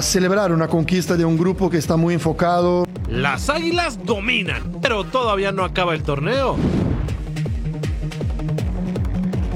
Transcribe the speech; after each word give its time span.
Celebrar 0.00 0.52
una 0.52 0.68
conquista 0.68 1.16
de 1.16 1.24
un 1.24 1.36
grupo 1.36 1.68
que 1.68 1.76
está 1.76 1.96
muy 1.96 2.14
enfocado. 2.14 2.84
Las 3.08 3.50
águilas 3.50 3.98
dominan, 4.04 4.78
pero 4.80 5.04
todavía 5.04 5.52
no 5.52 5.64
acaba 5.64 5.94
el 5.94 6.02
torneo. 6.02 6.56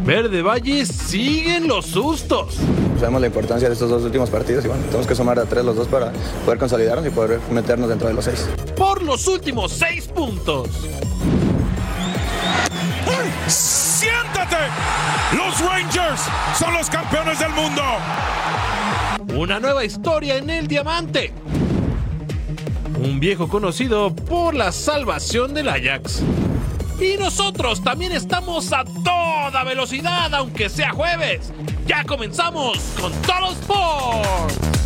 Verde 0.05 0.43
Valle 0.43 0.85
siguen 0.85 1.69
los 1.69 1.87
sustos. 1.87 2.59
Sabemos 2.99 3.21
la 3.21 3.29
importancia 3.29 3.69
de 3.69 3.75
estos 3.75 3.89
dos 3.89 4.03
últimos 4.03 4.31
partidos 4.31 4.65
y 4.65 4.69
bueno, 4.69 4.83
tenemos 4.85 5.07
que 5.07 5.15
sumar 5.15 5.39
a 5.39 5.45
tres 5.45 5.65
los 5.65 5.77
dos 5.77 5.89
para 5.89 6.13
poder 6.45 6.59
consolidarnos 6.59 7.07
y 7.07 7.11
poder 7.11 7.41
meternos 7.51 7.89
dentro 7.89 8.09
de 8.09 8.15
los 8.15 8.25
seis. 8.25 8.49
Por 8.77 9.03
los 9.03 9.27
últimos 9.29 9.73
seis 9.73 10.07
puntos. 10.09 10.69
¡Siéntate! 13.47 14.57
Los 15.37 15.61
Rangers 15.61 16.23
son 16.59 16.75
los 16.75 16.91
campeones 16.91 17.39
del 17.39 17.51
mundo. 17.51 17.83
Una 19.35 19.59
nueva 19.59 19.83
historia 19.83 20.37
en 20.37 20.51
el 20.51 20.69
diamante. 20.69 21.33
Un 23.03 23.19
viejo 23.19 23.49
conocido 23.49 24.15
por 24.15 24.55
la 24.55 24.73
salvación 24.73 25.55
del 25.55 25.71
Ajax. 25.71 26.23
Y 27.01 27.17
nosotros 27.19 27.83
también 27.83 28.13
estamos 28.13 28.75
a 28.75 28.85
toda 28.85 29.65
velocidad, 29.65 30.35
aunque 30.35 30.69
sea 30.69 30.91
jueves. 30.91 31.51
Ya 31.87 32.05
comenzamos 32.05 32.79
con 33.01 33.11
Total 33.23 33.53
Sports. 33.53 34.82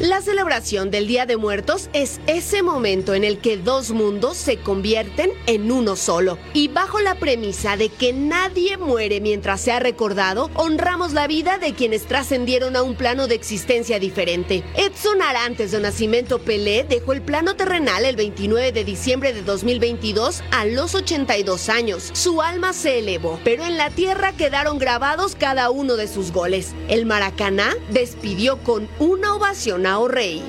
La 0.00 0.22
celebración 0.22 0.92
del 0.92 1.08
Día 1.08 1.26
de 1.26 1.36
Muertos 1.36 1.90
es 1.92 2.20
ese 2.28 2.62
momento 2.62 3.14
en 3.14 3.24
el 3.24 3.38
que 3.38 3.56
dos 3.56 3.90
mundos 3.90 4.36
se 4.36 4.58
convierten 4.58 5.32
en 5.46 5.72
uno 5.72 5.96
solo. 5.96 6.38
Y 6.54 6.68
bajo 6.68 7.00
la 7.00 7.16
premisa 7.16 7.76
de 7.76 7.88
que 7.88 8.12
nadie 8.12 8.76
muere 8.76 9.20
mientras 9.20 9.60
sea 9.60 9.80
recordado, 9.80 10.52
honramos 10.54 11.14
la 11.14 11.26
vida 11.26 11.58
de 11.58 11.74
quienes 11.74 12.06
trascendieron 12.06 12.76
a 12.76 12.82
un 12.82 12.94
plano 12.94 13.26
de 13.26 13.34
existencia 13.34 13.98
diferente. 13.98 14.62
Edson 14.76 15.20
Arantes 15.20 15.72
de 15.72 15.80
Nacimiento 15.80 16.38
Pelé 16.38 16.86
dejó 16.88 17.12
el 17.12 17.20
plano 17.20 17.56
terrenal 17.56 18.04
el 18.04 18.14
29 18.14 18.70
de 18.70 18.84
diciembre 18.84 19.32
de 19.32 19.42
2022 19.42 20.44
a 20.52 20.64
los 20.64 20.94
82 20.94 21.68
años. 21.68 22.10
Su 22.12 22.40
alma 22.40 22.72
se 22.72 23.00
elevó, 23.00 23.40
pero 23.42 23.64
en 23.64 23.76
la 23.76 23.90
tierra 23.90 24.30
quedaron 24.30 24.78
grabados 24.78 25.34
cada 25.34 25.70
uno 25.70 25.96
de 25.96 26.06
sus 26.06 26.30
goles. 26.30 26.72
El 26.86 27.04
Maracaná 27.04 27.74
despidió 27.90 28.58
con 28.58 28.88
una 29.00 29.34
ovación 29.34 29.87
O'Reilly. 29.96 30.42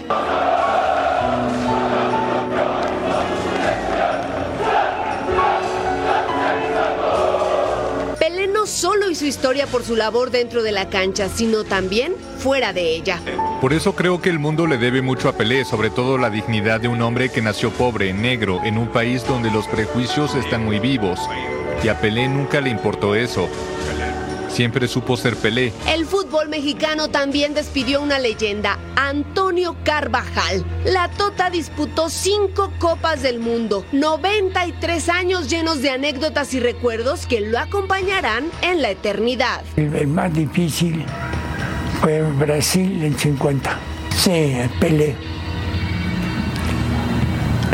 Pelé 8.19 8.47
no 8.47 8.65
solo 8.67 9.09
hizo 9.09 9.25
historia 9.25 9.65
por 9.67 9.83
su 9.83 9.95
labor 9.95 10.31
dentro 10.31 10.61
de 10.61 10.71
la 10.71 10.89
cancha, 10.89 11.29
sino 11.29 11.63
también 11.63 12.13
fuera 12.39 12.73
de 12.73 12.95
ella. 12.95 13.19
Por 13.61 13.73
eso 13.73 13.95
creo 13.95 14.21
que 14.21 14.29
el 14.29 14.39
mundo 14.39 14.67
le 14.67 14.77
debe 14.77 15.01
mucho 15.01 15.29
a 15.29 15.33
Pelé, 15.33 15.65
sobre 15.65 15.89
todo 15.89 16.17
la 16.17 16.29
dignidad 16.29 16.81
de 16.81 16.87
un 16.87 17.01
hombre 17.01 17.29
que 17.29 17.41
nació 17.41 17.71
pobre, 17.71 18.13
negro, 18.13 18.61
en 18.63 18.77
un 18.77 18.87
país 18.87 19.25
donde 19.27 19.51
los 19.51 19.67
prejuicios 19.67 20.35
están 20.35 20.65
muy 20.65 20.79
vivos. 20.79 21.19
Y 21.83 21.87
a 21.87 21.99
Pelé 21.99 22.27
nunca 22.27 22.59
le 22.61 22.69
importó 22.69 23.15
eso. 23.15 23.47
Siempre 24.49 24.87
supo 24.87 25.15
ser 25.15 25.35
Pelé. 25.35 25.71
El 25.87 26.05
fútbol 26.05 26.49
mexicano 26.49 27.09
también 27.09 27.53
despidió 27.53 28.01
una 28.01 28.19
leyenda, 28.19 28.77
Antonio 28.95 29.75
Carvajal. 29.83 30.65
La 30.85 31.09
Tota 31.09 31.49
disputó 31.49 32.09
cinco 32.09 32.71
Copas 32.79 33.21
del 33.21 33.39
Mundo, 33.39 33.85
93 33.91 35.09
años 35.09 35.49
llenos 35.49 35.81
de 35.81 35.91
anécdotas 35.91 36.53
y 36.53 36.59
recuerdos 36.59 37.25
que 37.25 37.41
lo 37.41 37.59
acompañarán 37.59 38.49
en 38.61 38.81
la 38.81 38.91
eternidad. 38.91 39.63
El, 39.75 39.95
el 39.95 40.07
más 40.07 40.33
difícil 40.33 41.05
fue 42.01 42.21
Brasil 42.21 43.03
en 43.03 43.17
50. 43.17 43.77
Sí, 44.15 44.55
Pelé. 44.79 45.15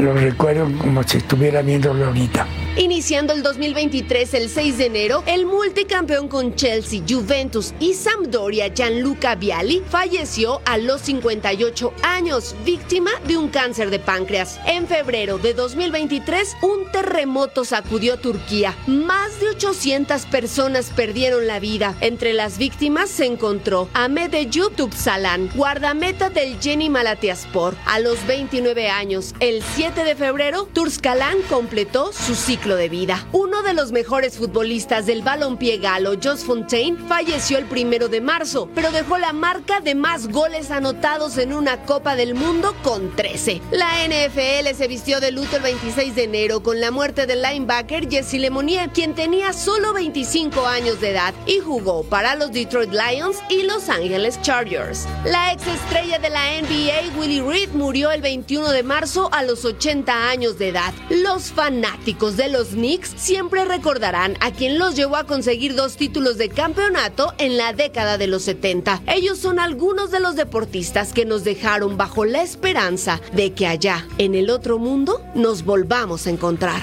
Lo 0.02 0.14
recuerdo 0.14 0.70
como 0.78 1.04
si 1.04 1.18
estuviera 1.18 1.62
viéndolo 1.62 2.06
ahorita. 2.06 2.46
Iniciando 2.78 3.32
el 3.32 3.42
2023, 3.42 4.34
el 4.34 4.50
6 4.50 4.78
de 4.78 4.86
enero, 4.88 5.24
el 5.28 5.46
multicampeón 5.46 6.28
con 6.28 6.56
Chelsea, 6.56 7.02
Juventus 7.08 7.74
y 7.80 7.94
Sampdoria, 7.94 8.68
Gianluca 8.68 9.36
Vialli, 9.36 9.82
falleció 9.90 10.60
a 10.66 10.78
los 10.78 11.00
58 11.04 11.94
años, 12.04 12.54
víctima 12.66 13.12
de 13.28 13.38
un 13.38 13.48
cáncer 13.48 13.92
de 13.92 14.00
páncreas. 14.00 14.60
En 14.66 14.88
febrero 14.88 15.38
de 15.38 15.54
2023, 15.54 16.58
un 16.64 16.92
terremoto 16.92 17.64
sacudió 17.64 18.18
Turquía. 18.18 18.76
Más 18.88 19.40
de 19.40 19.52
800 19.52 20.26
personas 20.26 20.92
perdieron 20.94 21.48
la 21.48 21.62
vida. 21.62 21.96
Entre 22.02 22.34
las 22.34 22.58
víctimas 22.58 23.10
se 23.10 23.26
encontró 23.26 23.88
Ahmed 23.94 24.34
Eyüp 24.34 24.76
Tupsalan, 24.76 25.50
guardameta 25.56 26.30
del 26.30 26.60
Jenny 26.60 26.90
Malatyaspor. 26.90 27.74
A 27.86 28.02
los 28.02 28.28
29 28.28 28.90
años, 28.90 29.34
el 29.40 29.64
7 29.76 30.04
de 30.04 30.16
febrero, 30.18 30.68
Turskalan 30.74 31.38
completó 31.44 32.12
su 32.12 32.36
ciclo 32.36 32.65
de 32.74 32.90
vida. 32.90 33.28
Uno 33.32 33.62
de 33.62 33.76
los 33.76 33.92
mejores 33.92 34.38
futbolistas 34.38 35.06
del 35.06 35.22
balompié 35.22 35.78
galo, 35.78 36.14
Jos 36.22 36.44
Fontaine, 36.44 36.98
falleció 37.08 37.60
el 37.60 37.66
primero 37.66 38.08
de 38.10 38.22
marzo, 38.22 38.68
pero 38.74 38.92
dejó 38.92 39.20
la 39.20 39.34
marca 39.34 39.82
de 39.82 39.94
más 39.94 40.30
goles 40.30 40.72
anotados 40.72 41.38
en 41.38 41.54
una 41.54 41.84
Copa 41.84 42.16
del 42.16 42.34
Mundo 42.34 42.76
con 42.82 43.16
13. 43.16 43.62
La 43.72 43.92
NFL 44.08 44.76
se 44.76 44.88
vistió 44.88 45.20
de 45.20 45.32
luto 45.32 45.58
el 45.58 45.62
26 45.62 46.16
de 46.16 46.24
enero 46.24 46.64
con 46.64 46.82
la 46.82 46.90
muerte 46.90 47.28
del 47.28 47.44
linebacker 47.44 48.10
Jesse 48.10 48.40
Lemonier, 48.40 48.90
quien 48.90 49.14
tenía 49.14 49.54
solo 49.54 49.94
25 49.94 50.66
años 50.66 51.00
de 51.00 51.12
edad 51.12 51.36
y 51.46 51.60
jugó 51.60 52.04
para 52.04 52.34
los 52.36 52.52
Detroit 52.52 52.92
Lions 52.92 53.38
y 53.50 53.62
Los 53.62 53.90
Angeles 53.90 54.42
Chargers. 54.42 55.08
La 55.24 55.54
ex 55.54 55.68
estrella 55.68 56.18
de 56.18 56.32
la 56.32 56.60
NBA, 56.62 57.20
Willie 57.20 57.44
Reed, 57.44 57.70
murió 57.74 58.12
el 58.12 58.22
21 58.22 58.72
de 58.72 58.82
marzo 58.82 59.30
a 59.32 59.44
los 59.44 59.66
80 59.66 60.30
años 60.30 60.58
de 60.58 60.70
edad. 60.70 60.94
Los 61.10 61.52
fanáticos 61.52 62.38
de 62.38 62.55
los 62.58 62.70
Knicks 62.70 63.12
siempre 63.18 63.66
recordarán 63.66 64.38
a 64.40 64.50
quien 64.50 64.80
los 64.80 64.96
llevó 64.96 65.18
a 65.18 65.26
conseguir 65.26 65.76
dos 65.76 65.98
títulos 65.98 66.38
de 66.38 66.48
campeonato 66.48 67.34
en 67.38 67.58
la 67.58 67.74
década 67.74 68.18
de 68.18 68.28
los 68.28 68.44
70. 68.44 69.02
Ellos 69.08 69.40
son 69.40 69.60
algunos 69.60 70.10
de 70.10 70.22
los 70.22 70.38
deportistas 70.38 71.12
que 71.12 71.26
nos 71.26 71.44
dejaron 71.44 71.98
bajo 71.98 72.24
la 72.24 72.44
esperanza 72.44 73.20
de 73.34 73.52
que 73.52 73.68
allá, 73.68 74.08
en 74.20 74.36
el 74.36 74.50
otro 74.50 74.80
mundo, 74.80 75.22
nos 75.36 75.66
volvamos 75.66 76.28
a 76.28 76.30
encontrar. 76.30 76.82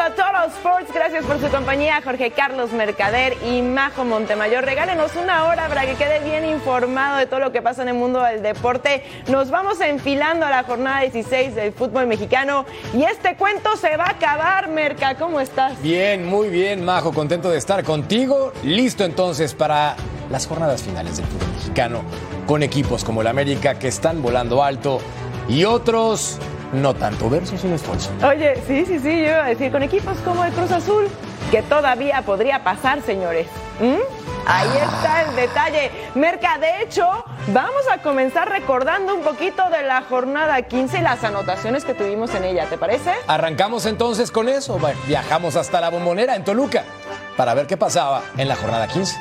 Bienvenidos 0.00 0.28
a 0.28 0.32
Total 0.32 0.48
Sports, 0.48 0.94
gracias 0.94 1.24
por 1.26 1.40
su 1.40 1.48
compañía, 1.54 2.00
Jorge 2.02 2.30
Carlos 2.30 2.72
Mercader 2.72 3.36
y 3.46 3.60
Majo 3.60 4.04
Montemayor. 4.04 4.64
Regálenos 4.64 5.14
una 5.16 5.44
hora 5.44 5.68
para 5.68 5.84
que 5.84 5.94
quede 5.94 6.20
bien 6.20 6.46
informado 6.46 7.18
de 7.18 7.26
todo 7.26 7.40
lo 7.40 7.52
que 7.52 7.60
pasa 7.60 7.82
en 7.82 7.88
el 7.88 7.94
mundo 7.94 8.22
del 8.22 8.42
deporte. 8.42 9.04
Nos 9.28 9.50
vamos 9.50 9.78
enfilando 9.80 10.46
a 10.46 10.50
la 10.50 10.64
jornada 10.64 11.00
16 11.00 11.54
del 11.54 11.72
fútbol 11.72 12.06
mexicano 12.06 12.64
y 12.94 13.02
este 13.02 13.36
cuento 13.36 13.76
se 13.76 13.96
va 13.98 14.04
a 14.04 14.10
acabar, 14.12 14.68
Merca. 14.68 15.16
¿Cómo 15.16 15.38
estás? 15.38 15.80
Bien, 15.82 16.24
muy 16.26 16.48
bien, 16.48 16.82
Majo, 16.82 17.12
contento 17.12 17.50
de 17.50 17.58
estar 17.58 17.84
contigo. 17.84 18.52
Listo 18.62 19.04
entonces 19.04 19.54
para 19.54 19.96
las 20.30 20.46
jornadas 20.46 20.82
finales 20.82 21.18
del 21.18 21.26
fútbol 21.26 21.48
mexicano 21.56 22.02
con 22.46 22.62
equipos 22.62 23.04
como 23.04 23.20
el 23.20 23.26
América 23.26 23.78
que 23.78 23.88
están 23.88 24.22
volando 24.22 24.64
alto 24.64 25.00
y 25.48 25.64
otros 25.64 26.38
no 26.72 26.94
tanto. 26.94 27.28
Versus 27.28 27.64
un 27.64 27.72
esfuerzo. 27.74 28.10
Oye, 28.26 28.56
sí, 28.66 28.84
sí, 28.86 28.98
sí, 28.98 29.20
yo 29.20 29.26
iba 29.26 29.44
a 29.44 29.48
decir 29.48 29.72
con 29.72 29.82
equipos 29.82 30.16
como 30.24 30.44
el 30.44 30.52
Cruz 30.52 30.70
Azul, 30.70 31.08
que 31.50 31.62
todavía 31.62 32.22
podría 32.22 32.62
pasar, 32.62 33.02
señores. 33.02 33.46
¿Mm? 33.80 33.96
Ahí 34.46 34.68
está 34.68 35.22
el 35.22 35.36
detalle. 35.36 35.90
Merca, 36.14 36.58
de 36.58 36.82
hecho, 36.82 37.24
Vamos 37.48 37.82
a 37.92 37.98
comenzar 37.98 38.48
recordando 38.48 39.14
un 39.14 39.22
poquito 39.22 39.68
de 39.70 39.82
la 39.82 40.02
jornada 40.02 40.60
15 40.62 40.98
y 40.98 41.00
las 41.00 41.24
anotaciones 41.24 41.84
que 41.84 41.94
tuvimos 41.94 42.32
en 42.34 42.44
ella, 42.44 42.66
¿te 42.66 42.78
parece? 42.78 43.12
Arrancamos 43.26 43.86
entonces 43.86 44.30
con 44.30 44.48
eso. 44.48 44.78
Viajamos 45.08 45.56
hasta 45.56 45.80
la 45.80 45.88
bombonera 45.88 46.36
en 46.36 46.44
Toluca 46.44 46.84
para 47.36 47.54
ver 47.54 47.66
qué 47.66 47.76
pasaba 47.76 48.22
en 48.36 48.46
la 48.46 48.56
jornada 48.56 48.86
15. 48.86 49.16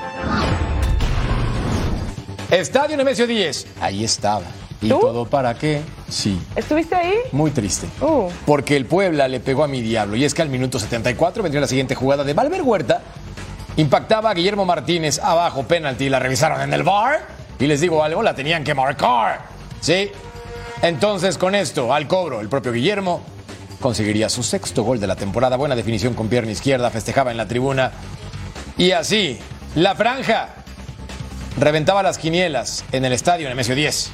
Estadio 2.52 2.98
Nemesio 2.98 3.26
10. 3.26 3.68
Ahí 3.82 4.04
estaba. 4.04 4.44
¿Y 4.82 4.90
todo 4.90 5.26
para 5.26 5.54
qué? 5.56 5.82
Sí. 6.08 6.40
¿Estuviste 6.56 6.96
ahí? 6.96 7.14
Muy 7.32 7.52
triste. 7.52 7.88
Uh. 8.02 8.30
Porque 8.46 8.78
el 8.78 8.86
Puebla 8.86 9.28
le 9.28 9.40
pegó 9.40 9.64
a 9.64 9.68
mi 9.68 9.82
diablo. 9.82 10.16
Y 10.16 10.24
es 10.24 10.34
que 10.34 10.42
al 10.42 10.50
minuto 10.50 10.80
74 10.80 11.44
vendría 11.44 11.62
la 11.62 11.68
siguiente 11.68 11.96
jugada 11.96 12.24
de 12.24 12.34
Valver 12.34 12.62
Huerta. 12.62 13.02
Impactaba 13.76 14.32
a 14.32 14.34
Guillermo 14.34 14.66
Martínez 14.66 15.20
abajo, 15.20 15.64
penalti. 15.64 16.08
La 16.10 16.20
revisaron 16.20 16.62
en 16.62 16.74
el 16.74 16.84
bar. 16.84 17.28
Y 17.60 17.68
les 17.68 17.82
digo 17.82 18.04
algo, 18.04 18.24
la 18.24 18.34
tenían 18.36 18.64
que 18.64 18.74
marcar. 18.74 19.42
¿Sí? 19.82 20.10
Entonces, 20.82 21.38
con 21.38 21.56
esto, 21.56 21.94
al 21.94 22.08
cobro, 22.08 22.40
el 22.40 22.48
propio 22.48 22.72
Guillermo 22.72 23.22
conseguiría 23.82 24.30
su 24.30 24.44
sexto 24.44 24.84
gol 24.84 25.00
de 25.00 25.08
la 25.08 25.18
temporada. 25.18 25.58
Buena 25.58 25.76
definición 25.76 26.14
con 26.14 26.30
pierna 26.30 26.52
izquierda, 26.52 26.90
festejaba 26.90 27.32
en 27.32 27.38
la 27.38 27.48
tribuna. 27.48 27.92
Y 28.78 28.92
así, 28.92 29.38
la 29.76 29.94
franja 29.96 30.50
reventaba 31.60 32.02
las 32.02 32.18
quinielas 32.18 32.86
en 32.94 33.04
el 33.04 33.12
estadio 33.12 33.50
Nemesio 33.50 33.76
10. 33.76 34.12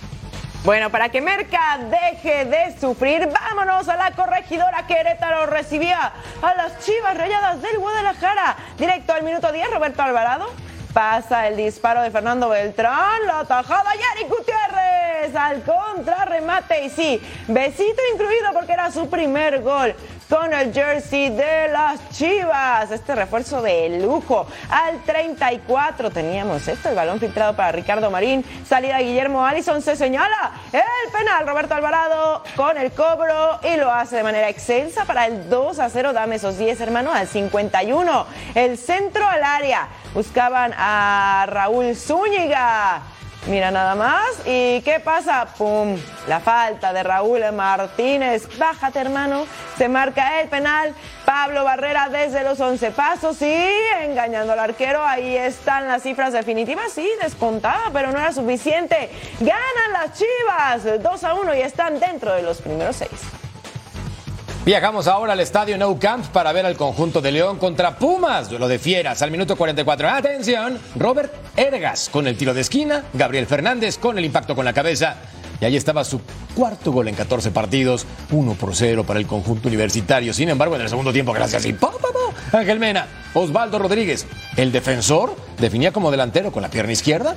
Bueno, 0.66 0.90
para 0.90 1.10
que 1.10 1.22
Merca 1.22 1.78
deje 1.92 2.46
de 2.46 2.76
sufrir, 2.80 3.30
vámonos 3.32 3.88
a 3.88 3.96
la 3.98 4.10
corregidora 4.16 4.88
Querétaro. 4.88 5.46
Recibía 5.46 6.12
a 6.42 6.56
las 6.56 6.84
chivas 6.84 7.16
rayadas 7.16 7.62
del 7.62 7.78
Guadalajara. 7.78 8.56
Directo 8.76 9.14
al 9.14 9.22
minuto 9.22 9.52
10, 9.52 9.70
Roberto 9.70 10.02
Alvarado. 10.02 10.48
Pasa 10.92 11.48
el 11.48 11.56
disparo 11.56 12.02
de 12.02 12.10
Fernando 12.10 12.50
Beltrán, 12.50 13.28
la 13.28 13.46
tajada 13.46 13.92
Yari 13.94 14.28
Gutiérrez 14.28 15.36
al 15.36 15.62
contrarremate 15.64 16.86
y 16.86 16.90
sí, 16.90 17.22
besito 17.48 18.02
incluido 18.14 18.54
porque 18.54 18.74
era 18.74 18.92
su 18.92 19.10
primer 19.10 19.62
gol 19.62 19.94
con 20.30 20.54
el 20.54 20.74
jersey 20.74 21.30
de 21.30 21.68
las 21.70 22.10
Chivas. 22.10 22.92
Este 22.92 23.16
refuerzo 23.16 23.62
de 23.62 24.00
lujo. 24.02 24.48
Al 24.70 25.02
34 25.04 26.10
teníamos 26.12 26.68
esto, 26.68 26.90
el 26.90 26.96
balón 26.96 27.20
filtrado 27.20 27.56
para 27.56 27.72
Ricardo 27.72 28.10
Marín. 28.10 28.44
Salida 28.68 29.00
Guillermo 29.00 29.46
Allison 29.46 29.82
se 29.82 29.96
señala 29.96 30.52
el 30.72 31.12
penal. 31.12 31.48
Roberto 31.48 31.76
Alvarado 31.76 32.44
con 32.56 32.78
el 32.78 32.92
cobro 32.92 33.60
y 33.64 33.78
lo 33.78 33.92
hace 33.92 34.18
de 34.18 34.24
manera 34.24 34.50
excelsa 34.50 35.06
para 35.06 35.28
el 35.28 35.50
2 35.50 35.80
a 35.80 35.90
0. 35.90 36.14
Dame 36.14 36.36
esos 36.36 36.58
10, 36.58 36.80
hermano, 36.82 37.12
al 37.12 37.28
51. 37.28 38.26
El 38.56 38.78
centro 38.78 39.28
al 39.28 39.44
área. 39.44 39.88
Buscaban 40.14 40.74
a 40.78 41.46
Raúl 41.48 41.96
Zúñiga. 41.96 43.02
Mira 43.48 43.70
nada 43.70 43.94
más. 43.94 44.26
¿Y 44.46 44.82
qué 44.82 45.00
pasa? 45.00 45.46
¡Pum! 45.58 45.98
La 46.28 46.40
falta 46.40 46.92
de 46.92 47.04
Raúl 47.04 47.42
Martínez. 47.54 48.48
Bájate, 48.58 49.00
hermano. 49.00 49.46
Se 49.78 49.88
marca 49.88 50.42
el 50.42 50.50
penal. 50.50 50.96
Pablo 51.26 51.64
Barrera 51.64 52.10
desde 52.10 52.44
los 52.44 52.60
11 52.60 52.90
pasos. 52.92 53.38
Sí, 53.38 53.64
engañando 54.02 54.54
al 54.54 54.60
arquero. 54.60 55.06
Ahí 55.06 55.38
están 55.38 55.88
las 55.88 56.02
cifras 56.02 56.34
definitivas. 56.34 56.92
Sí, 56.92 57.08
descontaba, 57.22 57.92
pero 57.94 58.12
no 58.12 58.18
era 58.18 58.32
suficiente. 58.32 59.12
Ganan 59.40 59.94
las 59.94 60.14
Chivas. 60.18 61.04
2 61.04 61.24
a 61.24 61.34
1 61.36 61.56
y 61.56 61.62
están 61.62 62.00
dentro 62.00 62.34
de 62.34 62.42
los 62.42 62.62
primeros 62.62 62.96
seis. 62.96 63.45
Viajamos 64.66 65.06
ahora 65.06 65.34
al 65.34 65.40
estadio 65.42 65.78
Nou 65.78 66.00
Camp 66.00 66.26
para 66.34 66.52
ver 66.52 66.66
al 66.66 66.76
conjunto 66.76 67.22
de 67.22 67.32
León 67.32 67.60
contra 67.60 68.00
Pumas, 68.00 68.52
lo 68.52 68.68
de 68.68 68.80
fieras 68.80 69.22
al 69.22 69.30
minuto 69.30 69.56
44. 69.56 70.10
Atención, 70.10 70.80
Robert 70.96 71.32
Ergas 71.56 72.10
con 72.10 72.26
el 72.26 72.36
tiro 72.36 72.52
de 72.52 72.62
esquina, 72.62 73.04
Gabriel 73.14 73.46
Fernández 73.46 74.00
con 74.00 74.18
el 74.18 74.26
impacto 74.26 74.56
con 74.56 74.66
la 74.66 74.74
cabeza. 74.74 75.18
Y 75.62 75.66
ahí 75.66 75.76
estaba 75.76 76.04
su 76.04 76.20
cuarto 76.56 76.92
gol 76.92 77.08
en 77.10 77.14
14 77.14 77.52
partidos, 77.52 78.08
1 78.32 78.54
por 78.56 78.76
0 78.76 79.04
para 79.04 79.20
el 79.20 79.28
conjunto 79.28 79.68
universitario. 79.68 80.34
Sin 80.34 80.50
embargo, 80.50 80.76
en 80.76 80.82
el 80.82 80.90
segundo 80.90 81.14
tiempo, 81.14 81.32
gracias 81.32 81.64
y 81.68 81.78
Ángel 82.52 82.80
Mena, 82.80 83.06
Osvaldo 83.36 83.78
Rodríguez, 83.78 84.26
el 84.58 84.72
defensor, 84.72 85.36
definía 85.60 85.92
como 85.92 86.10
delantero 86.10 86.52
con 86.52 86.64
la 86.64 86.70
pierna 86.70 86.92
izquierda, 86.92 87.36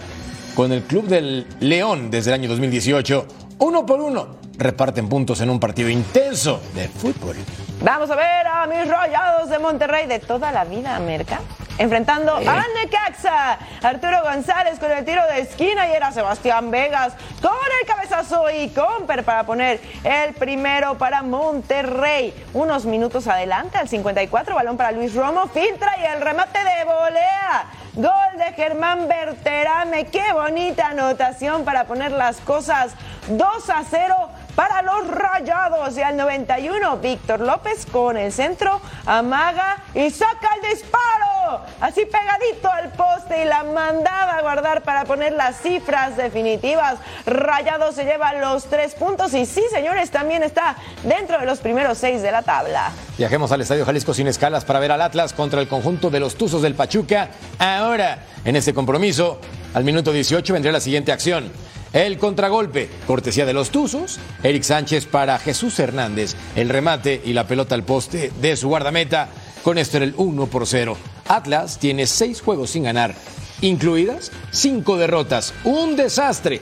con 0.54 0.72
el 0.72 0.80
club 0.82 1.06
del 1.06 1.46
León 1.60 2.10
desde 2.10 2.30
el 2.30 2.40
año 2.40 2.48
2018. 2.48 3.26
Uno 3.58 3.84
por 3.84 4.00
uno, 4.00 4.37
reparten 4.58 5.08
puntos 5.08 5.40
en 5.40 5.50
un 5.50 5.60
partido 5.60 5.88
intenso 5.88 6.60
de 6.74 6.88
fútbol. 6.88 7.36
Vamos 7.80 8.10
a 8.10 8.16
ver 8.16 8.46
a 8.46 8.66
mis 8.66 8.88
rayados 8.88 9.48
de 9.48 9.58
Monterrey 9.60 10.06
de 10.06 10.18
toda 10.18 10.50
la 10.50 10.64
vida, 10.64 10.98
Merca. 10.98 11.40
Enfrentando 11.78 12.34
a 12.34 12.64
Necaxa, 12.74 13.56
Arturo 13.84 14.24
González 14.24 14.80
con 14.80 14.90
el 14.90 15.04
tiro 15.04 15.24
de 15.28 15.42
esquina 15.42 15.86
y 15.86 15.92
era 15.92 16.10
Sebastián 16.10 16.72
Vegas 16.72 17.12
con 17.40 17.52
el 17.52 17.86
cabezazo 17.86 18.50
y 18.50 18.70
Comper 18.70 19.22
para 19.22 19.44
poner 19.44 19.80
el 20.02 20.34
primero 20.34 20.98
para 20.98 21.22
Monterrey. 21.22 22.34
Unos 22.52 22.84
minutos 22.84 23.28
adelante, 23.28 23.78
al 23.78 23.88
54, 23.88 24.56
balón 24.56 24.76
para 24.76 24.90
Luis 24.90 25.14
Romo, 25.14 25.46
filtra 25.46 25.94
y 26.00 26.04
el 26.04 26.20
remate 26.20 26.58
de 26.58 26.84
volea. 26.84 27.66
Gol 27.94 28.38
de 28.38 28.52
Germán 28.54 29.06
Berterame, 29.06 30.06
qué 30.06 30.32
bonita 30.32 30.88
anotación 30.88 31.64
para 31.64 31.84
poner 31.84 32.10
las 32.10 32.38
cosas 32.38 32.92
2 33.28 33.70
a 33.70 33.84
0 33.88 34.30
para 34.58 34.82
los 34.82 35.06
Rayados. 35.06 35.96
Y 35.96 36.02
al 36.02 36.16
91, 36.16 36.96
Víctor 36.96 37.38
López 37.38 37.86
con 37.86 38.16
el 38.16 38.32
centro, 38.32 38.80
amaga 39.06 39.84
y 39.94 40.10
saca 40.10 40.48
el 40.56 40.68
disparo. 40.72 41.62
Así 41.80 42.04
pegadito 42.04 42.68
al 42.68 42.90
poste 42.90 43.42
y 43.42 43.44
la 43.44 43.62
mandaba 43.62 44.32
a 44.32 44.42
guardar 44.42 44.82
para 44.82 45.04
poner 45.04 45.32
las 45.34 45.60
cifras 45.62 46.16
definitivas. 46.16 46.98
Rayados 47.24 47.94
se 47.94 48.04
lleva 48.04 48.32
los 48.32 48.64
tres 48.64 48.96
puntos 48.96 49.32
y 49.32 49.46
sí, 49.46 49.62
señores, 49.70 50.10
también 50.10 50.42
está 50.42 50.76
dentro 51.04 51.38
de 51.38 51.46
los 51.46 51.60
primeros 51.60 51.96
seis 51.96 52.20
de 52.20 52.32
la 52.32 52.42
tabla. 52.42 52.90
Viajemos 53.16 53.52
al 53.52 53.60
Estadio 53.60 53.86
Jalisco 53.86 54.12
sin 54.12 54.26
escalas 54.26 54.64
para 54.64 54.80
ver 54.80 54.90
al 54.90 55.02
Atlas 55.02 55.34
contra 55.34 55.60
el 55.60 55.68
conjunto 55.68 56.10
de 56.10 56.18
los 56.18 56.34
Tuzos 56.34 56.62
del 56.62 56.74
Pachuca. 56.74 57.28
Ahora, 57.60 58.24
en 58.44 58.56
este 58.56 58.74
compromiso, 58.74 59.40
al 59.72 59.84
minuto 59.84 60.10
18 60.10 60.52
vendría 60.52 60.72
la 60.72 60.80
siguiente 60.80 61.12
acción. 61.12 61.52
El 61.92 62.18
contragolpe, 62.18 62.90
cortesía 63.06 63.46
de 63.46 63.54
los 63.54 63.70
Tuzos. 63.70 64.18
Eric 64.42 64.62
Sánchez 64.62 65.06
para 65.06 65.38
Jesús 65.38 65.78
Hernández. 65.78 66.34
El 66.54 66.68
remate 66.68 67.20
y 67.24 67.32
la 67.32 67.46
pelota 67.46 67.74
al 67.74 67.84
poste 67.84 68.30
de 68.40 68.56
su 68.56 68.68
guardameta. 68.68 69.28
Con 69.62 69.78
esto 69.78 69.96
era 69.96 70.06
el 70.06 70.14
1 70.16 70.46
por 70.46 70.66
0. 70.66 70.96
Atlas 71.28 71.78
tiene 71.78 72.06
seis 72.06 72.40
juegos 72.40 72.70
sin 72.70 72.84
ganar, 72.84 73.14
incluidas 73.60 74.32
cinco 74.50 74.96
derrotas. 74.96 75.52
Un 75.64 75.96
desastre. 75.96 76.60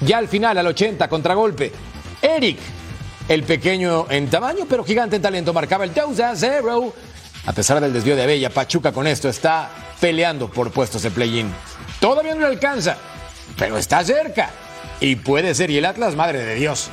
Ya 0.00 0.18
al 0.18 0.28
final, 0.28 0.56
al 0.58 0.66
80, 0.66 1.08
contragolpe. 1.08 1.72
Eric, 2.22 2.58
el 3.28 3.42
pequeño 3.42 4.06
en 4.10 4.28
tamaño, 4.28 4.66
pero 4.68 4.84
gigante 4.84 5.16
en 5.16 5.22
talento, 5.22 5.52
marcaba 5.52 5.84
el 5.84 5.94
2 5.94 6.20
a 6.20 6.36
0. 6.36 6.94
A 7.46 7.52
pesar 7.52 7.80
del 7.80 7.92
desvío 7.92 8.16
de 8.16 8.22
Abella, 8.22 8.50
Pachuca 8.50 8.92
con 8.92 9.06
esto 9.06 9.28
está 9.28 9.70
peleando 10.00 10.50
por 10.50 10.70
puestos 10.70 11.02
de 11.02 11.10
play-in. 11.10 11.50
Todavía 12.00 12.34
no 12.34 12.40
le 12.40 12.46
alcanza, 12.46 12.96
pero 13.56 13.78
está 13.78 14.04
cerca. 14.04 14.50
Y 15.00 15.16
puede 15.16 15.54
ser, 15.54 15.70
y 15.70 15.78
el 15.78 15.84
Atlas, 15.84 16.14
madre 16.14 16.44
de 16.44 16.54
Dios. 16.54 16.90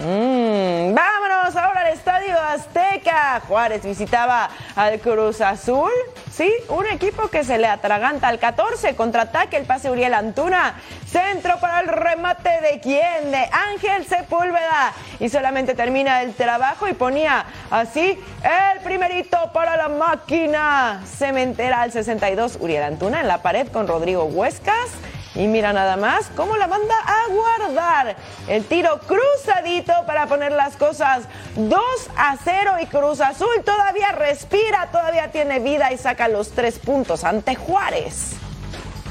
Mm, 0.00 0.94
vámonos 0.94 1.56
ahora 1.56 1.80
al 1.80 1.88
Estadio 1.88 2.38
Azteca. 2.38 3.42
Juárez 3.48 3.82
visitaba 3.82 4.48
al 4.76 5.00
Cruz 5.00 5.40
Azul. 5.40 5.90
Sí, 6.30 6.52
un 6.68 6.86
equipo 6.86 7.26
que 7.28 7.42
se 7.42 7.58
le 7.58 7.66
atraganta 7.66 8.28
al 8.28 8.38
14. 8.38 8.94
Contraataque 8.94 9.56
el 9.56 9.64
pase 9.64 9.90
Uriel 9.90 10.14
Antuna. 10.14 10.74
Centro 11.04 11.58
para 11.58 11.80
el 11.80 11.88
remate 11.88 12.60
de 12.60 12.78
quién? 12.80 13.32
De 13.32 13.48
Ángel 13.50 14.06
Sepúlveda. 14.06 14.92
Y 15.18 15.30
solamente 15.30 15.74
termina 15.74 16.22
el 16.22 16.34
trabajo 16.34 16.86
y 16.86 16.92
ponía 16.92 17.46
así 17.70 18.20
el 18.44 18.80
primerito 18.84 19.50
para 19.52 19.76
la 19.76 19.88
máquina. 19.88 21.02
Cementera 21.18 21.82
al 21.82 21.90
62. 21.90 22.58
Uriel 22.60 22.84
Antuna 22.84 23.20
en 23.20 23.26
la 23.26 23.42
pared 23.42 23.66
con 23.66 23.88
Rodrigo 23.88 24.24
Huescas. 24.26 24.90
Y 25.34 25.46
mira 25.46 25.72
nada 25.72 25.96
más 25.96 26.30
cómo 26.34 26.56
la 26.56 26.66
manda 26.66 26.94
a 27.04 27.30
guardar. 27.30 28.16
El 28.48 28.64
tiro 28.64 29.00
cruzadito 29.00 29.92
para 30.06 30.26
poner 30.26 30.52
las 30.52 30.76
cosas 30.76 31.24
2 31.56 31.80
a 32.16 32.36
0 32.42 32.72
y 32.82 32.86
Cruz 32.86 33.20
Azul 33.20 33.62
todavía 33.64 34.12
respira, 34.12 34.90
todavía 34.90 35.30
tiene 35.30 35.60
vida 35.60 35.92
y 35.92 35.98
saca 35.98 36.28
los 36.28 36.50
tres 36.50 36.78
puntos 36.78 37.24
ante 37.24 37.54
Juárez. 37.54 38.32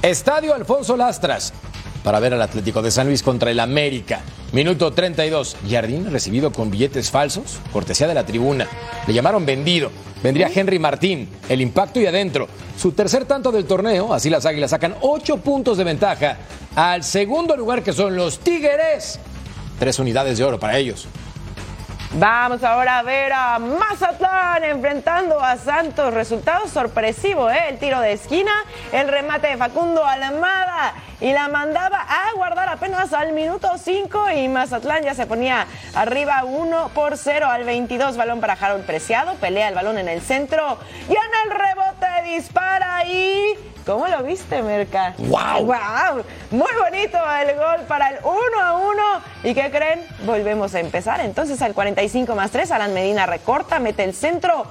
Estadio 0.01 0.53
Alfonso 0.53 0.95
Lastras 0.95 1.53
para 2.03 2.19
ver 2.19 2.33
al 2.33 2.41
Atlético 2.41 2.81
de 2.81 2.91
San 2.91 3.07
Luis 3.07 3.23
contra 3.23 3.51
el 3.51 3.59
América. 3.59 4.21
Minuto 4.51 4.91
32. 4.91 5.57
Jardín 5.69 6.11
recibido 6.11 6.51
con 6.51 6.71
billetes 6.71 7.11
falsos, 7.11 7.59
cortesía 7.73 8.07
de 8.07 8.13
la 8.13 8.25
tribuna. 8.25 8.67
Le 9.05 9.13
llamaron 9.13 9.45
vendido. 9.45 9.91
Vendría 10.23 10.49
Henry 10.53 10.79
Martín, 10.79 11.29
el 11.47 11.61
impacto 11.61 11.99
y 11.99 12.05
adentro. 12.05 12.47
Su 12.77 12.91
tercer 12.91 13.25
tanto 13.25 13.51
del 13.51 13.65
torneo, 13.65 14.13
así 14.13 14.29
las 14.29 14.45
águilas 14.45 14.71
sacan 14.71 14.95
ocho 15.01 15.37
puntos 15.37 15.77
de 15.77 15.83
ventaja 15.83 16.37
al 16.75 17.03
segundo 17.03 17.55
lugar 17.55 17.83
que 17.83 17.93
son 17.93 18.15
los 18.15 18.39
Tigres. 18.39 19.19
Tres 19.79 19.99
unidades 19.99 20.37
de 20.37 20.43
oro 20.43 20.59
para 20.59 20.77
ellos. 20.77 21.07
Vamos 22.13 22.63
ahora 22.63 22.99
a 22.99 23.03
ver 23.03 23.31
a 23.33 23.59
Mazatlán 23.59 24.63
enfrentando 24.63 25.39
a 25.39 25.57
Santos. 25.57 26.13
Resultado 26.13 26.67
sorpresivo, 26.67 27.49
¿eh? 27.49 27.69
El 27.69 27.77
tiro 27.77 27.99
de 27.99 28.13
esquina, 28.13 28.51
el 28.91 29.07
remate 29.07 29.47
de 29.47 29.57
Facundo 29.57 30.03
Almada 30.03 30.95
y 31.19 31.33
la 31.33 31.47
mandaba 31.47 31.99
a 31.99 32.33
guardar 32.35 32.69
apenas 32.69 33.13
al 33.13 33.33
minuto 33.33 33.69
5 33.77 34.31
y 34.31 34.47
Mazatlán 34.47 35.03
ya 35.03 35.13
se 35.13 35.25
ponía 35.25 35.65
arriba 35.95 36.43
1 36.43 36.91
por 36.93 37.17
0 37.17 37.47
al 37.47 37.63
22. 37.63 38.17
Balón 38.17 38.39
para 38.39 38.53
Harold 38.53 38.85
Preciado, 38.85 39.35
pelea 39.35 39.69
el 39.69 39.75
balón 39.75 39.97
en 39.97 40.07
el 40.07 40.21
centro 40.21 40.77
y 41.09 41.13
en 41.13 41.17
el 41.45 41.57
rebote 41.57 42.35
dispara 42.35 43.05
y 43.05 43.55
¿Cómo 43.87 44.05
lo 44.09 44.21
viste, 44.21 44.61
Merca? 44.61 45.13
¡Wow! 45.17 45.65
¡Wow! 45.65 46.25
Muy 46.51 46.71
bonito 46.77 47.17
el 47.41 47.55
gol 47.55 47.85
para 47.87 48.09
el 48.09 48.17
1 48.21 48.61
a 48.61 48.73
1. 48.75 49.03
¿Y 49.45 49.53
qué 49.53 49.71
creen? 49.71 50.05
Volvemos 50.25 50.75
a 50.75 50.81
empezar. 50.81 51.21
Entonces 51.21 51.61
al 51.61 51.73
45 51.73 52.35
más 52.35 52.51
3, 52.51 52.69
Alan 52.71 52.93
Medina 52.93 53.25
recorta, 53.25 53.79
mete 53.79 54.03
el 54.03 54.13
centro. 54.13 54.67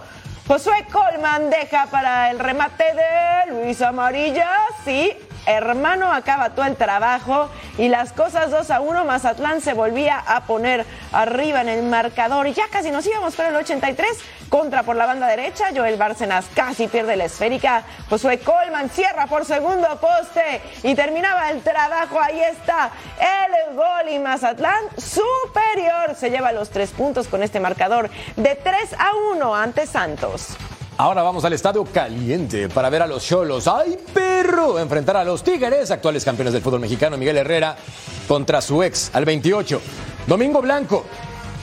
Josué 0.47 0.85
Colman 0.93 1.49
deja 1.49 1.87
para 1.87 2.31
el 2.31 2.38
remate 2.38 2.85
de 2.85 3.53
Luis 3.55 3.81
Amarilla. 3.81 4.50
Sí, 4.85 5.17
hermano 5.47 6.12
acaba 6.12 6.50
todo 6.50 6.67
el 6.67 6.76
trabajo 6.76 7.49
y 7.79 7.88
las 7.88 8.12
cosas 8.12 8.50
2 8.50 8.71
a 8.71 8.81
1. 8.81 9.05
Mazatlán 9.05 9.61
se 9.61 9.73
volvía 9.73 10.19
a 10.19 10.43
poner 10.45 10.85
arriba 11.12 11.61
en 11.61 11.69
el 11.69 11.83
marcador. 11.85 12.47
Ya 12.49 12.69
casi 12.69 12.91
nos 12.91 13.07
íbamos 13.07 13.35
con 13.35 13.47
el 13.47 13.57
83. 13.57 14.09
Contra 14.49 14.85
por 14.85 14.97
la 14.97 15.07
banda 15.07 15.26
derecha. 15.26 15.67
Joel 15.75 15.97
Bárcenas 15.97 16.47
casi 16.55 16.88
pierde 16.88 17.17
la 17.17 17.25
esférica. 17.25 17.83
Josué 18.09 18.38
Colman 18.38 18.91
cierra 18.91 19.26
por 19.26 19.45
segundo 19.45 19.88
poste 20.00 20.62
y 20.83 20.95
terminaba 20.95 21.50
el 21.50 21.62
trabajo. 21.62 22.21
Ahí 22.21 22.41
está 22.41 22.91
el 23.19 23.75
gol 23.75 24.09
y 24.11 24.19
Mazatlán 24.19 24.85
superior. 24.97 26.15
Se 26.17 26.31
lleva 26.31 26.53
los 26.53 26.71
tres 26.71 26.91
puntos 26.91 27.29
con 27.29 27.43
este 27.43 27.61
marcador 27.61 28.11
de 28.37 28.55
3 28.55 28.95
a 28.99 29.15
1 29.33 29.55
ante 29.55 29.87
Santos. 29.87 30.57
Ahora 30.99 31.23
vamos 31.23 31.45
al 31.45 31.53
estadio 31.53 31.85
caliente 31.85 32.71
para 32.71 32.88
ver 32.88 33.03
a 33.03 33.07
los 33.07 33.23
Cholos. 33.23 33.69
¡Ay, 33.69 33.99
perro! 34.15 34.79
Enfrentar 34.79 35.19
a 35.19 35.25
los 35.25 35.45
Tigres, 35.45 35.91
actuales 35.91 36.25
campeones 36.25 36.55
del 36.55 36.62
fútbol 36.62 36.81
mexicano, 36.81 37.19
Miguel 37.19 37.37
Herrera, 37.37 37.76
contra 38.26 38.62
su 38.62 38.83
ex, 38.83 39.11
al 39.12 39.26
28. 39.26 39.79
Domingo 40.26 40.62
Blanco, 40.62 41.05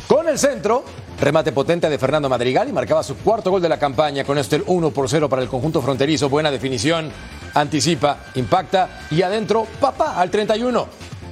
con 0.08 0.30
el 0.30 0.38
centro, 0.38 0.84
remate 1.20 1.52
potente 1.52 1.90
de 1.90 1.98
Fernando 1.98 2.30
Madrigal 2.30 2.70
y 2.70 2.74
marcaba 2.74 3.02
su 3.02 3.18
cuarto 3.18 3.50
gol 3.50 3.64
de 3.64 3.70
la 3.70 3.80
campaña. 3.80 4.24
Con 4.24 4.38
esto 4.38 4.56
el 4.56 4.64
1 4.68 4.92
por 4.92 5.10
0 5.10 5.28
para 5.28 5.42
el 5.42 5.48
conjunto 5.48 5.82
fronterizo. 5.82 6.30
Buena 6.30 6.52
definición, 6.52 7.12
anticipa, 7.56 8.20
impacta 8.36 9.08
y 9.10 9.24
adentro, 9.24 9.66
papá, 9.80 10.22
al 10.22 10.30
31. 10.30 10.88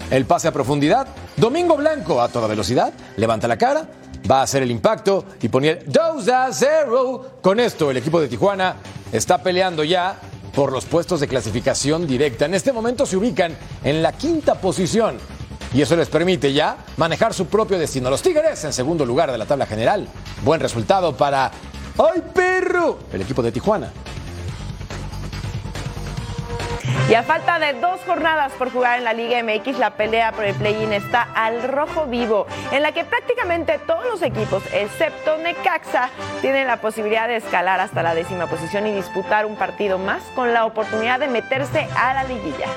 El 0.10 0.26
pase 0.26 0.48
a 0.48 0.52
profundidad, 0.52 1.08
Domingo 1.38 1.78
Blanco 1.78 2.20
a 2.20 2.30
toda 2.30 2.48
velocidad, 2.48 2.94
levanta 3.16 3.48
la 3.48 3.58
cara, 3.58 3.86
va 4.30 4.40
a 4.40 4.44
hacer 4.44 4.64
el 4.64 4.72
impacto 4.72 5.26
y 5.42 5.50
poner 5.50 5.84
2 5.88 6.28
a 6.30 6.50
0. 6.52 7.38
Con 7.42 7.60
esto, 7.60 7.92
el 7.92 7.98
equipo 7.98 8.20
de 8.20 8.28
Tijuana 8.28 8.76
está 9.12 9.42
peleando 9.42 9.84
ya 9.84 10.20
por 10.54 10.72
los 10.72 10.86
puestos 10.86 11.20
de 11.20 11.28
clasificación 11.28 12.06
directa. 12.08 12.46
En 12.46 12.54
este 12.54 12.74
momento 12.74 13.06
se 13.06 13.18
ubican 13.18 13.56
en 13.84 14.02
la 14.02 14.14
quinta 14.14 14.56
posición 14.56 15.18
y 15.74 15.82
eso 15.82 15.96
les 15.96 16.10
permite 16.10 16.52
ya 16.52 16.78
manejar 16.98 17.34
su 17.34 17.48
propio 17.48 17.80
destino. 17.80 18.10
Los 18.10 18.22
Tigres 18.22 18.64
en 18.64 18.74
segundo 18.74 19.06
lugar 19.06 19.32
de 19.32 19.38
la 19.38 19.46
tabla 19.46 19.66
general. 19.66 20.08
Buen 20.44 20.60
resultado 20.60 21.16
para 21.16 21.52
¡Ay, 21.98 22.22
perro! 22.34 23.00
El 23.12 23.22
equipo 23.22 23.42
de 23.42 23.52
Tijuana. 23.52 23.92
Y 27.10 27.14
a 27.14 27.24
falta 27.24 27.60
de 27.60 27.74
dos 27.74 28.00
jornadas 28.06 28.54
por 28.54 28.72
jugar 28.72 28.98
en 28.98 29.04
la 29.04 29.14
Liga 29.14 29.42
MX, 29.44 29.80
la 29.80 29.92
pelea 29.92 30.32
por 30.32 30.46
el 30.46 30.56
play-in 30.56 30.94
está 30.94 31.28
al 31.36 31.64
rojo 31.64 32.06
vivo, 32.06 32.48
en 32.72 32.82
la 32.84 32.94
que 32.94 33.04
prácticamente 33.04 33.80
todos 33.80 34.06
los 34.06 34.22
equipos, 34.22 34.64
excepto 34.74 35.38
Necaxa, 35.38 36.10
tienen 36.40 36.68
la 36.68 36.78
posibilidad 36.78 37.28
de 37.28 37.36
escalar 37.36 37.80
hasta 37.80 38.02
la 38.02 38.16
décima 38.16 38.48
posición 38.48 38.88
y 38.88 38.94
disputar 38.94 39.46
un 39.46 39.58
partido 39.58 39.98
más 39.98 40.24
con 40.36 40.54
la 40.54 40.66
oportunidad 40.66 41.20
de 41.20 41.28
meterse 41.28 41.88
a 41.98 42.14
la 42.14 42.24
liguilla. 42.24 42.68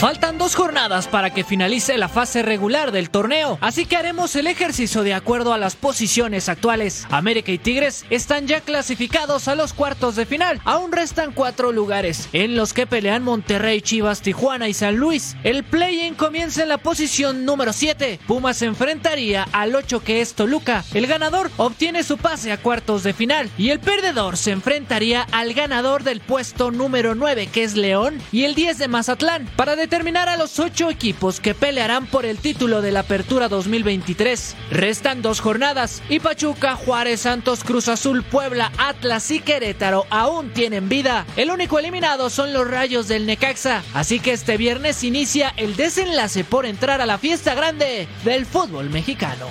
Faltan 0.00 0.38
dos 0.38 0.54
jornadas 0.54 1.08
para 1.08 1.28
que 1.28 1.44
finalice 1.44 1.98
la 1.98 2.08
fase 2.08 2.40
regular 2.40 2.90
del 2.90 3.10
torneo, 3.10 3.58
así 3.60 3.84
que 3.84 3.98
haremos 3.98 4.34
el 4.34 4.46
ejercicio 4.46 5.02
de 5.02 5.12
acuerdo 5.12 5.52
a 5.52 5.58
las 5.58 5.76
posiciones 5.76 6.48
actuales. 6.48 7.06
América 7.10 7.52
y 7.52 7.58
Tigres 7.58 8.06
están 8.08 8.46
ya 8.46 8.62
clasificados 8.62 9.46
a 9.46 9.54
los 9.54 9.74
cuartos 9.74 10.16
de 10.16 10.24
final. 10.24 10.58
Aún 10.64 10.90
restan 10.90 11.32
cuatro 11.32 11.70
lugares, 11.70 12.30
en 12.32 12.56
los 12.56 12.72
que 12.72 12.86
pelean 12.86 13.22
Monterrey, 13.22 13.82
Chivas, 13.82 14.22
Tijuana 14.22 14.70
y 14.70 14.72
San 14.72 14.96
Luis. 14.96 15.36
El 15.44 15.64
play-in 15.64 16.14
comienza 16.14 16.62
en 16.62 16.70
la 16.70 16.78
posición 16.78 17.44
número 17.44 17.74
7. 17.74 18.20
Pumas 18.26 18.56
se 18.56 18.64
enfrentaría 18.64 19.46
al 19.52 19.74
8 19.74 20.02
que 20.02 20.22
es 20.22 20.32
Toluca. 20.32 20.82
El 20.94 21.08
ganador 21.08 21.50
obtiene 21.58 22.04
su 22.04 22.16
pase 22.16 22.52
a 22.52 22.56
cuartos 22.56 23.02
de 23.02 23.12
final 23.12 23.50
y 23.58 23.68
el 23.68 23.80
perdedor 23.80 24.38
se 24.38 24.52
enfrentaría 24.52 25.26
al 25.30 25.52
ganador 25.52 26.04
del 26.04 26.20
puesto 26.20 26.70
número 26.70 27.14
9 27.14 27.50
que 27.52 27.64
es 27.64 27.76
León 27.76 28.18
y 28.32 28.44
el 28.44 28.54
10 28.54 28.78
de 28.78 28.88
Mazatlán 28.88 29.44
para 29.56 29.76
determinar 29.76 29.89
a 29.92 30.36
los 30.36 30.60
ocho 30.60 30.88
equipos 30.88 31.40
que 31.40 31.54
pelearán 31.54 32.06
por 32.06 32.24
el 32.24 32.38
título 32.38 32.80
de 32.80 32.92
la 32.92 33.00
Apertura 33.00 33.48
2023. 33.48 34.54
Restan 34.70 35.20
dos 35.20 35.40
jornadas 35.40 36.00
y 36.08 36.20
Pachuca, 36.20 36.76
Juárez, 36.76 37.22
Santos, 37.22 37.64
Cruz 37.64 37.88
Azul, 37.88 38.22
Puebla, 38.22 38.70
Atlas 38.78 39.30
y 39.32 39.40
Querétaro 39.40 40.06
aún 40.08 40.50
tienen 40.50 40.88
vida. 40.88 41.26
El 41.36 41.50
único 41.50 41.78
eliminado 41.78 42.30
son 42.30 42.52
los 42.52 42.68
Rayos 42.68 43.08
del 43.08 43.26
Necaxa, 43.26 43.82
así 43.92 44.20
que 44.20 44.32
este 44.32 44.56
viernes 44.56 45.02
inicia 45.02 45.52
el 45.56 45.74
desenlace 45.74 46.44
por 46.44 46.66
entrar 46.66 47.00
a 47.00 47.06
la 47.06 47.18
fiesta 47.18 47.54
grande 47.54 48.06
del 48.24 48.46
fútbol 48.46 48.90
mexicano. 48.90 49.46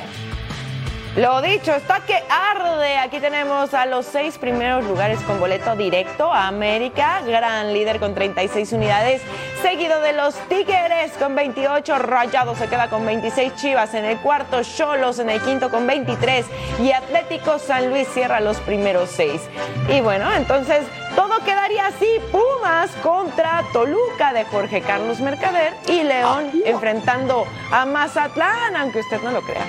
Lo 1.16 1.42
dicho, 1.42 1.74
está 1.74 2.02
que 2.02 2.22
arde. 2.30 2.98
Aquí 2.98 3.20
tenemos 3.20 3.74
a 3.74 3.88
los 3.88 4.06
seis 4.06 4.38
primeros 4.38 4.86
lugares 4.86 5.20
con 5.22 5.40
boleto 5.40 5.76
directo 5.76 6.32
a 6.32 6.48
América, 6.48 7.22
gran 7.26 7.74
líder 7.74 8.00
con 8.00 8.14
36 8.14 8.74
unidades, 8.74 9.22
seguido 9.62 10.02
de 10.02 10.14
los 10.14 10.36
Tigres 10.48 11.12
con 11.18 11.36
28, 11.36 11.98
Rayados 11.98 12.60
se 12.60 12.68
queda 12.68 12.90
con 12.90 13.06
26, 13.06 13.56
Chivas 13.56 13.94
en 13.96 14.06
el 14.06 14.20
cuarto, 14.20 14.62
Cholos 14.64 15.18
en 15.20 15.32
el 15.32 15.42
quinto 15.42 15.72
con 15.72 15.88
23 15.88 16.46
y 16.80 16.92
Atlético 16.92 17.58
San 17.58 17.90
Luis 17.90 18.08
cierra 18.14 18.40
los 18.40 18.58
primeros 18.60 19.10
seis. 19.10 19.42
Y 19.90 20.02
bueno, 20.02 20.32
entonces 20.32 20.86
todo 21.16 21.40
quedaría 21.44 21.88
así, 21.88 22.08
Pumas 22.32 22.92
contra 23.02 23.64
Toluca 23.74 24.32
de 24.32 24.46
Jorge 24.46 24.82
Carlos 24.82 25.20
Mercader 25.20 25.74
y 25.88 26.04
León 26.04 26.52
enfrentando 26.66 27.48
a 27.72 27.86
Mazatlán, 27.86 28.76
aunque 28.76 29.00
usted 29.00 29.22
no 29.22 29.32
lo 29.32 29.42
crea. 29.42 29.66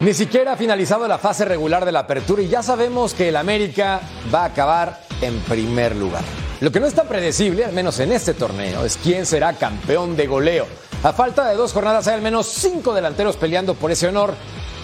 Ni 0.00 0.14
siquiera 0.14 0.52
ha 0.52 0.56
finalizado 0.56 1.06
la 1.06 1.18
fase 1.18 1.44
regular 1.44 1.84
de 1.84 1.92
la 1.92 1.98
apertura 2.00 2.40
y 2.40 2.48
ya 2.48 2.62
sabemos 2.62 3.12
que 3.12 3.28
el 3.28 3.36
América 3.36 4.00
va 4.34 4.44
a 4.44 4.46
acabar 4.46 4.98
en 5.20 5.38
primer 5.40 5.94
lugar. 5.94 6.22
Lo 6.62 6.72
que 6.72 6.80
no 6.80 6.86
es 6.86 6.94
tan 6.94 7.06
predecible, 7.06 7.66
al 7.66 7.74
menos 7.74 8.00
en 8.00 8.10
este 8.12 8.32
torneo, 8.32 8.82
es 8.86 8.96
quién 8.96 9.26
será 9.26 9.52
campeón 9.52 10.16
de 10.16 10.26
goleo. 10.26 10.66
A 11.02 11.12
falta 11.12 11.46
de 11.50 11.54
dos 11.54 11.74
jornadas 11.74 12.08
hay 12.08 12.14
al 12.14 12.22
menos 12.22 12.46
cinco 12.46 12.94
delanteros 12.94 13.36
peleando 13.36 13.74
por 13.74 13.90
ese 13.90 14.08
honor, 14.08 14.34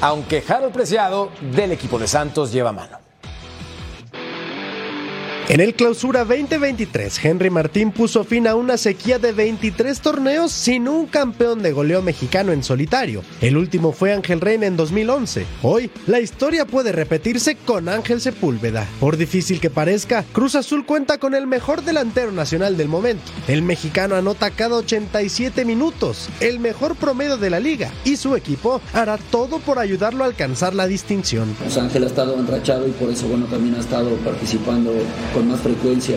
aunque 0.03 0.45
Harold 0.47 0.75
Preciado 0.75 1.31
del 1.41 1.73
equipo 1.73 1.99
de 1.99 2.09
Santos 2.09 2.53
lleva 2.53 2.73
mano. 2.73 3.06
En 5.49 5.61
el 5.61 5.75
Clausura 5.75 6.25
2023, 6.25 7.25
Henry 7.25 7.51
Martín 7.51 7.93
puso 7.93 8.25
fin 8.25 8.49
a 8.49 8.57
una 8.57 8.77
sequía 8.77 9.21
de 9.21 9.31
23 9.31 10.01
torneos 10.01 10.51
sin 10.51 10.89
un 10.89 11.07
campeón 11.07 11.63
de 11.63 11.71
goleo 11.71 12.03
mexicano 12.03 12.51
en 12.51 12.65
solitario. 12.65 13.23
El 13.41 13.57
último 13.57 13.93
fue 13.93 14.13
Ángel 14.13 14.41
Reina 14.41 14.67
en 14.67 14.77
2011. 14.77 15.47
Hoy, 15.63 15.89
la 16.09 16.19
historia 16.19 16.67
puede 16.67 16.91
repetirse 16.91 17.55
con 17.55 17.89
Ángel 17.89 18.21
Sepúlveda. 18.21 18.89
Por 18.99 19.17
difícil 19.17 19.61
que 19.61 19.71
parezca, 19.71 20.25
Cruz 20.33 20.57
Azul 20.57 20.85
cuenta 20.85 21.19
con 21.19 21.33
el 21.33 21.47
mejor 21.47 21.85
delantero 21.85 22.33
nacional 22.33 22.77
del 22.77 22.89
momento. 22.89 23.31
El 23.47 23.63
mexicano 23.63 24.17
anota 24.17 24.51
cada 24.51 24.75
87 24.75 25.65
minutos, 25.65 26.29
el 26.41 26.59
mejor 26.59 26.97
promedio 26.97 27.37
de 27.37 27.51
la 27.51 27.61
liga, 27.61 27.93
y 28.05 28.17
su 28.17 28.35
equipo 28.35 28.81
hará 28.93 29.17
todo 29.17 29.61
por 29.61 29.79
ayudarlo 29.79 30.25
a 30.25 30.27
alcanzar 30.27 30.75
la 30.75 30.89
distinción. 30.89 31.55
Pues 31.61 31.79
Ángel 31.79 32.03
ha 32.03 32.09
estado 32.09 32.35
enrachado 32.35 32.89
y 32.89 32.91
por 32.91 33.11
eso 33.11 33.29
bueno 33.29 33.47
también 33.47 33.77
ha 33.77 33.81
estado 33.81 34.11
participando 34.25 34.93
con 35.37 35.49
más 35.49 35.61
frecuencia. 35.61 36.17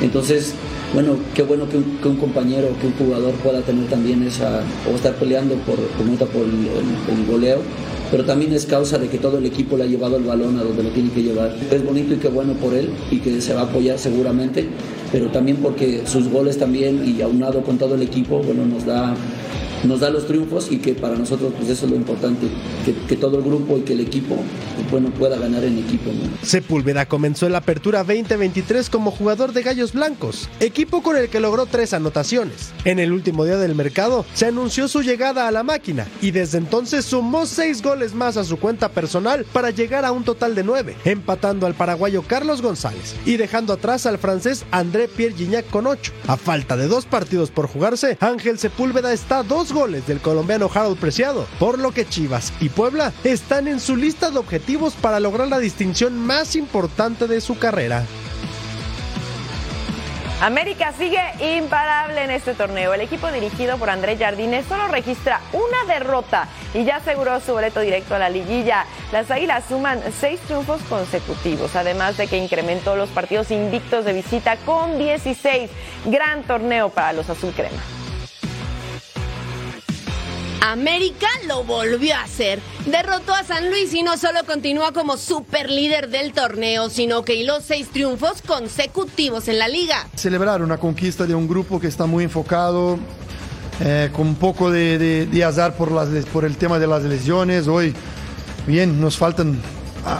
Entonces, 0.00 0.54
bueno, 0.92 1.14
qué 1.34 1.42
bueno 1.42 1.68
que 1.68 1.76
un, 1.76 1.84
que 2.02 2.08
un 2.08 2.16
compañero, 2.16 2.68
que 2.80 2.88
un 2.88 2.92
jugador 2.94 3.32
pueda 3.34 3.60
tener 3.62 3.86
también 3.88 4.22
esa, 4.24 4.60
o 4.90 4.94
estar 4.96 5.14
peleando 5.14 5.54
por, 5.66 5.76
está 6.12 6.26
por 6.26 6.42
el, 6.42 6.50
el- 6.50 7.18
el 7.20 7.26
goleo, 7.26 7.60
pero 8.10 8.24
también 8.24 8.52
es 8.52 8.66
causa 8.66 8.98
de 8.98 9.08
que 9.08 9.16
todo 9.18 9.38
el 9.38 9.46
equipo 9.46 9.76
le 9.76 9.84
ha 9.84 9.86
llevado 9.86 10.16
el 10.16 10.24
balón 10.24 10.58
a 10.58 10.62
donde 10.64 10.82
lo 10.82 10.90
tiene 10.90 11.10
que 11.10 11.22
llevar. 11.22 11.54
Es 11.70 11.84
bonito 11.84 12.14
y 12.14 12.16
qué 12.16 12.28
bueno 12.28 12.52
por 12.54 12.74
él 12.74 12.90
y 13.10 13.18
que 13.20 13.40
se 13.40 13.54
va 13.54 13.60
a 13.62 13.64
apoyar 13.64 13.98
seguramente, 13.98 14.66
pero 15.12 15.28
también 15.28 15.58
porque 15.58 16.02
sus 16.04 16.28
goles 16.28 16.58
también 16.58 17.04
y 17.06 17.22
aunado 17.22 17.62
con 17.62 17.78
todo 17.78 17.94
el 17.94 18.02
equipo, 18.02 18.40
bueno, 18.42 18.66
nos 18.66 18.84
da 18.84 19.14
nos 19.84 20.00
da 20.00 20.10
los 20.10 20.26
triunfos 20.26 20.70
y 20.70 20.78
que 20.78 20.94
para 20.94 21.16
nosotros 21.16 21.52
pues 21.56 21.68
eso 21.68 21.86
es 21.86 21.90
lo 21.90 21.96
importante, 21.96 22.46
que, 23.08 23.16
todo 23.16 23.38
el 23.38 23.44
grupo 23.44 23.78
y 23.78 23.82
que 23.82 23.92
el 23.92 24.00
equipo 24.00 24.36
pues, 24.76 24.90
bueno, 24.90 25.10
pueda 25.10 25.36
ganar 25.36 25.64
en 25.64 25.78
equipo. 25.78 26.10
Sepúlveda 26.42 27.06
comenzó 27.06 27.46
en 27.46 27.52
la 27.52 27.58
apertura 27.58 28.04
2023 28.04 28.90
como 28.90 29.10
jugador 29.10 29.52
de 29.52 29.62
Gallos 29.62 29.92
Blancos, 29.92 30.48
equipo 30.60 31.02
con 31.02 31.16
el 31.16 31.28
que 31.28 31.40
logró 31.40 31.66
tres 31.66 31.92
anotaciones. 31.94 32.72
En 32.84 32.98
el 32.98 33.12
último 33.12 33.44
día 33.44 33.58
del 33.58 33.74
mercado 33.74 34.24
se 34.34 34.46
anunció 34.46 34.88
su 34.88 35.02
llegada 35.02 35.48
a 35.48 35.52
la 35.52 35.62
máquina 35.62 36.06
y 36.20 36.30
desde 36.30 36.58
entonces 36.58 37.04
sumó 37.04 37.46
seis 37.46 37.82
goles 37.82 38.14
más 38.14 38.36
a 38.36 38.44
su 38.44 38.58
cuenta 38.58 38.88
personal 38.88 39.44
para 39.52 39.70
llegar 39.70 40.04
a 40.04 40.12
un 40.12 40.24
total 40.24 40.54
de 40.54 40.64
nueve, 40.64 40.96
empatando 41.04 41.66
al 41.66 41.74
paraguayo 41.74 42.22
Carlos 42.22 42.62
González 42.62 43.14
y 43.26 43.36
dejando 43.36 43.72
atrás 43.72 44.06
al 44.06 44.18
francés 44.18 44.64
André 44.70 45.08
Pierre 45.08 45.34
Gignac 45.34 45.68
con 45.70 45.86
ocho. 45.86 46.12
A 46.26 46.36
falta 46.36 46.76
de 46.76 46.88
dos 46.88 47.06
partidos 47.06 47.50
por 47.50 47.66
jugarse, 47.66 48.16
Ángel 48.20 48.58
Sepúlveda 48.58 49.12
está 49.12 49.38
a 49.38 49.42
goles 49.72 50.06
del 50.06 50.20
colombiano 50.20 50.70
Harold 50.72 50.98
Preciado, 50.98 51.46
por 51.58 51.78
lo 51.78 51.92
que 51.92 52.06
Chivas 52.06 52.52
y 52.60 52.68
Puebla 52.68 53.12
están 53.24 53.68
en 53.68 53.80
su 53.80 53.96
lista 53.96 54.30
de 54.30 54.38
objetivos 54.38 54.94
para 54.94 55.20
lograr 55.20 55.48
la 55.48 55.58
distinción 55.58 56.16
más 56.16 56.56
importante 56.56 57.26
de 57.26 57.40
su 57.40 57.58
carrera. 57.58 58.04
América 60.42 60.92
sigue 60.98 61.20
imparable 61.56 62.24
en 62.24 62.32
este 62.32 62.54
torneo. 62.54 62.92
El 62.92 63.00
equipo 63.00 63.30
dirigido 63.30 63.78
por 63.78 63.88
Andrés 63.88 64.18
Jardines 64.18 64.66
solo 64.66 64.88
registra 64.88 65.40
una 65.52 65.94
derrota 65.94 66.48
y 66.74 66.82
ya 66.82 66.96
aseguró 66.96 67.38
su 67.38 67.52
boleto 67.52 67.78
directo 67.78 68.16
a 68.16 68.18
la 68.18 68.28
liguilla. 68.28 68.84
Las 69.12 69.30
Águilas 69.30 69.62
suman 69.68 70.00
seis 70.18 70.40
triunfos 70.40 70.82
consecutivos, 70.88 71.76
además 71.76 72.16
de 72.16 72.26
que 72.26 72.38
incrementó 72.38 72.96
los 72.96 73.10
partidos 73.10 73.52
invictos 73.52 74.04
de 74.04 74.14
visita 74.14 74.56
con 74.66 74.98
16. 74.98 75.70
Gran 76.06 76.42
torneo 76.42 76.88
para 76.88 77.12
los 77.12 77.30
azul 77.30 77.52
crema. 77.52 78.01
América 80.62 81.26
lo 81.48 81.64
volvió 81.64 82.14
a 82.14 82.22
hacer. 82.22 82.60
Derrotó 82.86 83.34
a 83.34 83.42
San 83.42 83.68
Luis 83.68 83.92
y 83.94 84.02
no 84.04 84.16
solo 84.16 84.40
continúa 84.46 84.92
como 84.92 85.16
super 85.16 85.68
líder 85.68 86.08
del 86.08 86.32
torneo, 86.32 86.88
sino 86.88 87.24
que 87.24 87.34
hiló 87.34 87.60
seis 87.60 87.88
triunfos 87.88 88.42
consecutivos 88.42 89.48
en 89.48 89.58
la 89.58 89.66
liga. 89.66 90.06
Celebrar 90.14 90.62
una 90.62 90.78
conquista 90.78 91.26
de 91.26 91.34
un 91.34 91.48
grupo 91.48 91.80
que 91.80 91.88
está 91.88 92.06
muy 92.06 92.22
enfocado, 92.22 92.96
eh, 93.80 94.10
con 94.12 94.28
un 94.28 94.34
poco 94.36 94.70
de, 94.70 95.44
azar 95.44 95.74
por, 95.74 96.44
el 96.44 96.56
tema 96.56 96.78
de 96.78 96.86
las 96.86 97.02
lesiones. 97.02 97.66
Hoy, 97.66 97.92
bien, 98.64 99.00
nos 99.00 99.18
faltan 99.18 99.60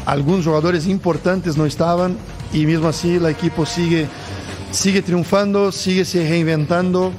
algunos 0.07 0.45
jugadores 0.45 0.89
importantes, 0.89 1.57
no 1.57 1.67
estaban, 1.67 2.19
y 2.53 2.67
mismo 2.67 2.89
así 2.89 3.15
el 3.15 3.27
equipo 3.27 3.65
sigue, 3.65 4.09
sigue 4.73 5.03
triunfando, 5.03 5.71
sigue 5.71 6.05
se 6.05 6.29
reinventando. 6.29 7.13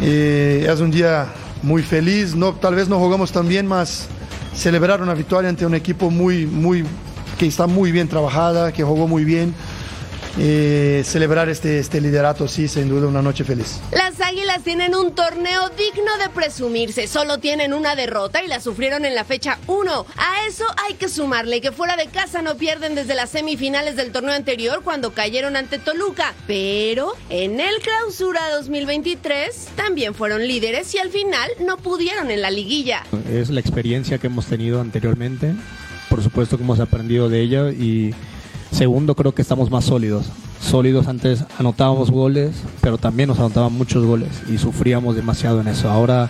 Eh, 0.00 0.66
es 0.68 0.80
un 0.80 0.90
día 0.90 1.28
muy 1.64 1.82
feliz. 1.82 2.36
No, 2.36 2.52
tal 2.52 2.74
vez 2.74 2.88
no 2.88 2.98
jugamos 2.98 3.32
tan 3.32 3.48
bien, 3.48 3.66
más 3.66 4.06
celebrar 4.54 5.02
una 5.02 5.14
victoria 5.14 5.50
ante 5.50 5.66
un 5.66 5.74
equipo 5.74 6.10
muy, 6.10 6.46
muy, 6.46 6.84
que 7.38 7.46
está 7.46 7.66
muy 7.66 7.90
bien 7.90 8.06
trabajada, 8.08 8.72
que 8.72 8.84
jugó 8.84 9.08
muy 9.08 9.24
bien 9.24 9.54
eh, 10.38 11.02
celebrar 11.04 11.48
este, 11.48 11.78
este 11.78 12.00
liderato, 12.00 12.48
sí, 12.48 12.66
sin 12.66 12.88
duda 12.88 13.06
una 13.06 13.22
noche 13.22 13.44
feliz. 13.44 13.80
Las 13.92 14.20
Águilas 14.20 14.62
tienen 14.64 14.94
un 14.94 15.14
torneo 15.14 15.68
digno 15.70 16.16
de 16.18 16.28
presumirse, 16.30 17.06
solo 17.06 17.38
tienen 17.38 17.72
una 17.72 17.94
derrota 17.94 18.42
y 18.42 18.48
la 18.48 18.60
sufrieron 18.60 19.04
en 19.04 19.14
la 19.14 19.24
fecha 19.24 19.58
1. 19.66 20.06
A 20.16 20.46
eso 20.48 20.64
hay 20.84 20.94
que 20.94 21.08
sumarle 21.08 21.60
que 21.60 21.72
fuera 21.72 21.96
de 21.96 22.06
casa 22.06 22.42
no 22.42 22.56
pierden 22.56 22.94
desde 22.94 23.14
las 23.14 23.30
semifinales 23.30 23.96
del 23.96 24.10
torneo 24.10 24.34
anterior 24.34 24.82
cuando 24.82 25.12
cayeron 25.12 25.56
ante 25.56 25.78
Toluca, 25.78 26.34
pero 26.46 27.12
en 27.30 27.60
el 27.60 27.80
clausura 27.80 28.50
2023 28.56 29.68
también 29.76 30.14
fueron 30.14 30.46
líderes 30.46 30.94
y 30.94 30.98
al 30.98 31.10
final 31.10 31.48
no 31.60 31.76
pudieron 31.76 32.30
en 32.30 32.42
la 32.42 32.50
liguilla. 32.50 33.04
Es 33.30 33.50
la 33.50 33.60
experiencia 33.60 34.18
que 34.18 34.26
hemos 34.26 34.46
tenido 34.46 34.80
anteriormente, 34.80 35.54
por 36.08 36.22
supuesto 36.22 36.56
que 36.56 36.64
hemos 36.64 36.80
aprendido 36.80 37.28
de 37.28 37.40
ella 37.40 37.70
y 37.70 38.14
Segundo, 38.74 39.14
creo 39.14 39.32
que 39.32 39.42
estamos 39.42 39.70
más 39.70 39.84
sólidos. 39.84 40.26
Sólidos 40.60 41.06
antes 41.06 41.44
anotábamos 41.60 42.10
goles, 42.10 42.56
pero 42.80 42.98
también 42.98 43.28
nos 43.28 43.38
anotaban 43.38 43.72
muchos 43.72 44.04
goles 44.04 44.30
y 44.52 44.58
sufríamos 44.58 45.14
demasiado 45.14 45.60
en 45.60 45.68
eso. 45.68 45.88
Ahora, 45.88 46.28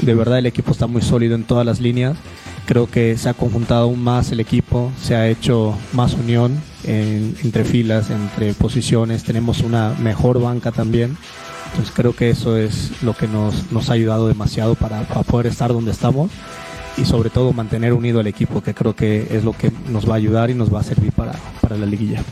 de 0.00 0.14
verdad, 0.14 0.38
el 0.38 0.46
equipo 0.46 0.70
está 0.70 0.86
muy 0.86 1.02
sólido 1.02 1.34
en 1.34 1.42
todas 1.42 1.66
las 1.66 1.80
líneas. 1.80 2.16
Creo 2.64 2.86
que 2.88 3.18
se 3.18 3.28
ha 3.28 3.34
conjuntado 3.34 3.84
aún 3.84 4.00
más 4.00 4.30
el 4.30 4.38
equipo, 4.38 4.92
se 5.02 5.16
ha 5.16 5.26
hecho 5.26 5.76
más 5.94 6.14
unión 6.14 6.60
entre 6.84 7.64
filas, 7.64 8.08
entre 8.10 8.54
posiciones. 8.54 9.24
Tenemos 9.24 9.60
una 9.62 9.96
mejor 9.98 10.40
banca 10.40 10.70
también. 10.70 11.16
Entonces 11.72 11.92
creo 11.92 12.14
que 12.14 12.30
eso 12.30 12.56
es 12.56 13.02
lo 13.02 13.14
que 13.14 13.26
nos, 13.26 13.90
ha 13.90 13.94
ayudado 13.94 14.28
demasiado 14.28 14.76
para, 14.76 15.08
para 15.08 15.24
poder 15.24 15.48
estar 15.48 15.72
donde 15.72 15.90
estamos 15.90 16.30
y 16.96 17.04
sobre 17.04 17.30
todo 17.30 17.52
mantener 17.52 17.92
unido 17.92 18.20
al 18.20 18.26
equipo, 18.26 18.60
que 18.60 18.74
creo 18.74 18.94
que 18.94 19.28
es 19.30 19.44
lo 19.44 19.52
que 19.52 19.70
nos 19.88 20.08
va 20.08 20.14
a 20.14 20.16
ayudar 20.16 20.50
y 20.50 20.54
nos 20.54 20.72
va 20.72 20.80
a 20.80 20.84
servir 20.84 21.12
para, 21.12 21.32
para 21.60 21.76
la 21.76 21.86
liguilla. 21.86 22.22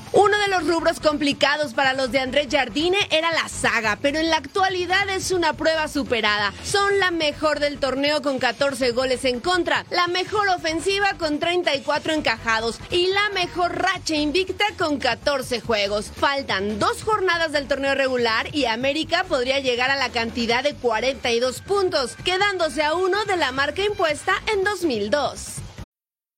Los 0.57 0.69
rubros 0.69 1.01
complicados 1.01 1.75
para 1.75 1.93
los 1.93 2.13
de 2.13 2.19
Andrés 2.19 2.49
Jardine 2.51 2.97
era 3.11 3.31
la 3.31 3.47
saga, 3.47 3.99
pero 4.01 4.19
en 4.19 4.31
la 4.31 4.39
actualidad 4.39 5.07
es 5.11 5.31
una 5.31 5.53
prueba 5.53 5.87
superada. 5.87 6.55
Son 6.65 6.99
la 6.99 7.11
mejor 7.11 7.61
del 7.61 7.79
torneo 7.79 8.23
con 8.23 8.39
14 8.39 8.93
goles 8.93 9.27
en 9.27 9.41
contra, 9.41 9.85
la 9.91 10.07
mejor 10.07 10.49
ofensiva 10.49 11.13
con 11.19 11.41
34 11.41 12.15
encajados 12.15 12.79
y 12.91 13.09
la 13.09 13.29
mejor 13.35 13.77
racha 13.77 14.15
invicta 14.15 14.65
con 14.79 14.99
14 14.99 15.61
juegos. 15.61 16.11
Faltan 16.17 16.79
dos 16.79 17.03
jornadas 17.03 17.53
del 17.53 17.69
torneo 17.69 17.95
regular 17.95 18.49
y 18.55 18.65
América 18.65 19.25
podría 19.29 19.61
llegar 19.61 19.91
a 19.91 19.97
la 19.97 20.09
cantidad 20.09 20.63
de 20.63 20.75
42 20.75 21.61
puntos, 21.61 22.17
quedándose 22.25 22.83
a 22.83 22.95
uno 22.95 23.27
de 23.27 23.37
la 23.37 23.53
marca 23.53 23.85
impuesta 23.85 24.33
en 24.51 24.65
2002. 24.65 25.66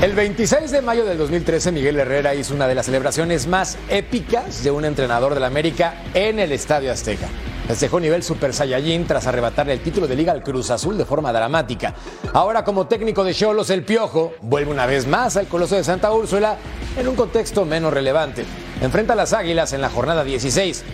El 0.00 0.12
26 0.12 0.70
de 0.70 0.80
mayo 0.80 1.04
del 1.04 1.18
2013, 1.18 1.72
Miguel 1.72 1.98
Herrera 1.98 2.32
hizo 2.32 2.54
una 2.54 2.68
de 2.68 2.76
las 2.76 2.86
celebraciones 2.86 3.48
más 3.48 3.76
épicas 3.88 4.62
de 4.62 4.70
un 4.70 4.84
entrenador 4.84 5.34
de 5.34 5.40
la 5.40 5.48
América 5.48 6.04
en 6.14 6.38
el 6.38 6.52
Estadio 6.52 6.92
Azteca. 6.92 7.26
Festejó 7.66 7.98
nivel 7.98 8.22
Super 8.22 8.54
Saiyajin 8.54 9.08
tras 9.08 9.26
arrebatarle 9.26 9.72
el 9.72 9.80
título 9.80 10.06
de 10.06 10.14
Liga 10.14 10.30
al 10.30 10.44
Cruz 10.44 10.70
Azul 10.70 10.96
de 10.96 11.04
forma 11.04 11.32
dramática. 11.32 11.94
Ahora, 12.32 12.62
como 12.62 12.86
técnico 12.86 13.24
de 13.24 13.34
Cholos, 13.34 13.70
el 13.70 13.82
Piojo 13.82 14.34
vuelve 14.40 14.70
una 14.70 14.86
vez 14.86 15.08
más 15.08 15.36
al 15.36 15.48
Coloso 15.48 15.74
de 15.74 15.82
Santa 15.82 16.12
Úrsula 16.12 16.58
en 16.96 17.08
un 17.08 17.16
contexto 17.16 17.64
menos 17.64 17.92
relevante. 17.92 18.44
Enfrenta 18.80 19.14
a 19.14 19.16
las 19.16 19.32
Águilas 19.32 19.72
en 19.72 19.80
la 19.80 19.90
jornada 19.90 20.22
16. 20.22 20.84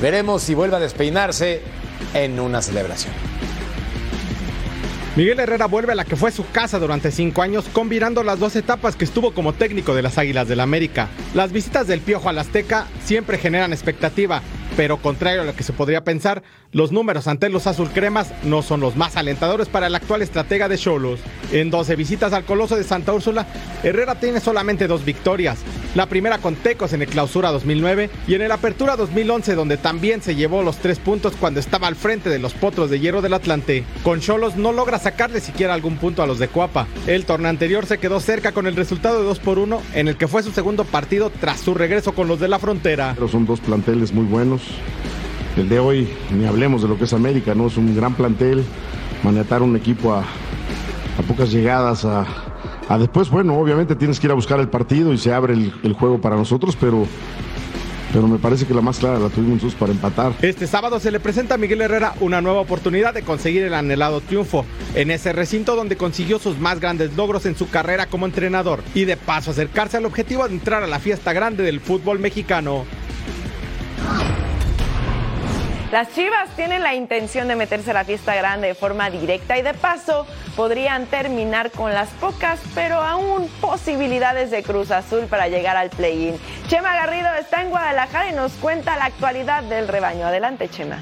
Veremos 0.00 0.42
si 0.42 0.54
vuelve 0.54 0.76
a 0.76 0.80
despeinarse 0.80 1.60
en 2.14 2.40
una 2.40 2.62
celebración. 2.62 3.33
Miguel 5.16 5.38
Herrera 5.38 5.66
vuelve 5.66 5.92
a 5.92 5.94
la 5.94 6.04
que 6.04 6.16
fue 6.16 6.32
su 6.32 6.44
casa 6.50 6.80
durante 6.80 7.12
cinco 7.12 7.42
años, 7.42 7.66
combinando 7.72 8.24
las 8.24 8.40
dos 8.40 8.56
etapas 8.56 8.96
que 8.96 9.04
estuvo 9.04 9.32
como 9.32 9.52
técnico 9.52 9.94
de 9.94 10.02
las 10.02 10.18
Águilas 10.18 10.48
del 10.48 10.56
la 10.56 10.64
América. 10.64 11.08
Las 11.34 11.52
visitas 11.52 11.86
del 11.86 12.00
Piojo 12.00 12.28
al 12.28 12.38
Azteca 12.40 12.88
siempre 13.04 13.38
generan 13.38 13.72
expectativa, 13.72 14.42
pero 14.76 14.98
contrario 14.98 15.42
a 15.42 15.44
lo 15.44 15.54
que 15.54 15.62
se 15.62 15.72
podría 15.72 16.04
pensar, 16.04 16.42
los 16.72 16.92
números 16.92 17.28
ante 17.28 17.48
los 17.48 17.66
azulcremas 17.66 18.32
no 18.42 18.62
son 18.62 18.80
los 18.80 18.96
más 18.96 19.16
alentadores 19.16 19.68
para 19.68 19.86
el 19.86 19.94
actual 19.94 20.22
estratega 20.22 20.68
de 20.68 20.78
Cholos. 20.78 21.20
En 21.52 21.70
12 21.70 21.96
visitas 21.96 22.32
al 22.32 22.44
Coloso 22.44 22.76
de 22.76 22.84
Santa 22.84 23.12
Úrsula, 23.12 23.46
Herrera 23.82 24.16
tiene 24.16 24.40
solamente 24.40 24.86
dos 24.86 25.04
victorias. 25.04 25.58
La 25.94 26.06
primera 26.06 26.38
con 26.38 26.56
Tecos 26.56 26.92
en 26.92 27.02
el 27.02 27.08
Clausura 27.08 27.52
2009 27.52 28.10
y 28.26 28.34
en 28.34 28.42
el 28.42 28.50
Apertura 28.50 28.96
2011 28.96 29.54
donde 29.54 29.76
también 29.76 30.22
se 30.22 30.34
llevó 30.34 30.62
los 30.62 30.78
tres 30.78 30.98
puntos 30.98 31.34
cuando 31.38 31.60
estaba 31.60 31.86
al 31.86 31.94
frente 31.94 32.28
de 32.28 32.40
los 32.40 32.52
Potros 32.52 32.90
de 32.90 32.98
Hierro 32.98 33.22
del 33.22 33.34
Atlante. 33.34 33.84
Con 34.02 34.20
Cholos 34.20 34.56
no 34.56 34.72
logra 34.72 34.98
sacarle 34.98 35.40
siquiera 35.40 35.74
algún 35.74 35.96
punto 35.96 36.22
a 36.22 36.26
los 36.26 36.40
de 36.40 36.48
Cuapa. 36.48 36.88
El 37.06 37.24
torneo 37.24 37.48
anterior 37.50 37.86
se 37.86 37.98
quedó 37.98 38.18
cerca 38.18 38.50
con 38.50 38.66
el 38.66 38.74
resultado 38.74 39.20
de 39.20 39.26
2 39.26 39.38
por 39.38 39.60
1 39.60 39.80
en 39.94 40.08
el 40.08 40.16
que 40.16 40.26
fue 40.26 40.42
su 40.42 40.50
segundo 40.50 40.84
partido 40.84 41.30
tras 41.30 41.60
su 41.60 41.74
regreso 41.74 42.12
con 42.12 42.26
los 42.26 42.40
de 42.40 42.48
la 42.48 42.58
frontera. 42.58 43.12
Pero 43.14 43.28
son 43.28 43.46
dos 43.46 43.60
planteles 43.60 44.12
muy 44.12 44.24
buenos 44.24 44.63
el 45.56 45.68
de 45.68 45.78
hoy, 45.78 46.08
ni 46.36 46.46
hablemos 46.46 46.82
de 46.82 46.88
lo 46.88 46.98
que 46.98 47.04
es 47.04 47.12
América, 47.12 47.54
¿no? 47.54 47.66
Es 47.68 47.76
un 47.76 47.94
gran 47.94 48.14
plantel, 48.14 48.64
manejar 49.22 49.62
un 49.62 49.76
equipo 49.76 50.12
a, 50.14 50.24
pocas 51.28 51.50
llegadas, 51.50 52.04
a, 52.04 52.26
después, 52.98 53.30
bueno, 53.30 53.56
obviamente 53.56 53.94
tienes 53.94 54.18
que 54.18 54.26
ir 54.26 54.30
a 54.32 54.34
buscar 54.34 54.60
el 54.60 54.68
partido 54.68 55.12
y 55.12 55.18
se 55.18 55.32
abre 55.32 55.54
el, 55.54 55.92
juego 55.92 56.20
para 56.20 56.36
nosotros, 56.36 56.76
pero 56.78 57.06
pero 58.12 58.28
me 58.28 58.38
parece 58.38 58.64
que 58.64 58.72
la 58.72 58.80
más 58.80 59.00
clara 59.00 59.18
la 59.18 59.28
tuvimos 59.28 59.54
nosotros 59.54 59.74
para 59.74 59.90
empatar. 59.90 60.34
Este 60.40 60.68
sábado 60.68 61.00
se 61.00 61.10
le 61.10 61.18
presenta 61.18 61.56
a 61.56 61.58
Miguel 61.58 61.80
Herrera 61.80 62.14
una 62.20 62.40
nueva 62.40 62.60
oportunidad 62.60 63.12
de 63.12 63.22
conseguir 63.22 63.64
el 63.64 63.74
anhelado 63.74 64.20
triunfo 64.20 64.64
en 64.94 65.10
ese 65.10 65.32
recinto 65.32 65.74
donde 65.74 65.96
consiguió 65.96 66.38
sus 66.38 66.56
más 66.56 66.78
grandes 66.78 67.16
logros 67.16 67.44
en 67.44 67.56
su 67.56 67.68
carrera 67.68 68.06
como 68.06 68.26
entrenador 68.26 68.84
y 68.94 69.04
de 69.04 69.16
paso 69.16 69.50
acercarse 69.50 69.96
al 69.96 70.06
objetivo 70.06 70.46
de 70.46 70.54
entrar 70.54 70.84
a 70.84 70.86
la 70.86 71.00
fiesta 71.00 71.32
grande 71.32 71.64
del 71.64 71.80
fútbol 71.80 72.20
mexicano. 72.20 72.84
Las 75.94 76.12
Chivas 76.12 76.50
tienen 76.56 76.82
la 76.82 76.96
intención 76.96 77.46
de 77.46 77.54
meterse 77.54 77.92
a 77.92 77.94
la 77.94 78.04
fiesta 78.04 78.34
grande 78.34 78.66
de 78.66 78.74
forma 78.74 79.10
directa 79.10 79.56
y 79.56 79.62
de 79.62 79.74
paso 79.74 80.26
podrían 80.56 81.06
terminar 81.06 81.70
con 81.70 81.94
las 81.94 82.08
pocas, 82.14 82.58
pero 82.74 82.96
aún 82.96 83.48
posibilidades 83.60 84.50
de 84.50 84.64
Cruz 84.64 84.90
Azul 84.90 85.26
para 85.26 85.46
llegar 85.46 85.76
al 85.76 85.90
play-in. 85.90 86.36
Chema 86.66 86.96
Garrido 86.96 87.32
está 87.34 87.62
en 87.62 87.70
Guadalajara 87.70 88.28
y 88.28 88.32
nos 88.32 88.54
cuenta 88.54 88.96
la 88.96 89.04
actualidad 89.04 89.62
del 89.62 89.86
rebaño. 89.86 90.26
Adelante, 90.26 90.68
Chema. 90.68 91.00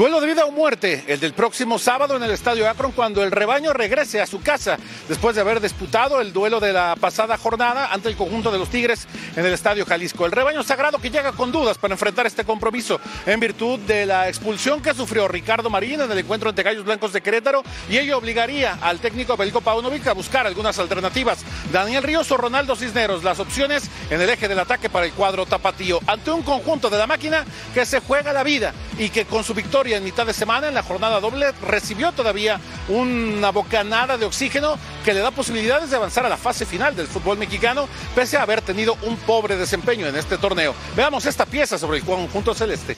Duelo 0.00 0.18
de 0.22 0.28
vida 0.28 0.46
o 0.46 0.50
muerte, 0.50 1.04
el 1.08 1.20
del 1.20 1.34
próximo 1.34 1.78
sábado 1.78 2.16
en 2.16 2.22
el 2.22 2.30
Estadio 2.30 2.66
Akron 2.66 2.92
cuando 2.92 3.22
el 3.22 3.30
rebaño 3.30 3.74
regrese 3.74 4.18
a 4.22 4.26
su 4.26 4.40
casa 4.40 4.78
después 5.10 5.34
de 5.34 5.42
haber 5.42 5.60
disputado 5.60 6.22
el 6.22 6.32
duelo 6.32 6.58
de 6.58 6.72
la 6.72 6.96
pasada 6.98 7.36
jornada 7.36 7.92
ante 7.92 8.08
el 8.08 8.16
conjunto 8.16 8.50
de 8.50 8.58
los 8.58 8.70
Tigres 8.70 9.06
en 9.36 9.44
el 9.44 9.52
Estadio 9.52 9.84
Jalisco. 9.84 10.24
El 10.24 10.32
rebaño 10.32 10.62
sagrado 10.62 10.96
que 10.96 11.10
llega 11.10 11.32
con 11.32 11.52
dudas 11.52 11.76
para 11.76 11.92
enfrentar 11.92 12.26
este 12.26 12.44
compromiso 12.44 12.98
en 13.26 13.40
virtud 13.40 13.78
de 13.80 14.06
la 14.06 14.26
expulsión 14.26 14.80
que 14.80 14.94
sufrió 14.94 15.28
Ricardo 15.28 15.68
Marín 15.68 16.00
en 16.00 16.10
el 16.10 16.16
encuentro 16.16 16.48
entre 16.48 16.64
Gallos 16.64 16.86
Blancos 16.86 17.12
de 17.12 17.20
Querétaro 17.20 17.62
y 17.90 17.98
ello 17.98 18.16
obligaría 18.16 18.78
al 18.80 19.00
técnico 19.00 19.36
Belko 19.36 19.60
Paunovic 19.60 20.06
a 20.06 20.14
buscar 20.14 20.46
algunas 20.46 20.78
alternativas. 20.78 21.44
Daniel 21.72 22.04
Ríos 22.04 22.32
o 22.32 22.38
Ronaldo 22.38 22.74
Cisneros, 22.74 23.22
las 23.22 23.38
opciones 23.38 23.90
en 24.08 24.18
el 24.18 24.30
eje 24.30 24.48
del 24.48 24.60
ataque 24.60 24.88
para 24.88 25.04
el 25.04 25.12
cuadro 25.12 25.44
tapatío 25.44 26.00
ante 26.06 26.30
un 26.30 26.40
conjunto 26.40 26.88
de 26.88 26.96
la 26.96 27.06
máquina 27.06 27.44
que 27.74 27.84
se 27.84 28.00
juega 28.00 28.32
la 28.32 28.44
vida 28.44 28.72
y 28.98 29.10
que 29.10 29.26
con 29.26 29.44
su 29.44 29.52
victoria 29.52 29.89
en 29.94 30.04
mitad 30.04 30.26
de 30.26 30.32
semana 30.32 30.68
en 30.68 30.74
la 30.74 30.82
jornada 30.82 31.20
doble 31.20 31.52
recibió 31.66 32.12
todavía 32.12 32.60
una 32.88 33.50
bocanada 33.50 34.18
de 34.18 34.26
oxígeno 34.26 34.78
que 35.04 35.14
le 35.14 35.20
da 35.20 35.30
posibilidades 35.30 35.90
de 35.90 35.96
avanzar 35.96 36.26
a 36.26 36.28
la 36.28 36.36
fase 36.36 36.66
final 36.66 36.94
del 36.96 37.06
fútbol 37.06 37.38
mexicano 37.38 37.88
pese 38.14 38.36
a 38.36 38.42
haber 38.42 38.62
tenido 38.62 38.96
un 39.02 39.16
pobre 39.16 39.56
desempeño 39.56 40.06
en 40.06 40.16
este 40.16 40.38
torneo. 40.38 40.74
Veamos 40.96 41.26
esta 41.26 41.46
pieza 41.46 41.78
sobre 41.78 41.98
el 41.98 42.04
conjunto 42.04 42.54
celeste. 42.54 42.96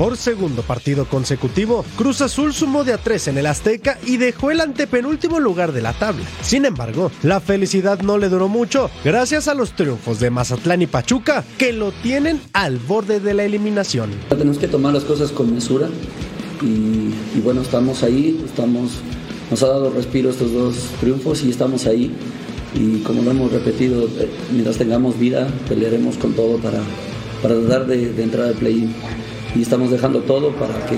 Por 0.00 0.16
segundo 0.16 0.62
partido 0.62 1.04
consecutivo, 1.04 1.84
Cruz 1.98 2.22
Azul 2.22 2.54
sumó 2.54 2.84
de 2.84 2.94
a 2.94 2.96
tres 2.96 3.28
en 3.28 3.36
el 3.36 3.44
Azteca 3.44 3.98
y 4.06 4.16
dejó 4.16 4.50
el 4.50 4.62
antepenúltimo 4.62 5.40
lugar 5.40 5.72
de 5.72 5.82
la 5.82 5.92
tabla. 5.92 6.24
Sin 6.40 6.64
embargo, 6.64 7.12
la 7.22 7.38
felicidad 7.38 8.00
no 8.00 8.16
le 8.16 8.30
duró 8.30 8.48
mucho, 8.48 8.90
gracias 9.04 9.46
a 9.46 9.52
los 9.52 9.76
triunfos 9.76 10.18
de 10.18 10.30
Mazatlán 10.30 10.80
y 10.80 10.86
Pachuca, 10.86 11.44
que 11.58 11.74
lo 11.74 11.92
tienen 11.92 12.40
al 12.54 12.78
borde 12.78 13.20
de 13.20 13.34
la 13.34 13.44
eliminación. 13.44 14.08
Tenemos 14.30 14.56
que 14.56 14.68
tomar 14.68 14.94
las 14.94 15.04
cosas 15.04 15.32
con 15.32 15.52
mesura 15.52 15.90
y, 16.62 17.38
bueno, 17.40 17.60
estamos 17.60 18.02
ahí, 18.02 18.42
estamos, 18.42 18.92
nos 19.50 19.62
ha 19.62 19.66
dado 19.66 19.90
respiro 19.90 20.30
estos 20.30 20.50
dos 20.50 20.76
triunfos 20.98 21.44
y 21.44 21.50
estamos 21.50 21.84
ahí. 21.84 22.10
Y 22.74 23.00
como 23.02 23.20
lo 23.20 23.32
hemos 23.32 23.52
repetido, 23.52 24.04
eh, 24.04 24.30
mientras 24.50 24.78
tengamos 24.78 25.18
vida, 25.18 25.46
pelearemos 25.68 26.16
con 26.16 26.32
todo 26.32 26.56
para, 26.56 26.80
para 27.42 27.54
tratar 27.56 27.86
de, 27.86 28.14
de 28.14 28.22
entrar 28.22 28.46
al 28.46 28.54
play-in 28.54 28.94
y 29.54 29.62
estamos 29.62 29.90
dejando 29.90 30.20
todo 30.20 30.50
para 30.52 30.74
que 30.86 30.96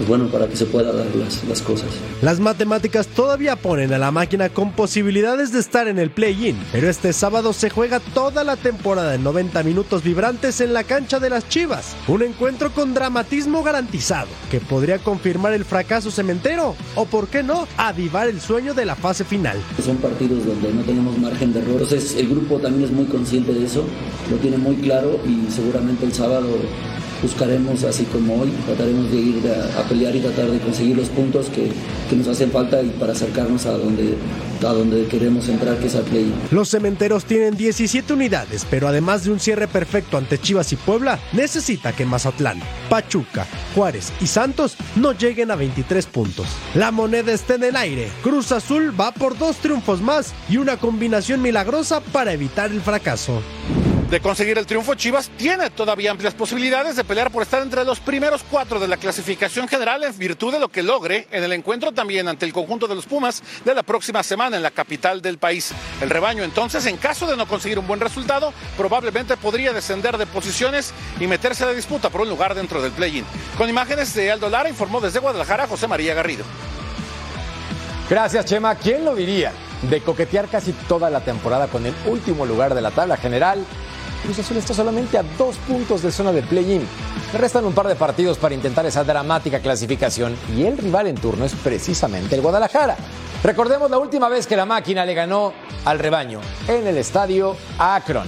pues 0.00 0.08
bueno, 0.08 0.28
para 0.28 0.48
que 0.48 0.56
se 0.56 0.64
pueda 0.64 0.92
dar 0.92 1.14
las, 1.14 1.44
las 1.44 1.60
cosas. 1.60 1.90
Las 2.22 2.40
matemáticas 2.40 3.06
todavía 3.06 3.56
ponen 3.56 3.92
a 3.92 3.98
la 3.98 4.10
máquina 4.10 4.48
con 4.48 4.72
posibilidades 4.72 5.52
de 5.52 5.58
estar 5.58 5.88
en 5.88 5.98
el 5.98 6.10
play-in, 6.10 6.56
pero 6.72 6.88
este 6.88 7.12
sábado 7.12 7.52
se 7.52 7.68
juega 7.68 8.00
toda 8.00 8.42
la 8.42 8.56
temporada 8.56 9.14
en 9.14 9.22
90 9.22 9.62
minutos 9.62 10.02
vibrantes 10.02 10.62
en 10.62 10.72
la 10.72 10.84
cancha 10.84 11.20
de 11.20 11.28
las 11.28 11.46
Chivas. 11.50 11.94
Un 12.08 12.22
encuentro 12.22 12.70
con 12.72 12.94
dramatismo 12.94 13.62
garantizado, 13.62 14.28
que 14.50 14.58
podría 14.58 15.00
confirmar 15.00 15.52
el 15.52 15.66
fracaso 15.66 16.10
cementero 16.10 16.76
o, 16.94 17.04
por 17.04 17.28
qué 17.28 17.42
no, 17.42 17.68
avivar 17.76 18.26
el 18.26 18.40
sueño 18.40 18.72
de 18.72 18.86
la 18.86 18.94
fase 18.94 19.24
final. 19.24 19.58
Son 19.84 19.98
partidos 19.98 20.46
donde 20.46 20.72
no 20.72 20.80
tenemos 20.80 21.18
margen 21.18 21.52
de 21.52 21.58
error. 21.58 21.72
Entonces 21.72 22.16
el 22.16 22.30
grupo 22.30 22.56
también 22.56 22.84
es 22.84 22.90
muy 22.90 23.04
consciente 23.04 23.52
de 23.52 23.66
eso, 23.66 23.84
lo 24.30 24.38
tiene 24.38 24.56
muy 24.56 24.76
claro 24.76 25.20
y 25.26 25.52
seguramente 25.52 26.06
el 26.06 26.14
sábado 26.14 26.48
buscaremos, 27.22 27.84
así 27.84 28.04
como 28.04 28.40
hoy, 28.40 28.50
trataremos 28.66 29.10
de 29.10 29.16
ir 29.16 29.42
a, 29.76 29.82
pelear 29.88 30.14
y 30.14 30.20
tratar 30.20 30.50
de 30.50 30.58
conseguir 30.58 30.96
los 30.96 31.08
puntos 31.08 31.48
que, 31.48 31.70
que, 32.08 32.16
nos 32.16 32.28
hacen 32.28 32.50
falta 32.50 32.82
y 32.82 32.88
para 32.90 33.12
acercarnos 33.12 33.66
a 33.66 33.72
donde, 33.72 34.14
a 34.60 34.72
donde 34.72 35.06
queremos 35.06 35.48
entrar, 35.48 35.78
que 35.78 35.86
es 35.86 35.96
al 35.96 36.04
play. 36.04 36.32
Los 36.50 36.70
cementeros 36.70 37.24
tienen 37.24 37.56
17 37.56 38.12
unidades, 38.12 38.66
pero 38.70 38.88
además 38.88 39.24
de 39.24 39.32
un 39.32 39.40
cierre 39.40 39.68
perfecto 39.68 40.16
ante 40.16 40.38
Chivas 40.38 40.72
y 40.72 40.76
Puebla, 40.76 41.18
necesita 41.32 41.92
que 41.92 42.06
Mazatlán, 42.06 42.60
Pachuca, 42.88 43.46
Juárez 43.74 44.12
y 44.20 44.26
Santos 44.26 44.76
no 44.96 45.12
lleguen 45.12 45.50
a 45.50 45.56
23 45.56 46.06
puntos. 46.06 46.46
La 46.74 46.90
moneda 46.90 47.32
está 47.32 47.54
en 47.54 47.64
el 47.64 47.76
aire. 47.76 48.08
Cruz 48.22 48.52
Azul 48.52 48.98
va 48.98 49.12
por 49.12 49.38
dos 49.38 49.56
triunfos 49.56 50.00
más 50.00 50.32
y 50.48 50.56
una 50.56 50.76
combinación 50.76 51.42
milagrosa 51.42 52.00
para 52.00 52.32
evitar 52.32 52.70
el 52.70 52.80
fracaso 52.80 53.42
de 54.10 54.20
conseguir 54.20 54.58
el 54.58 54.66
triunfo, 54.66 54.96
Chivas 54.96 55.30
tiene 55.36 55.70
todavía 55.70 56.10
amplias 56.10 56.34
posibilidades 56.34 56.96
de 56.96 57.04
pelear 57.04 57.30
por 57.30 57.44
estar 57.44 57.62
entre 57.62 57.84
los 57.84 58.00
primeros 58.00 58.42
cuatro 58.50 58.80
de 58.80 58.88
la 58.88 58.96
clasificación 58.96 59.68
general 59.68 60.02
en 60.02 60.18
virtud 60.18 60.52
de 60.52 60.58
lo 60.58 60.68
que 60.68 60.82
logre 60.82 61.28
en 61.30 61.44
el 61.44 61.52
encuentro 61.52 61.92
también 61.92 62.26
ante 62.26 62.44
el 62.44 62.52
conjunto 62.52 62.88
de 62.88 62.96
los 62.96 63.06
Pumas 63.06 63.40
de 63.64 63.72
la 63.72 63.84
próxima 63.84 64.24
semana 64.24 64.56
en 64.56 64.64
la 64.64 64.72
capital 64.72 65.22
del 65.22 65.38
país. 65.38 65.72
El 66.00 66.10
rebaño 66.10 66.42
entonces, 66.42 66.86
en 66.86 66.96
caso 66.96 67.24
de 67.28 67.36
no 67.36 67.46
conseguir 67.46 67.78
un 67.78 67.86
buen 67.86 68.00
resultado, 68.00 68.52
probablemente 68.76 69.36
podría 69.36 69.72
descender 69.72 70.18
de 70.18 70.26
posiciones 70.26 70.92
y 71.20 71.28
meterse 71.28 71.62
a 71.62 71.68
la 71.68 71.72
disputa 71.72 72.10
por 72.10 72.22
un 72.22 72.28
lugar 72.28 72.56
dentro 72.56 72.82
del 72.82 72.90
play-in. 72.90 73.24
Con 73.56 73.70
imágenes 73.70 74.12
de 74.14 74.32
Aldo 74.32 74.48
Lara 74.48 74.68
informó 74.68 75.00
desde 75.00 75.20
Guadalajara 75.20 75.68
José 75.68 75.86
María 75.86 76.14
Garrido. 76.14 76.44
Gracias, 78.08 78.44
Chema. 78.44 78.74
¿Quién 78.74 79.04
lo 79.04 79.14
diría? 79.14 79.52
De 79.82 80.00
coquetear 80.00 80.48
casi 80.48 80.72
toda 80.72 81.10
la 81.10 81.20
temporada 81.20 81.68
con 81.68 81.86
el 81.86 81.94
último 82.06 82.44
lugar 82.44 82.74
de 82.74 82.80
la 82.80 82.90
tabla 82.90 83.16
general, 83.16 83.64
Cruz 84.22 84.38
Azul 84.38 84.58
está 84.58 84.74
solamente 84.74 85.16
a 85.16 85.22
dos 85.22 85.56
puntos 85.56 86.02
de 86.02 86.12
zona 86.12 86.32
de 86.32 86.42
play-in. 86.42 86.86
Le 87.32 87.38
restan 87.38 87.64
un 87.64 87.72
par 87.72 87.88
de 87.88 87.94
partidos 87.94 88.36
para 88.38 88.54
intentar 88.54 88.84
esa 88.84 89.02
dramática 89.02 89.60
clasificación 89.60 90.36
y 90.54 90.64
el 90.64 90.76
rival 90.76 91.06
en 91.06 91.16
turno 91.16 91.44
es 91.44 91.54
precisamente 91.54 92.34
el 92.34 92.42
Guadalajara. 92.42 92.96
Recordemos 93.42 93.90
la 93.90 93.98
última 93.98 94.28
vez 94.28 94.46
que 94.46 94.56
la 94.56 94.66
máquina 94.66 95.06
le 95.06 95.14
ganó 95.14 95.54
al 95.86 95.98
rebaño 95.98 96.40
en 96.68 96.86
el 96.86 96.98
estadio 96.98 97.56
Akron. 97.78 98.26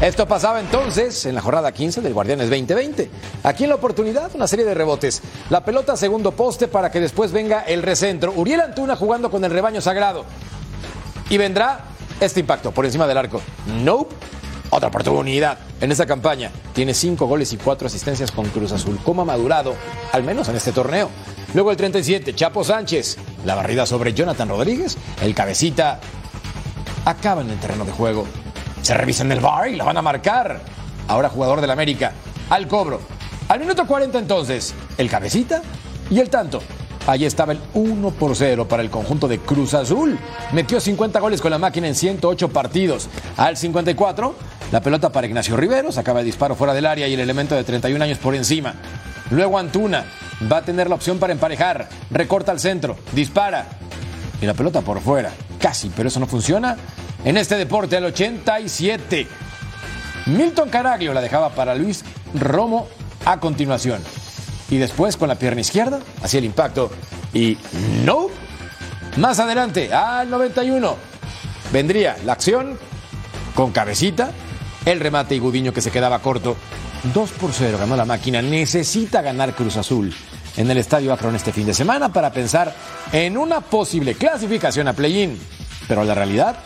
Esto 0.00 0.26
pasaba 0.26 0.58
entonces 0.58 1.26
en 1.26 1.34
la 1.36 1.42
jornada 1.42 1.70
15 1.70 2.00
del 2.00 2.14
Guardianes 2.14 2.50
2020. 2.50 3.08
Aquí 3.44 3.64
en 3.64 3.68
la 3.68 3.76
oportunidad, 3.76 4.34
una 4.34 4.48
serie 4.48 4.64
de 4.64 4.74
rebotes. 4.74 5.22
La 5.48 5.64
pelota 5.64 5.96
segundo 5.96 6.32
poste 6.32 6.66
para 6.66 6.90
que 6.90 6.98
después 6.98 7.30
venga 7.30 7.60
el 7.60 7.82
recentro. 7.82 8.32
Uriel 8.34 8.62
Antuna 8.62 8.96
jugando 8.96 9.30
con 9.30 9.44
el 9.44 9.52
rebaño 9.52 9.80
sagrado. 9.80 10.24
Y 11.30 11.38
vendrá 11.38 11.91
este 12.26 12.40
impacto 12.40 12.72
por 12.72 12.84
encima 12.84 13.06
del 13.06 13.18
arco. 13.18 13.40
Nope. 13.66 14.14
Otra 14.70 14.88
oportunidad 14.88 15.58
en 15.82 15.92
esta 15.92 16.06
campaña. 16.06 16.50
Tiene 16.72 16.94
cinco 16.94 17.26
goles 17.26 17.52
y 17.52 17.58
cuatro 17.58 17.88
asistencias 17.88 18.30
con 18.30 18.46
Cruz 18.48 18.72
Azul. 18.72 18.98
¿Cómo 19.04 19.20
ha 19.20 19.24
madurado? 19.26 19.74
Al 20.12 20.22
menos 20.22 20.48
en 20.48 20.56
este 20.56 20.72
torneo. 20.72 21.10
Luego 21.52 21.70
el 21.70 21.76
37, 21.76 22.34
Chapo 22.34 22.64
Sánchez. 22.64 23.18
La 23.44 23.54
barrida 23.54 23.84
sobre 23.84 24.14
Jonathan 24.14 24.48
Rodríguez. 24.48 24.96
El 25.20 25.34
cabecita 25.34 26.00
acaba 27.04 27.42
en 27.42 27.50
el 27.50 27.58
terreno 27.58 27.84
de 27.84 27.92
juego. 27.92 28.26
Se 28.80 28.94
revisa 28.94 29.24
en 29.24 29.32
el 29.32 29.40
bar 29.40 29.68
y 29.68 29.76
la 29.76 29.84
van 29.84 29.98
a 29.98 30.02
marcar. 30.02 30.62
Ahora 31.06 31.28
jugador 31.28 31.60
del 31.60 31.70
América. 31.70 32.12
Al 32.48 32.66
cobro. 32.66 33.00
Al 33.48 33.60
minuto 33.60 33.86
40 33.86 34.18
entonces, 34.18 34.74
el 34.96 35.10
cabecita 35.10 35.60
y 36.08 36.18
el 36.18 36.30
tanto. 36.30 36.62
Allí 37.06 37.26
estaba 37.26 37.52
el 37.52 37.60
1 37.74 38.10
por 38.12 38.36
0 38.36 38.68
para 38.68 38.82
el 38.82 38.90
conjunto 38.90 39.26
de 39.26 39.38
Cruz 39.38 39.74
Azul. 39.74 40.18
Metió 40.52 40.80
50 40.80 41.18
goles 41.18 41.40
con 41.40 41.50
la 41.50 41.58
máquina 41.58 41.88
en 41.88 41.96
108 41.96 42.48
partidos. 42.50 43.08
Al 43.36 43.56
54, 43.56 44.34
la 44.70 44.80
pelota 44.80 45.10
para 45.10 45.26
Ignacio 45.26 45.56
Riveros. 45.56 45.98
Acaba 45.98 46.20
el 46.20 46.26
disparo 46.26 46.54
fuera 46.54 46.74
del 46.74 46.86
área 46.86 47.08
y 47.08 47.14
el 47.14 47.20
elemento 47.20 47.56
de 47.56 47.64
31 47.64 48.04
años 48.04 48.18
por 48.18 48.36
encima. 48.36 48.74
Luego 49.30 49.58
Antuna 49.58 50.04
va 50.50 50.58
a 50.58 50.62
tener 50.62 50.88
la 50.88 50.94
opción 50.94 51.18
para 51.18 51.32
emparejar. 51.32 51.88
Recorta 52.10 52.52
al 52.52 52.60
centro, 52.60 52.96
dispara. 53.12 53.66
Y 54.40 54.46
la 54.46 54.54
pelota 54.54 54.80
por 54.82 55.00
fuera. 55.00 55.32
Casi, 55.58 55.90
pero 55.90 56.08
eso 56.08 56.20
no 56.20 56.26
funciona. 56.26 56.76
En 57.24 57.36
este 57.36 57.56
deporte 57.56 57.96
al 57.96 58.04
87. 58.04 59.26
Milton 60.26 60.68
Caraglio 60.68 61.12
la 61.12 61.20
dejaba 61.20 61.50
para 61.50 61.74
Luis 61.74 62.04
Romo 62.34 62.86
a 63.24 63.40
continuación 63.40 64.00
y 64.72 64.78
después 64.78 65.18
con 65.18 65.28
la 65.28 65.34
pierna 65.34 65.60
izquierda 65.60 66.00
hacía 66.22 66.38
el 66.38 66.46
impacto 66.46 66.90
y 67.34 67.58
no. 68.06 68.28
Más 69.18 69.38
adelante, 69.38 69.92
al 69.92 70.30
91, 70.30 70.96
vendría 71.70 72.16
la 72.24 72.32
acción 72.32 72.78
con 73.54 73.70
cabecita, 73.70 74.30
el 74.86 74.98
remate 74.98 75.34
y 75.34 75.40
Gudiño 75.40 75.74
que 75.74 75.82
se 75.82 75.90
quedaba 75.90 76.20
corto. 76.20 76.56
2 77.12 77.30
por 77.32 77.52
0 77.52 77.76
ganó 77.78 77.96
la 77.96 78.06
máquina. 78.06 78.40
Necesita 78.40 79.20
ganar 79.20 79.54
Cruz 79.54 79.76
Azul 79.76 80.14
en 80.56 80.70
el 80.70 80.78
Estadio 80.78 81.12
Akron 81.12 81.36
este 81.36 81.52
fin 81.52 81.66
de 81.66 81.74
semana 81.74 82.10
para 82.10 82.32
pensar 82.32 82.74
en 83.12 83.36
una 83.36 83.60
posible 83.60 84.14
clasificación 84.14 84.88
a 84.88 84.94
play-in. 84.94 85.38
Pero 85.86 86.02
la 86.02 86.14
realidad 86.14 86.56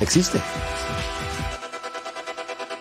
existe. 0.00 0.40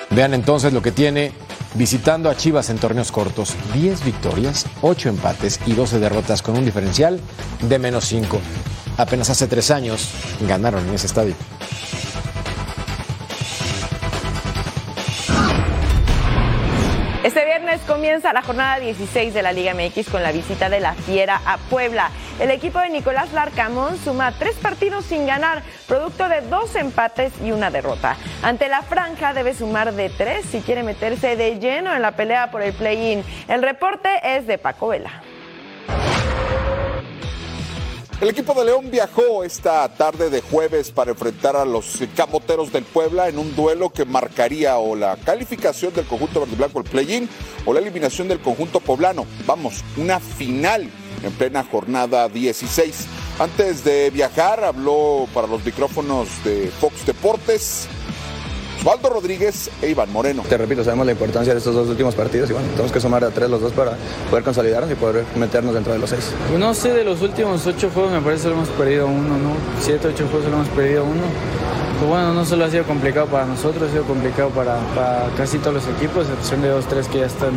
Vean 0.09 0.33
entonces 0.33 0.73
lo 0.73 0.81
que 0.81 0.91
tiene 0.91 1.33
visitando 1.75 2.29
a 2.29 2.35
Chivas 2.35 2.69
en 2.69 2.77
torneos 2.77 3.11
cortos. 3.11 3.55
10 3.73 4.05
victorias, 4.05 4.65
8 4.81 5.09
empates 5.09 5.59
y 5.65 5.73
12 5.73 5.99
derrotas 5.99 6.41
con 6.41 6.57
un 6.57 6.65
diferencial 6.65 7.19
de 7.61 7.79
menos 7.79 8.05
5. 8.05 8.39
Apenas 8.97 9.29
hace 9.29 9.47
3 9.47 9.71
años 9.71 10.09
ganaron 10.47 10.87
en 10.87 10.95
ese 10.95 11.07
estadio. 11.07 11.35
Comienza 18.03 18.33
la 18.33 18.41
jornada 18.41 18.79
16 18.81 19.33
de 19.33 19.41
la 19.41 19.53
Liga 19.53 19.73
MX 19.73 20.09
con 20.09 20.21
la 20.21 20.33
visita 20.33 20.67
de 20.67 20.81
la 20.81 20.93
Fiera 20.93 21.39
a 21.45 21.57
Puebla. 21.57 22.11
El 22.37 22.51
equipo 22.51 22.79
de 22.79 22.89
Nicolás 22.89 23.31
Larcamón 23.31 23.97
suma 23.97 24.33
tres 24.37 24.55
partidos 24.55 25.05
sin 25.05 25.25
ganar, 25.25 25.63
producto 25.87 26.27
de 26.27 26.41
dos 26.41 26.75
empates 26.75 27.31
y 27.41 27.53
una 27.53 27.71
derrota. 27.71 28.17
Ante 28.41 28.67
la 28.67 28.81
franja 28.81 29.33
debe 29.33 29.53
sumar 29.53 29.93
de 29.93 30.09
tres 30.09 30.45
si 30.47 30.59
quiere 30.59 30.83
meterse 30.83 31.37
de 31.37 31.59
lleno 31.59 31.95
en 31.95 32.01
la 32.01 32.11
pelea 32.11 32.51
por 32.51 32.61
el 32.61 32.73
play-in. 32.73 33.23
El 33.47 33.61
reporte 33.61 34.09
es 34.21 34.47
de 34.47 34.57
Paco 34.57 34.89
Vela. 34.89 35.21
El 38.23 38.29
equipo 38.29 38.53
de 38.53 38.63
León 38.63 38.89
viajó 38.89 39.43
esta 39.43 39.85
tarde 39.97 40.29
de 40.29 40.39
jueves 40.39 40.91
para 40.91 41.11
enfrentar 41.11 41.57
a 41.57 41.65
los 41.65 41.99
camoteros 42.15 42.71
del 42.71 42.85
Puebla 42.85 43.27
en 43.27 43.37
un 43.37 43.53
duelo 43.53 43.89
que 43.89 44.05
marcaría 44.05 44.77
o 44.77 44.95
la 44.95 45.17
calificación 45.17 45.93
del 45.93 46.05
conjunto 46.05 46.39
verde 46.39 46.55
blanco 46.55 46.79
al 46.79 46.85
play-in 46.85 47.27
o 47.65 47.73
la 47.73 47.81
eliminación 47.81 48.29
del 48.29 48.39
conjunto 48.39 48.79
poblano. 48.79 49.25
Vamos, 49.45 49.83
una 49.97 50.21
final 50.21 50.89
en 51.21 51.33
plena 51.33 51.65
jornada 51.65 52.29
16. 52.29 53.07
Antes 53.39 53.83
de 53.83 54.09
viajar 54.09 54.63
habló 54.63 55.27
para 55.33 55.47
los 55.47 55.65
micrófonos 55.65 56.29
de 56.45 56.71
Fox 56.79 57.05
Deportes 57.05 57.89
Osvaldo 58.83 59.07
Rodríguez 59.11 59.69
e 59.81 59.91
Iván 59.91 60.11
Moreno. 60.11 60.43
Te 60.43 60.57
repito, 60.57 60.83
sabemos 60.83 61.05
la 61.05 61.13
importancia 61.13 61.53
de 61.53 61.59
estos 61.59 61.73
dos 61.73 61.87
últimos 61.87 62.15
partidos 62.15 62.49
y 62.49 62.53
bueno, 62.53 62.67
tenemos 62.71 62.91
que 62.91 62.99
sumar 62.99 63.23
a 63.23 63.29
tres 63.29 63.49
los 63.49 63.61
dos 63.61 63.71
para 63.71 63.93
poder 64.29 64.43
consolidarnos 64.43 64.91
y 64.91 64.95
poder 64.95 65.23
meternos 65.37 65.73
dentro 65.73 65.93
de 65.93 65.99
los 65.99 66.09
seis. 66.09 66.33
No 66.59 66.73
sé, 66.73 66.91
de 66.91 67.05
los 67.05 67.21
últimos 67.21 67.65
ocho 67.65 67.89
juegos 67.93 68.11
me 68.11 68.19
parece 68.19 68.49
que 68.49 68.53
hemos 68.53 68.67
perdido 68.67 69.07
uno, 69.07 69.37
¿no? 69.37 69.55
Siete, 69.79 70.09
ocho 70.09 70.25
juegos 70.27 70.43
solo 70.43 70.57
hemos 70.57 70.67
perdido 70.67 71.05
uno. 71.05 71.21
Pues 71.97 72.09
bueno, 72.09 72.33
no 72.33 72.43
solo 72.43 72.65
ha 72.65 72.69
sido 72.69 72.83
complicado 72.83 73.27
para 73.27 73.45
nosotros, 73.45 73.87
ha 73.87 73.91
sido 73.93 74.03
complicado 74.03 74.49
para, 74.49 74.75
para 74.93 75.29
casi 75.37 75.59
todos 75.59 75.75
los 75.75 75.87
equipos, 75.87 76.27
a 76.27 76.33
excepción 76.33 76.61
de 76.61 76.67
dos, 76.67 76.85
tres 76.85 77.07
que 77.07 77.19
ya 77.19 77.27
están 77.27 77.53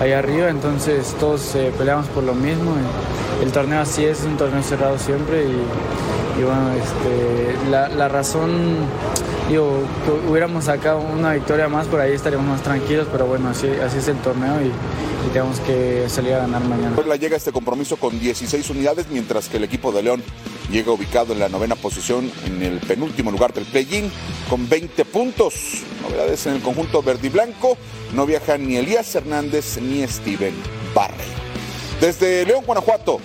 ahí 0.00 0.10
arriba, 0.10 0.48
entonces 0.48 1.14
todos 1.20 1.54
eh, 1.54 1.72
peleamos 1.78 2.08
por 2.08 2.24
lo 2.24 2.34
mismo. 2.34 2.72
El 3.40 3.52
torneo 3.52 3.82
así 3.82 4.04
es, 4.04 4.18
es 4.18 4.24
un 4.24 4.36
torneo 4.36 4.64
cerrado 4.64 4.98
siempre 4.98 5.44
y, 5.44 5.62
y 6.38 6.42
bueno, 6.42 6.72
este, 6.72 7.70
la, 7.70 7.88
la 7.88 8.08
razón 8.08 8.86
digo, 9.48 9.82
que 10.04 10.30
hubiéramos 10.30 10.64
sacado 10.64 11.00
una 11.00 11.32
victoria 11.32 11.68
más, 11.68 11.86
por 11.86 12.00
ahí 12.00 12.12
estaríamos 12.12 12.46
más 12.46 12.62
tranquilos, 12.62 13.06
pero 13.10 13.26
bueno, 13.26 13.48
así, 13.50 13.68
así 13.82 13.98
es 13.98 14.08
el 14.08 14.18
torneo 14.18 14.60
y, 14.62 14.72
tenemos 15.32 15.58
que 15.60 16.08
salir 16.08 16.34
a 16.34 16.38
ganar 16.38 16.62
mañana. 16.62 16.94
Puebla 16.94 17.16
llega 17.16 17.34
a 17.34 17.36
este 17.36 17.50
compromiso 17.50 17.96
con 17.96 18.18
16 18.18 18.70
unidades, 18.70 19.06
mientras 19.10 19.48
que 19.48 19.56
el 19.56 19.64
equipo 19.64 19.90
de 19.90 20.04
León 20.04 20.22
llega 20.70 20.92
ubicado 20.92 21.32
en 21.32 21.40
la 21.40 21.48
novena 21.48 21.74
posición 21.74 22.30
en 22.46 22.62
el 22.62 22.78
penúltimo 22.78 23.32
lugar 23.32 23.52
del 23.52 23.64
play-in 23.64 24.10
con 24.48 24.68
20 24.68 25.04
puntos. 25.04 25.82
Novedades 26.00 26.46
en 26.46 26.54
el 26.54 26.62
conjunto 26.62 27.02
verde 27.02 27.26
y 27.26 27.30
blanco, 27.30 27.76
no 28.14 28.24
viajan 28.24 28.68
ni 28.68 28.76
Elías 28.76 29.12
Hernández 29.16 29.78
ni 29.82 30.06
Steven 30.06 30.54
Barre. 30.94 31.24
Desde 32.00 32.46
León, 32.46 32.62
Guanajuato, 32.64 33.18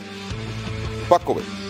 Paco 1.07 1.35
B. 1.35 1.60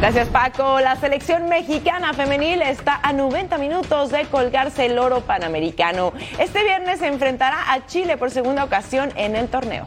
Gracias 0.00 0.28
Paco. 0.28 0.80
La 0.80 0.96
selección 0.96 1.50
mexicana 1.50 2.14
femenil 2.14 2.62
está 2.62 2.98
a 3.02 3.12
90 3.12 3.58
minutos 3.58 4.10
de 4.10 4.24
colgarse 4.24 4.86
el 4.86 4.98
oro 4.98 5.20
panamericano. 5.20 6.14
Este 6.38 6.64
viernes 6.64 7.00
se 7.00 7.06
enfrentará 7.06 7.70
a 7.70 7.84
Chile 7.84 8.16
por 8.16 8.30
segunda 8.30 8.64
ocasión 8.64 9.12
en 9.14 9.36
el 9.36 9.48
torneo. 9.48 9.86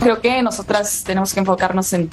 Creo 0.00 0.20
que 0.20 0.40
nosotras 0.42 1.02
tenemos 1.02 1.34
que 1.34 1.40
enfocarnos 1.40 1.92
en, 1.92 2.08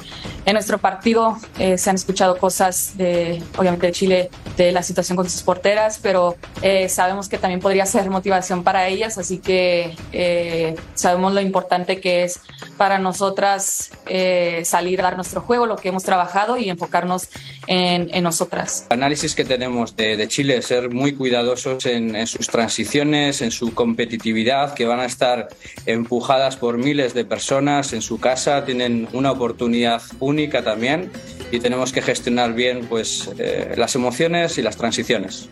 nuestro 0.51 0.79
partido. 0.79 1.37
Eh, 1.59 1.77
se 1.77 1.91
han 1.91 1.95
escuchado 1.95 2.39
cosas 2.39 2.97
de, 2.97 3.43
obviamente, 3.57 3.85
de 3.85 3.93
Chile, 3.93 4.29
de 4.57 4.71
la 4.71 4.81
situación 4.81 5.15
con 5.15 5.29
sus 5.29 5.43
porteras, 5.43 5.99
pero 6.01 6.35
eh, 6.63 6.89
sabemos 6.89 7.29
que 7.29 7.37
también 7.37 7.59
podría 7.59 7.85
ser 7.85 8.09
motivación 8.09 8.63
para 8.63 8.87
ellas, 8.87 9.17
así 9.17 9.37
que 9.37 9.95
eh, 10.11 10.75
sabemos 10.95 11.33
lo 11.33 11.41
importante 11.41 12.01
que 12.01 12.23
es 12.23 12.39
para 12.75 12.97
nosotras 12.97 13.91
eh, 14.07 14.63
salir 14.65 14.99
a 14.99 15.03
dar 15.03 15.15
nuestro 15.15 15.41
juego, 15.41 15.67
lo 15.67 15.75
que 15.75 15.89
hemos 15.89 16.03
trabajado 16.03 16.57
y 16.57 16.69
enfocarnos 16.69 17.29
en, 17.67 18.09
en 18.13 18.23
nosotras. 18.23 18.87
El 18.89 18.97
análisis 18.97 19.35
que 19.35 19.45
tenemos 19.45 19.95
de, 19.95 20.17
de 20.17 20.27
Chile 20.27 20.57
es 20.57 20.65
ser 20.65 20.89
muy 20.89 21.13
cuidadosos 21.13 21.85
en, 21.85 22.15
en 22.15 22.25
sus 22.25 22.47
transiciones, 22.47 23.41
en 23.41 23.51
su 23.51 23.73
competitividad, 23.75 24.73
que 24.73 24.85
van 24.85 24.99
a 24.99 25.05
estar 25.05 25.49
empujadas 25.85 26.57
por 26.57 26.77
miles 26.77 27.13
de 27.13 27.25
personas 27.25 27.93
en 27.93 28.01
su 28.01 28.19
casa, 28.19 28.65
tienen 28.65 29.07
una 29.13 29.31
oportunidad 29.31 30.01
única 30.19 30.63
también 30.63 31.11
y 31.51 31.59
tenemos 31.59 31.91
que 31.91 32.01
gestionar 32.01 32.53
bien 32.53 32.85
pues, 32.87 33.29
eh, 33.37 33.73
las 33.77 33.95
emociones 33.95 34.57
y 34.57 34.61
las 34.61 34.77
transiciones. 34.77 35.49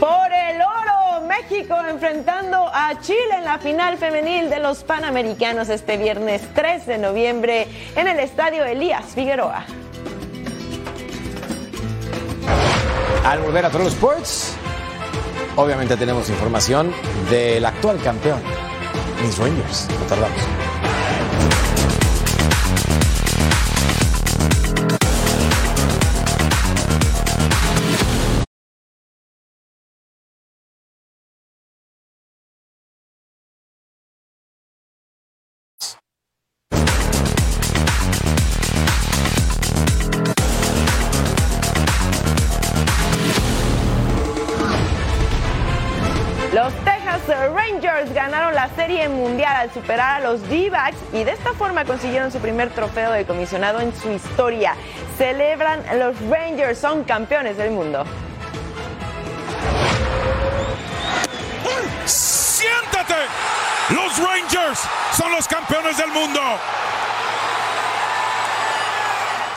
Por 0.00 0.32
el 0.32 0.60
oro, 0.60 1.26
México 1.26 1.76
enfrentando 1.88 2.68
a 2.72 2.98
Chile 3.00 3.36
en 3.38 3.44
la 3.44 3.58
final 3.58 3.98
femenil 3.98 4.50
de 4.50 4.60
los 4.60 4.84
Panamericanos 4.84 5.68
este 5.68 5.96
viernes 5.96 6.42
3 6.54 6.86
de 6.86 6.98
noviembre 6.98 7.66
en 7.96 8.08
el 8.08 8.18
estadio 8.18 8.64
Elías 8.64 9.06
Figueroa. 9.14 9.64
Al 13.24 13.40
volver 13.40 13.64
a 13.64 13.70
Troll 13.70 13.86
Sports, 13.86 14.54
obviamente 15.56 15.96
tenemos 15.96 16.28
información 16.28 16.92
del 17.30 17.64
actual 17.64 17.98
campeón, 18.02 18.42
mis 19.22 19.38
Rangers. 19.38 19.88
No 19.98 20.06
tardamos. 20.06 20.63
Al 49.64 49.72
superar 49.72 50.20
a 50.20 50.20
los 50.20 50.46
D-backs 50.48 50.98
y 51.14 51.24
de 51.24 51.32
esta 51.32 51.54
forma 51.54 51.84
consiguieron 51.86 52.30
su 52.30 52.38
primer 52.38 52.70
trofeo 52.70 53.10
de 53.12 53.24
comisionado 53.24 53.80
en 53.80 53.94
su 53.96 54.10
historia. 54.10 54.74
Celebran 55.16 55.82
los 55.98 56.20
Rangers, 56.28 56.78
son 56.78 57.02
campeones 57.04 57.56
del 57.56 57.70
mundo. 57.70 58.04
¡Siéntate! 62.04 63.14
Los 63.90 64.18
Rangers 64.18 64.80
son 65.16 65.32
los 65.32 65.48
campeones 65.48 65.96
del 65.96 66.10
mundo. 66.10 66.40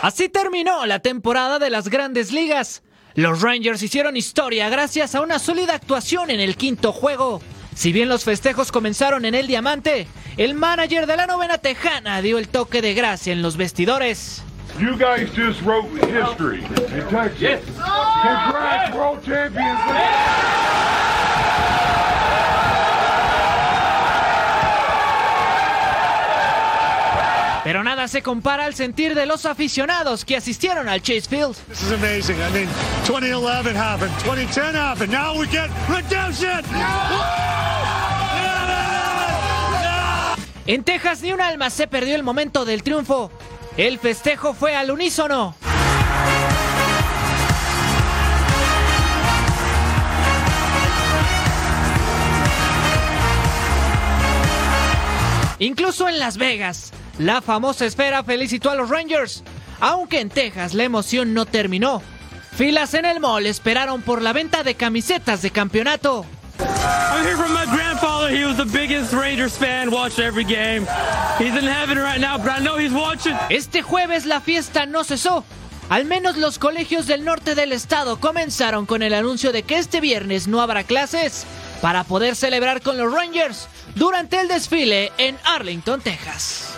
Así 0.01 0.29
terminó 0.29 0.85
la 0.85 0.99
temporada 0.99 1.59
de 1.59 1.69
las 1.69 1.89
grandes 1.89 2.31
ligas. 2.31 2.81
Los 3.15 3.41
Rangers 3.41 3.81
hicieron 3.83 4.15
historia 4.15 4.69
gracias 4.69 5.15
a 5.15 5.21
una 5.21 5.39
sólida 5.39 5.73
actuación 5.73 6.29
en 6.29 6.39
el 6.39 6.55
quinto 6.55 6.93
juego. 6.93 7.41
Si 7.77 7.93
bien 7.93 8.09
los 8.09 8.23
festejos 8.23 8.71
comenzaron 8.71 9.23
en 9.23 9.35
el 9.35 9.45
diamante, 9.45 10.07
el 10.37 10.55
manager 10.55 11.05
de 11.05 11.15
la 11.15 11.27
novena 11.27 11.59
tejana 11.59 12.23
dio 12.23 12.39
el 12.39 12.47
toque 12.47 12.81
de 12.81 12.95
gracia 12.95 13.31
en 13.31 13.43
los 13.43 13.55
vestidores. 13.55 14.41
You 14.79 14.97
guys 14.97 15.29
just 15.35 15.61
wrote 15.61 15.87
history 16.09 16.63
in 16.63 17.07
Texas. 17.07 17.61
Congrats, 17.75 18.95
world 18.95 19.23
champions. 19.23 19.79
Pero 27.63 27.83
nada 27.83 28.07
se 28.07 28.23
compara 28.23 28.65
al 28.65 28.73
sentir 28.73 29.13
de 29.13 29.27
los 29.27 29.45
aficionados 29.45 30.25
que 30.25 30.35
asistieron 30.35 30.89
al 30.89 31.03
Chase 31.03 31.29
Field. 31.29 31.55
This 31.67 31.83
is 31.83 31.91
amazing. 31.91 32.37
I 32.37 32.49
mean, 32.51 32.69
2011 33.05 33.75
happened, 33.75 34.11
2010 34.25 34.73
happened. 34.73 35.11
Now 35.11 35.37
we 35.37 35.45
get 35.45 35.69
redemption. 35.87 36.65
En 40.67 40.83
Texas 40.83 41.21
ni 41.21 41.31
un 41.31 41.39
alma 41.39 41.69
se 41.69 41.87
perdió 41.87 42.13
el 42.13 42.23
momento 42.23 42.65
del 42.65 42.83
triunfo. 42.83 43.31
El 43.77 43.99
festejo 43.99 44.53
fue 44.53 44.75
al 44.75 44.91
unísono. 44.91 45.55
Incluso 55.59 56.09
en 56.09 56.19
Las 56.19 56.37
Vegas, 56.37 56.91
la 57.17 57.41
famosa 57.41 57.85
esfera 57.85 58.23
felicitó 58.25 58.69
a 58.69 58.75
los 58.75 58.89
Rangers. 58.89 59.45
Aunque 59.79 60.19
en 60.19 60.29
Texas 60.29 60.73
la 60.73 60.83
emoción 60.83 61.33
no 61.33 61.45
terminó, 61.45 62.01
Filas 62.57 62.95
en 62.95 63.05
el 63.05 63.19
mall 63.19 63.45
esperaron 63.45 64.01
por 64.01 64.21
la 64.23 64.33
venta 64.33 64.63
de 64.63 64.73
camisetas 64.73 65.43
de 65.43 65.51
campeonato. 65.51 66.25
I'm 66.59 67.25
here 67.25 67.37
from 67.37 67.53
my 67.53 67.65
grandfather. 67.65 68.29
He 68.29 68.43
was 68.45 68.57
the 68.57 68.65
biggest 68.65 69.13
Rangers 69.13 69.55
fan, 69.57 69.91
watched 69.91 70.19
every 70.19 70.43
game. 70.43 70.87
He's 71.37 71.55
in 71.55 71.63
heaven 71.63 71.97
right 71.97 72.19
now, 72.19 72.37
but 72.37 72.49
I 72.49 72.59
know 72.59 72.77
he's 72.77 72.93
watching. 72.93 73.35
Este 73.49 73.81
jueves 73.81 74.25
la 74.25 74.39
fiesta 74.39 74.85
no 74.85 75.03
cesó. 75.03 75.43
Al 75.89 76.05
menos 76.05 76.35
los 76.35 76.59
colegios 76.59 77.07
del 77.07 77.23
norte 77.23 77.55
del 77.55 77.71
estado 77.71 78.19
comenzaron 78.19 78.85
con 78.85 79.03
el 79.03 79.13
anuncio 79.13 79.53
de 79.53 79.63
que 79.63 79.77
este 79.77 80.01
viernes 80.01 80.47
no 80.47 80.61
habrá 80.61 80.83
clases 80.83 81.45
para 81.81 82.03
poder 82.03 82.35
celebrar 82.35 82.81
con 82.81 82.97
los 82.97 83.13
Rangers 83.13 83.67
durante 83.95 84.39
el 84.41 84.47
desfile 84.47 85.11
en 85.17 85.37
Arlington, 85.45 86.01
Texas. 86.01 86.76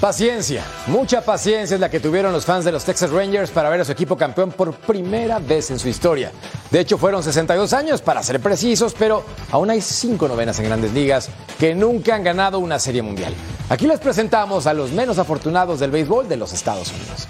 Paciencia, 0.00 0.62
mucha 0.88 1.22
paciencia 1.22 1.74
es 1.74 1.80
la 1.80 1.88
que 1.88 2.00
tuvieron 2.00 2.30
los 2.30 2.44
fans 2.44 2.66
de 2.66 2.72
los 2.72 2.84
Texas 2.84 3.10
Rangers 3.10 3.50
para 3.50 3.70
ver 3.70 3.80
a 3.80 3.84
su 3.84 3.92
equipo 3.92 4.14
campeón 4.14 4.52
por 4.52 4.74
primera 4.74 5.38
vez 5.38 5.70
en 5.70 5.78
su 5.78 5.88
historia. 5.88 6.32
De 6.70 6.80
hecho, 6.80 6.98
fueron 6.98 7.22
62 7.22 7.72
años 7.72 8.02
para 8.02 8.22
ser 8.22 8.38
precisos, 8.40 8.94
pero 8.98 9.24
aún 9.50 9.70
hay 9.70 9.80
cinco 9.80 10.28
novenas 10.28 10.58
en 10.58 10.66
grandes 10.66 10.92
ligas 10.92 11.30
que 11.58 11.74
nunca 11.74 12.14
han 12.14 12.24
ganado 12.24 12.58
una 12.58 12.78
serie 12.78 13.00
mundial. 13.00 13.32
Aquí 13.70 13.86
les 13.86 13.98
presentamos 13.98 14.66
a 14.66 14.74
los 14.74 14.92
menos 14.92 15.18
afortunados 15.18 15.80
del 15.80 15.90
béisbol 15.90 16.28
de 16.28 16.36
los 16.36 16.52
Estados 16.52 16.92
Unidos. 16.92 17.26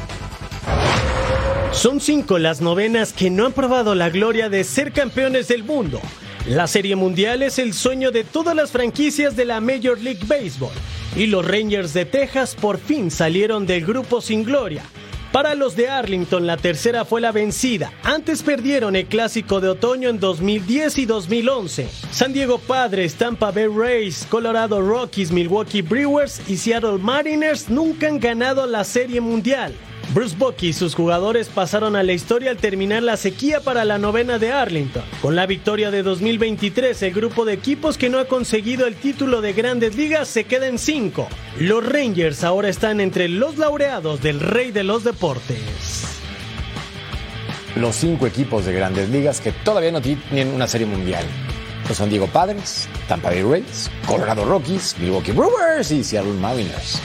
Son 1.70 2.00
cinco 2.00 2.38
las 2.38 2.60
novenas 2.60 3.12
que 3.12 3.30
no 3.30 3.46
han 3.46 3.52
probado 3.52 3.94
la 3.94 4.10
gloria 4.10 4.48
de 4.48 4.64
ser 4.64 4.92
campeones 4.92 5.46
del 5.46 5.62
mundo. 5.62 6.00
La 6.48 6.66
Serie 6.66 6.96
Mundial 6.96 7.42
es 7.42 7.60
el 7.60 7.74
sueño 7.74 8.10
de 8.10 8.24
todas 8.24 8.56
las 8.56 8.72
franquicias 8.72 9.36
de 9.36 9.44
la 9.44 9.60
Major 9.60 10.00
League 10.00 10.24
Baseball 10.26 10.72
y 11.16 11.26
los 11.26 11.46
Rangers 11.46 11.94
de 11.94 12.04
Texas 12.04 12.54
por 12.54 12.78
fin 12.78 13.10
salieron 13.10 13.66
del 13.66 13.84
grupo 13.84 14.20
sin 14.20 14.44
gloria. 14.44 14.82
Para 15.32 15.54
los 15.54 15.76
de 15.76 15.88
Arlington 15.88 16.46
la 16.46 16.56
tercera 16.56 17.04
fue 17.04 17.20
la 17.20 17.32
vencida. 17.32 17.92
Antes 18.02 18.42
perdieron 18.42 18.96
el 18.96 19.06
clásico 19.06 19.60
de 19.60 19.68
otoño 19.68 20.08
en 20.08 20.20
2010 20.20 20.98
y 20.98 21.06
2011. 21.06 21.88
San 22.10 22.32
Diego 22.32 22.58
Padres, 22.58 23.16
Tampa 23.16 23.50
Bay 23.50 23.66
Rays, 23.66 24.26
Colorado 24.30 24.80
Rockies, 24.80 25.32
Milwaukee 25.32 25.82
Brewers 25.82 26.40
y 26.48 26.56
Seattle 26.56 26.98
Mariners 26.98 27.68
nunca 27.68 28.08
han 28.08 28.20
ganado 28.20 28.66
la 28.66 28.84
Serie 28.84 29.20
Mundial. 29.20 29.74
Bruce 30.14 30.36
Bucky 30.36 30.68
y 30.68 30.72
sus 30.72 30.94
jugadores 30.94 31.48
pasaron 31.48 31.96
a 31.96 32.02
la 32.02 32.12
historia 32.12 32.50
al 32.50 32.56
terminar 32.58 33.02
la 33.02 33.16
sequía 33.16 33.60
para 33.60 33.84
la 33.84 33.98
novena 33.98 34.38
de 34.38 34.52
Arlington. 34.52 35.02
Con 35.20 35.34
la 35.34 35.46
victoria 35.46 35.90
de 35.90 36.02
2023, 36.02 37.02
el 37.02 37.12
grupo 37.12 37.44
de 37.44 37.54
equipos 37.54 37.98
que 37.98 38.08
no 38.08 38.18
ha 38.18 38.26
conseguido 38.26 38.86
el 38.86 38.94
título 38.94 39.40
de 39.40 39.52
grandes 39.52 39.96
ligas 39.96 40.28
se 40.28 40.44
queda 40.44 40.68
en 40.68 40.78
cinco. 40.78 41.28
Los 41.58 41.84
Rangers 41.84 42.44
ahora 42.44 42.68
están 42.68 43.00
entre 43.00 43.28
los 43.28 43.58
laureados 43.58 44.22
del 44.22 44.40
rey 44.40 44.70
de 44.70 44.84
los 44.84 45.02
deportes. 45.02 46.20
Los 47.74 47.96
cinco 47.96 48.26
equipos 48.26 48.64
de 48.64 48.72
grandes 48.72 49.10
ligas 49.10 49.40
que 49.40 49.52
todavía 49.52 49.92
no 49.92 50.00
tienen 50.00 50.48
una 50.54 50.66
serie 50.66 50.86
mundial. 50.86 51.24
Los 51.88 51.98
San 51.98 52.08
Diego 52.08 52.26
Padres, 52.26 52.88
Tampa 53.08 53.30
Bay 53.30 53.42
Rays, 53.42 53.90
Colorado 54.06 54.44
Rockies, 54.44 54.96
Milwaukee 54.98 55.32
Brewers 55.32 55.90
y 55.90 56.02
Seattle 56.02 56.32
Mariners. 56.32 57.00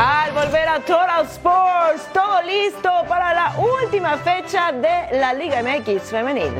Al 0.00 0.30
volver 0.30 0.68
a 0.68 0.78
Total 0.78 1.24
Sports, 1.24 2.06
todo 2.12 2.40
listo 2.42 2.88
para 3.08 3.34
la 3.34 3.52
última 3.58 4.16
fecha 4.18 4.70
de 4.70 5.18
la 5.18 5.34
Liga 5.34 5.60
MX 5.60 6.02
femenil. 6.04 6.52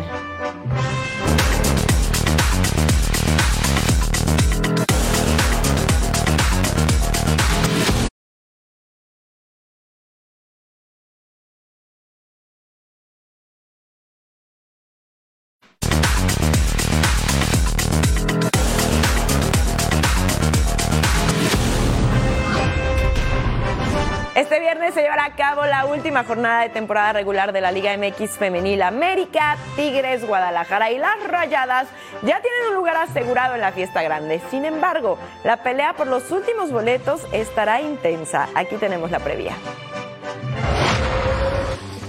Se 24.95 25.03
llevará 25.03 25.27
a 25.27 25.37
cabo 25.37 25.67
la 25.67 25.85
última 25.85 26.25
jornada 26.25 26.63
de 26.63 26.71
temporada 26.71 27.13
regular 27.13 27.53
de 27.53 27.61
la 27.61 27.71
Liga 27.71 27.95
MX 27.99 28.39
Femenil 28.39 28.81
América, 28.81 29.59
Tigres, 29.77 30.27
Guadalajara 30.27 30.91
y 30.91 30.99
las 30.99 31.23
Rayadas 31.29 31.89
ya 32.23 32.41
tienen 32.41 32.69
un 32.71 32.75
lugar 32.75 32.97
asegurado 32.97 33.55
en 33.55 33.61
la 33.61 33.73
fiesta 33.73 34.03
grande. 34.03 34.41
Sin 34.51 34.65
embargo, 34.65 35.19
la 35.45 35.63
pelea 35.63 35.93
por 35.93 36.07
los 36.07 36.31
últimos 36.31 36.73
boletos 36.73 37.21
estará 37.33 37.83
intensa. 37.83 38.49
Aquí 38.55 38.77
tenemos 38.77 39.11
la 39.11 39.19
previa. 39.19 39.53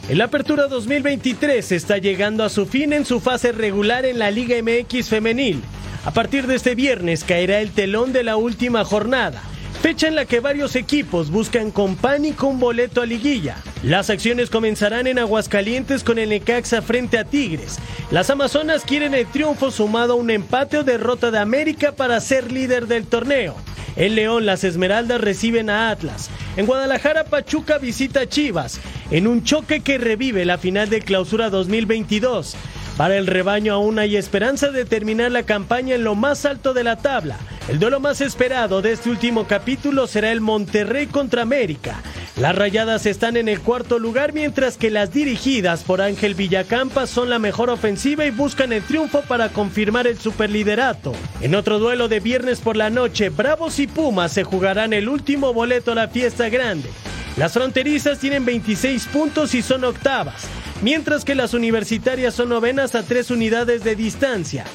El 0.07 0.21
Apertura 0.21 0.67
2023 0.67 1.73
está 1.73 1.97
llegando 1.97 2.45
a 2.45 2.49
su 2.49 2.65
fin 2.65 2.93
en 2.93 3.03
su 3.03 3.19
fase 3.19 3.51
regular 3.51 4.05
en 4.05 4.19
la 4.19 4.31
Liga 4.31 4.55
MX 4.63 5.09
Femenil. 5.09 5.61
A 6.05 6.11
partir 6.11 6.47
de 6.47 6.55
este 6.55 6.75
viernes 6.75 7.25
caerá 7.25 7.59
el 7.59 7.71
telón 7.71 8.13
de 8.13 8.23
la 8.23 8.37
última 8.37 8.85
jornada. 8.85 9.41
Fecha 9.81 10.09
en 10.09 10.15
la 10.15 10.25
que 10.25 10.41
varios 10.41 10.75
equipos 10.75 11.31
buscan 11.31 11.71
con 11.71 11.95
pánico 11.95 12.47
un 12.47 12.59
boleto 12.59 13.01
a 13.01 13.05
liguilla. 13.05 13.55
Las 13.83 14.09
acciones 14.09 14.49
comenzarán 14.49 15.07
en 15.07 15.19
Aguascalientes 15.19 16.03
con 16.03 16.19
el 16.19 16.29
Necaxa 16.29 16.81
frente 16.81 17.17
a 17.17 17.23
Tigres. 17.23 17.79
Las 18.11 18.29
Amazonas 18.29 18.83
quieren 18.83 19.13
el 19.13 19.25
triunfo 19.25 19.71
sumado 19.71 20.13
a 20.13 20.15
un 20.17 20.29
empate 20.29 20.79
o 20.79 20.83
derrota 20.83 21.31
de 21.31 21.39
América 21.39 21.93
para 21.93 22.19
ser 22.19 22.51
líder 22.51 22.87
del 22.87 23.05
torneo. 23.05 23.55
En 23.95 24.15
León, 24.15 24.45
las 24.45 24.65
Esmeraldas 24.65 25.21
reciben 25.21 25.69
a 25.69 25.91
Atlas. 25.91 26.29
En 26.57 26.65
Guadalajara, 26.65 27.23
Pachuca 27.23 27.77
visita 27.77 28.27
Chivas. 28.27 28.81
En 29.11 29.27
un 29.27 29.45
choque 29.45 29.79
que 29.79 29.97
revive 29.97 30.43
la 30.43 30.57
final 30.57 30.89
de 30.89 30.99
clausura 30.99 31.49
2022. 31.49 32.57
Para 32.97 33.15
el 33.15 33.27
rebaño 33.27 33.73
aún 33.73 33.97
hay 33.97 34.17
esperanza 34.17 34.71
de 34.71 34.83
terminar 34.83 35.31
la 35.31 35.43
campaña 35.43 35.95
en 35.95 36.03
lo 36.03 36.15
más 36.15 36.43
alto 36.45 36.73
de 36.73 36.83
la 36.83 36.97
tabla. 36.97 37.37
El 37.69 37.79
duelo 37.79 38.01
más 38.01 38.19
esperado 38.19 38.81
de 38.81 38.91
este 38.91 39.09
último 39.09 39.47
capítulo 39.47 40.05
será 40.05 40.33
el 40.33 40.41
Monterrey 40.41 41.07
contra 41.07 41.43
América. 41.43 42.01
Las 42.35 42.55
rayadas 42.55 43.05
están 43.05 43.37
en 43.37 43.47
el 43.47 43.61
cuarto 43.69 43.99
lugar 43.99 44.33
mientras 44.33 44.77
que 44.77 44.89
las 44.89 45.13
dirigidas 45.13 45.83
por 45.83 46.01
Ángel 46.01 46.33
Villacampa 46.33 47.05
son 47.05 47.29
la 47.29 47.37
mejor 47.37 47.69
ofensiva 47.69 48.25
y 48.25 48.31
buscan 48.31 48.73
el 48.73 48.81
triunfo 48.81 49.21
para 49.21 49.49
confirmar 49.49 50.07
el 50.07 50.17
superliderato. 50.17 51.13
En 51.39 51.53
otro 51.53 51.77
duelo 51.77 52.07
de 52.07 52.19
viernes 52.19 52.61
por 52.61 52.75
la 52.75 52.89
noche, 52.89 53.29
Bravos 53.29 53.77
y 53.77 53.85
Pumas 53.85 54.31
se 54.31 54.43
jugarán 54.43 54.91
el 54.91 55.07
último 55.07 55.53
boleto 55.53 55.91
a 55.91 55.95
la 55.95 56.07
fiesta 56.07 56.49
grande. 56.49 56.89
Las 57.37 57.53
fronterizas 57.53 58.17
tienen 58.17 58.43
26 58.43 59.05
puntos 59.05 59.53
y 59.53 59.61
son 59.61 59.83
octavas, 59.83 60.47
mientras 60.81 61.23
que 61.23 61.35
las 61.35 61.53
universitarias 61.53 62.33
son 62.33 62.49
novenas 62.49 62.95
a 62.95 63.03
tres 63.03 63.29
unidades 63.29 63.83
de 63.83 63.95
distancia. 63.95 64.65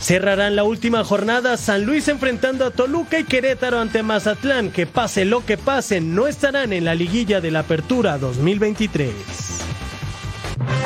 Cerrarán 0.00 0.56
la 0.56 0.64
última 0.64 1.04
jornada 1.04 1.58
San 1.58 1.84
Luis 1.84 2.08
enfrentando 2.08 2.64
a 2.64 2.70
Toluca 2.70 3.18
y 3.18 3.24
Querétaro 3.24 3.78
ante 3.78 4.02
Mazatlán, 4.02 4.70
que 4.70 4.86
pase 4.86 5.26
lo 5.26 5.44
que 5.44 5.58
pase, 5.58 6.00
no 6.00 6.26
estarán 6.26 6.72
en 6.72 6.86
la 6.86 6.94
liguilla 6.94 7.40
de 7.40 7.50
la 7.50 7.60
Apertura 7.60 8.16
2023. 8.16 9.49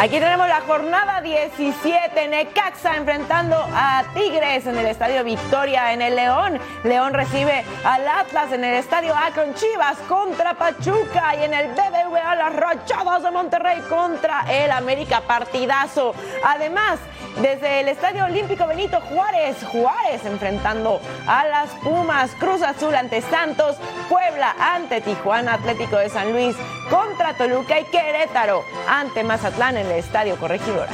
Aquí 0.01 0.19
tenemos 0.19 0.49
la 0.49 0.61
jornada 0.63 1.21
17, 1.21 2.29
Necaxa 2.29 2.97
enfrentando 2.97 3.57
a 3.57 4.03
Tigres 4.13 4.67
en 4.67 4.77
el 4.77 4.87
Estadio 4.87 5.23
Victoria 5.23 5.93
en 5.93 6.03
el 6.03 6.17
León. 6.17 6.59
León 6.83 7.15
recibe 7.15 7.65
al 7.85 8.07
Atlas 8.07 8.53
en 8.53 8.65
el 8.65 8.75
Estadio 8.75 9.15
Akron 9.15 9.55
Chivas 9.55 9.97
contra 10.09 10.55
Pachuca 10.55 11.37
y 11.37 11.45
en 11.45 11.55
el 11.55 11.69
BBVA 11.69 12.35
las 12.35 12.57
Rachadas 12.57 13.23
de 13.23 13.31
Monterrey 13.31 13.81
contra 13.89 14.45
el 14.51 14.73
América 14.73 15.21
Partidazo. 15.21 16.13
Además, 16.45 16.99
desde 17.41 17.81
el 17.81 17.89
Estadio 17.89 18.25
Olímpico 18.25 18.67
Benito 18.67 19.01
Juárez, 19.01 19.57
Juárez 19.65 20.25
enfrentando 20.25 21.01
a 21.27 21.45
las 21.45 21.71
Pumas, 21.83 22.31
Cruz 22.39 22.63
Azul 22.63 22.95
ante 22.95 23.23
Santos, 23.23 23.77
Puebla 24.09 24.55
ante 24.59 25.01
Tijuana 25.01 25.55
Atlético 25.55 25.97
de 25.97 26.11
San 26.11 26.33
Luis 26.33 26.57
contra 26.91 27.35
Toluca 27.35 27.81
y 27.81 27.85
Querétaro 27.85 28.63
ante 28.89 29.25
Mazatlán 29.25 29.77
en 29.85 29.91
el 29.91 29.99
Estadio 29.99 30.37
Corregidora. 30.37 30.89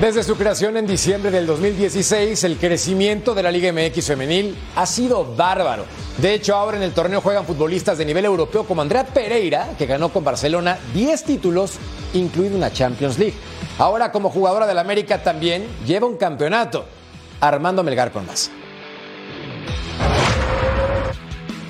Desde 0.00 0.24
su 0.24 0.36
creación 0.36 0.76
en 0.76 0.86
diciembre 0.86 1.30
del 1.30 1.46
2016, 1.46 2.42
el 2.42 2.56
crecimiento 2.56 3.34
de 3.34 3.42
la 3.44 3.52
Liga 3.52 3.72
MX 3.72 4.04
femenil 4.04 4.56
ha 4.74 4.84
sido 4.84 5.24
bárbaro. 5.36 5.84
De 6.18 6.34
hecho, 6.34 6.56
ahora 6.56 6.76
en 6.76 6.82
el 6.82 6.92
torneo 6.92 7.20
juegan 7.20 7.46
futbolistas 7.46 7.98
de 7.98 8.04
nivel 8.04 8.24
europeo 8.24 8.64
como 8.64 8.82
Andrea 8.82 9.04
Pereira, 9.04 9.68
que 9.78 9.86
ganó 9.86 10.12
con 10.12 10.24
Barcelona 10.24 10.76
10 10.92 11.22
títulos, 11.22 11.74
incluido 12.14 12.56
una 12.56 12.72
Champions 12.72 13.16
League. 13.16 13.36
Ahora 13.78 14.10
como 14.10 14.28
jugadora 14.28 14.66
del 14.66 14.78
América 14.78 15.22
también 15.22 15.66
lleva 15.86 16.08
un 16.08 16.16
campeonato. 16.16 16.84
Armando 17.40 17.84
Melgar 17.84 18.10
con 18.10 18.26
más. 18.26 18.50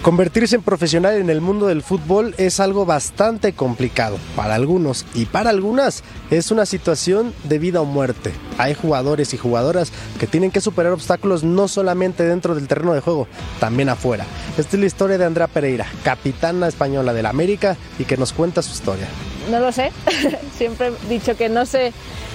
Convertirse 0.03 0.57
en 0.57 0.63
profesional 0.63 1.15
en 1.15 1.31
el 1.31 1.41
mundo 1.41 1.69
del 1.69 1.81
fútbol 1.81 2.35
es 2.37 2.59
algo 2.59 2.85
bastante 2.85 3.53
complicado. 3.53 4.19
Para 4.35 4.57
algunos 4.57 5.07
y 5.15 5.27
para 5.27 5.51
algunas 5.51 6.03
es 6.33 6.51
una 6.51 6.67
situación 6.67 7.33
de 7.45 7.61
vida 7.61 7.81
o 7.81 7.85
muerte. 7.85 8.33
Hay 8.59 8.75
jugadores 8.75 9.33
y 9.33 9.37
jugadoras 9.37 9.93
que 10.19 10.27
tienen 10.27 10.51
que 10.51 10.61
superar 10.61 10.91
obstáculos 10.91 11.45
no 11.45 11.69
solamente 11.69 12.25
dentro 12.25 12.57
del 12.57 12.67
terreno 12.67 12.95
de 12.95 13.01
juego, 13.01 13.29
también 13.61 13.91
afuera. 13.91 14.27
Esta 14.59 14.75
es 14.77 14.81
la 14.81 14.87
historia 14.87 15.19
de 15.19 15.25
Andrea 15.25 15.47
Pereira, 15.47 15.87
capitana 16.03 16.67
española 16.67 17.13
del 17.13 17.27
América 17.27 17.77
y 17.97 18.05
que 18.05 18.17
nos 18.17 18.33
cuenta 18.33 18.61
su 18.61 18.73
historia. 18.73 19.07
No 19.53 19.61
lo 19.61 19.71
sé, 19.71 19.93
siempre 20.59 20.89
he 20.89 21.09
dicho 21.09 21.37
que 21.37 21.49
no 21.49 21.65
sé 21.65 21.93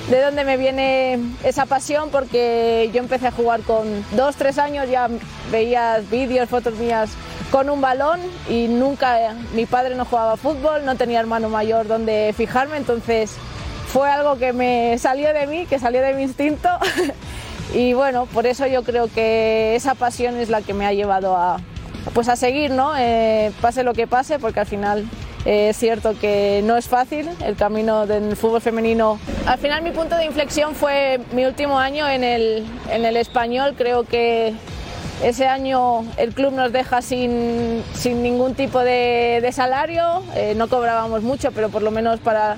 de 0.10 0.22
dónde 0.22 0.46
me 0.46 0.56
viene 0.56 1.20
esa 1.44 1.66
pasión 1.66 2.12
porque 2.12 2.90
yo 2.94 3.02
empecé 3.02 3.28
a 3.28 3.32
jugar 3.32 3.60
con 3.64 4.06
dos, 4.16 4.38
tres 4.38 4.58
años, 4.58 4.90
ya 4.90 5.10
veías 5.52 6.10
vídeos, 6.10 6.48
fotos 6.48 6.76
mías 6.76 7.10
con 7.52 7.70
un 7.70 7.82
balón 7.82 8.20
y 8.50 8.68
nunca, 8.68 9.34
mi 9.54 9.66
padre 9.66 9.96
no 9.96 10.06
jugaba 10.06 10.38
fútbol, 10.38 10.86
no 10.86 10.96
tenía 10.96 11.20
hermano 11.20 11.50
mayor 11.50 11.88
donde 11.88 12.34
fijarme, 12.36 12.78
entonces 12.78 13.36
fue 13.88 14.10
algo 14.10 14.38
que 14.38 14.54
me 14.54 14.98
salió 14.98 15.34
de 15.34 15.48
mí, 15.48 15.66
que 15.66 15.80
salió 15.80 16.02
de 16.02 16.14
mi 16.14 16.24
instinto 16.24 16.70
y 17.74 17.94
bueno, 17.94 18.26
por 18.28 18.46
eso 18.46 18.68
yo 18.68 18.84
creo 18.84 19.08
que 19.08 19.76
esa 19.76 19.96
pasión 19.96 20.38
es 20.38 20.50
la 20.50 20.62
que 20.62 20.74
me 20.74 20.86
ha 20.86 20.94
llevado 20.94 21.36
a, 21.38 21.58
pues 22.14 22.28
a 22.28 22.36
seguir, 22.36 22.72
¿no? 22.72 22.94
Eh, 22.98 23.52
pase 23.62 23.84
lo 23.84 23.94
que 23.94 24.08
pase, 24.08 24.40
porque 24.40 24.60
al 24.60 24.68
final 24.68 25.06
eh, 25.46 25.70
es 25.70 25.78
cierto 25.78 26.18
que 26.20 26.62
no 26.66 26.76
es 26.76 26.88
fácil 26.88 27.30
el 27.46 27.56
camino 27.56 28.06
del 28.06 28.36
fútbol 28.36 28.60
femenino. 28.60 29.20
Al 29.46 29.58
final 29.58 29.82
mi 29.82 29.92
punto 29.92 30.18
de 30.18 30.26
inflexión 30.26 30.76
fue 30.76 31.22
mi 31.32 31.46
último 31.46 31.80
año 31.80 32.08
en 32.10 32.24
el, 32.26 32.66
en 32.92 33.06
el 33.06 33.16
español, 33.16 33.76
creo 33.78 34.04
que 34.04 34.54
ese 35.24 35.48
año 35.48 36.06
el 36.18 36.34
club 36.34 36.54
nos 36.54 36.72
deja 36.72 37.02
sin, 37.02 37.84
sin 37.94 38.22
ningún 38.22 38.56
tipo 38.56 38.80
de, 38.80 39.40
de 39.42 39.52
salario, 39.52 40.24
eh, 40.36 40.54
no 40.56 40.68
cobrábamos 40.68 41.24
mucho, 41.24 41.52
pero 41.52 41.70
por 41.70 41.82
lo 41.82 41.92
menos 41.92 42.20
para 42.20 42.58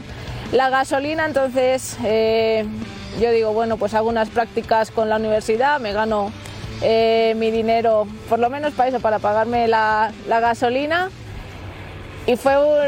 la 0.51 0.69
gasolina, 0.69 1.25
entonces 1.25 1.97
eh, 2.03 2.65
yo 3.21 3.31
digo, 3.31 3.53
bueno, 3.53 3.77
pues 3.77 3.93
hago 3.93 4.09
unas 4.09 4.29
prácticas 4.29 4.91
con 4.91 5.09
la 5.09 5.17
universidad, 5.17 5.79
me 5.79 5.93
gano 5.93 6.31
eh, 6.81 7.33
mi 7.37 7.51
dinero, 7.51 8.07
por 8.27 8.39
lo 8.39 8.49
menos 8.49 8.73
para 8.73 8.89
eso, 8.89 8.99
para 8.99 9.19
pagarme 9.19 9.67
la, 9.67 10.11
la 10.27 10.39
gasolina 10.39 11.09
y 12.27 12.35
fue 12.35 12.53
un- 12.57 12.79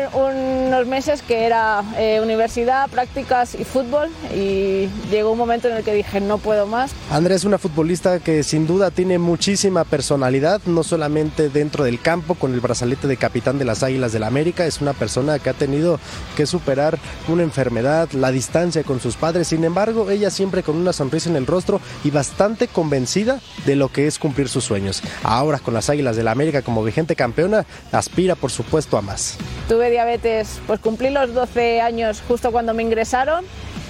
unos 0.67 0.87
meses 0.87 1.21
que 1.21 1.45
era 1.45 1.83
eh, 1.97 2.19
universidad, 2.21 2.89
prácticas 2.89 3.55
y 3.55 3.63
fútbol 3.63 4.09
y 4.35 4.87
llegó 5.09 5.31
un 5.31 5.37
momento 5.37 5.67
en 5.67 5.77
el 5.77 5.83
que 5.83 5.93
dije 5.93 6.21
no 6.21 6.37
puedo 6.37 6.67
más. 6.67 6.91
Andrea 7.09 7.35
es 7.35 7.43
una 7.43 7.57
futbolista 7.57 8.19
que 8.19 8.43
sin 8.43 8.67
duda 8.67 8.91
tiene 8.91 9.17
muchísima 9.19 9.83
personalidad, 9.83 10.61
no 10.65 10.83
solamente 10.83 11.49
dentro 11.49 11.83
del 11.83 11.99
campo 12.01 12.35
con 12.35 12.53
el 12.53 12.59
brazalete 12.59 13.07
de 13.07 13.17
capitán 13.17 13.57
de 13.57 13.65
las 13.65 13.83
Águilas 13.83 14.11
del 14.11 14.23
América, 14.23 14.65
es 14.65 14.81
una 14.81 14.93
persona 14.93 15.39
que 15.39 15.49
ha 15.49 15.53
tenido 15.53 15.99
que 16.35 16.45
superar 16.45 16.99
una 17.27 17.43
enfermedad, 17.43 18.09
la 18.11 18.31
distancia 18.31 18.83
con 18.83 18.99
sus 18.99 19.15
padres, 19.15 19.47
sin 19.47 19.63
embargo 19.63 20.09
ella 20.09 20.29
siempre 20.29 20.63
con 20.63 20.77
una 20.77 20.93
sonrisa 20.93 21.29
en 21.29 21.35
el 21.35 21.47
rostro 21.47 21.81
y 22.03 22.11
bastante 22.11 22.67
convencida 22.67 23.39
de 23.65 23.75
lo 23.75 23.89
que 23.89 24.07
es 24.07 24.19
cumplir 24.19 24.49
sus 24.49 24.63
sueños. 24.63 25.01
Ahora 25.23 25.59
con 25.59 25.73
las 25.73 25.89
Águilas 25.89 26.15
del 26.15 26.27
América 26.27 26.61
como 26.61 26.83
vigente 26.83 27.15
campeona, 27.15 27.65
aspira 27.91 28.35
por 28.35 28.51
supuesto 28.51 28.97
a 28.97 29.01
más. 29.01 29.20
Tuve 29.67 29.89
diabetes, 29.89 30.59
pues 30.67 30.79
cumplí 30.79 31.09
los 31.09 31.33
12 31.33 31.81
años 31.81 32.21
justo 32.27 32.51
cuando 32.51 32.73
me 32.73 32.83
ingresaron, 32.83 33.45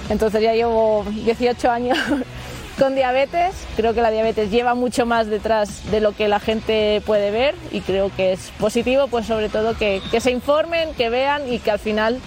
entonces 0.08 0.42
ya 0.42 0.54
llevo 0.54 1.04
18 1.08 1.70
años 1.70 1.98
con 2.78 2.94
diabetes. 2.94 3.54
Creo 3.76 3.94
que 3.94 4.02
la 4.02 4.10
diabetes 4.10 4.50
lleva 4.50 4.74
mucho 4.74 5.06
más 5.06 5.26
detrás 5.26 5.90
de 5.90 6.00
lo 6.00 6.12
que 6.12 6.28
la 6.28 6.40
gente 6.40 7.02
puede 7.06 7.30
ver 7.30 7.54
y 7.70 7.80
creo 7.80 8.10
que 8.14 8.32
es 8.32 8.52
positivo, 8.58 9.08
pues 9.08 9.26
sobre 9.26 9.48
todo 9.48 9.76
que, 9.76 10.00
que 10.10 10.20
se 10.20 10.30
informen, 10.30 10.94
que 10.94 11.10
vean 11.10 11.52
y 11.52 11.58
que 11.58 11.70
al 11.70 11.78
final, 11.78 12.20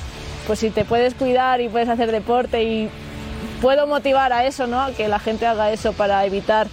pues 0.47 0.59
si 0.59 0.69
te 0.69 0.85
puedes 0.85 1.13
cuidar 1.13 1.61
y 1.61 1.69
puedes 1.69 1.89
hacer 1.89 2.11
deporte 2.11 2.63
y 2.63 2.89
puedo 3.61 3.87
motivar 3.87 4.33
a 4.33 4.45
eso, 4.45 4.67
¿no? 4.67 4.93
Que 4.95 5.07
la 5.07 5.19
gente 5.19 5.45
haga 5.45 5.71
eso 5.71 5.93
para 5.93 6.25
evitar 6.25 6.67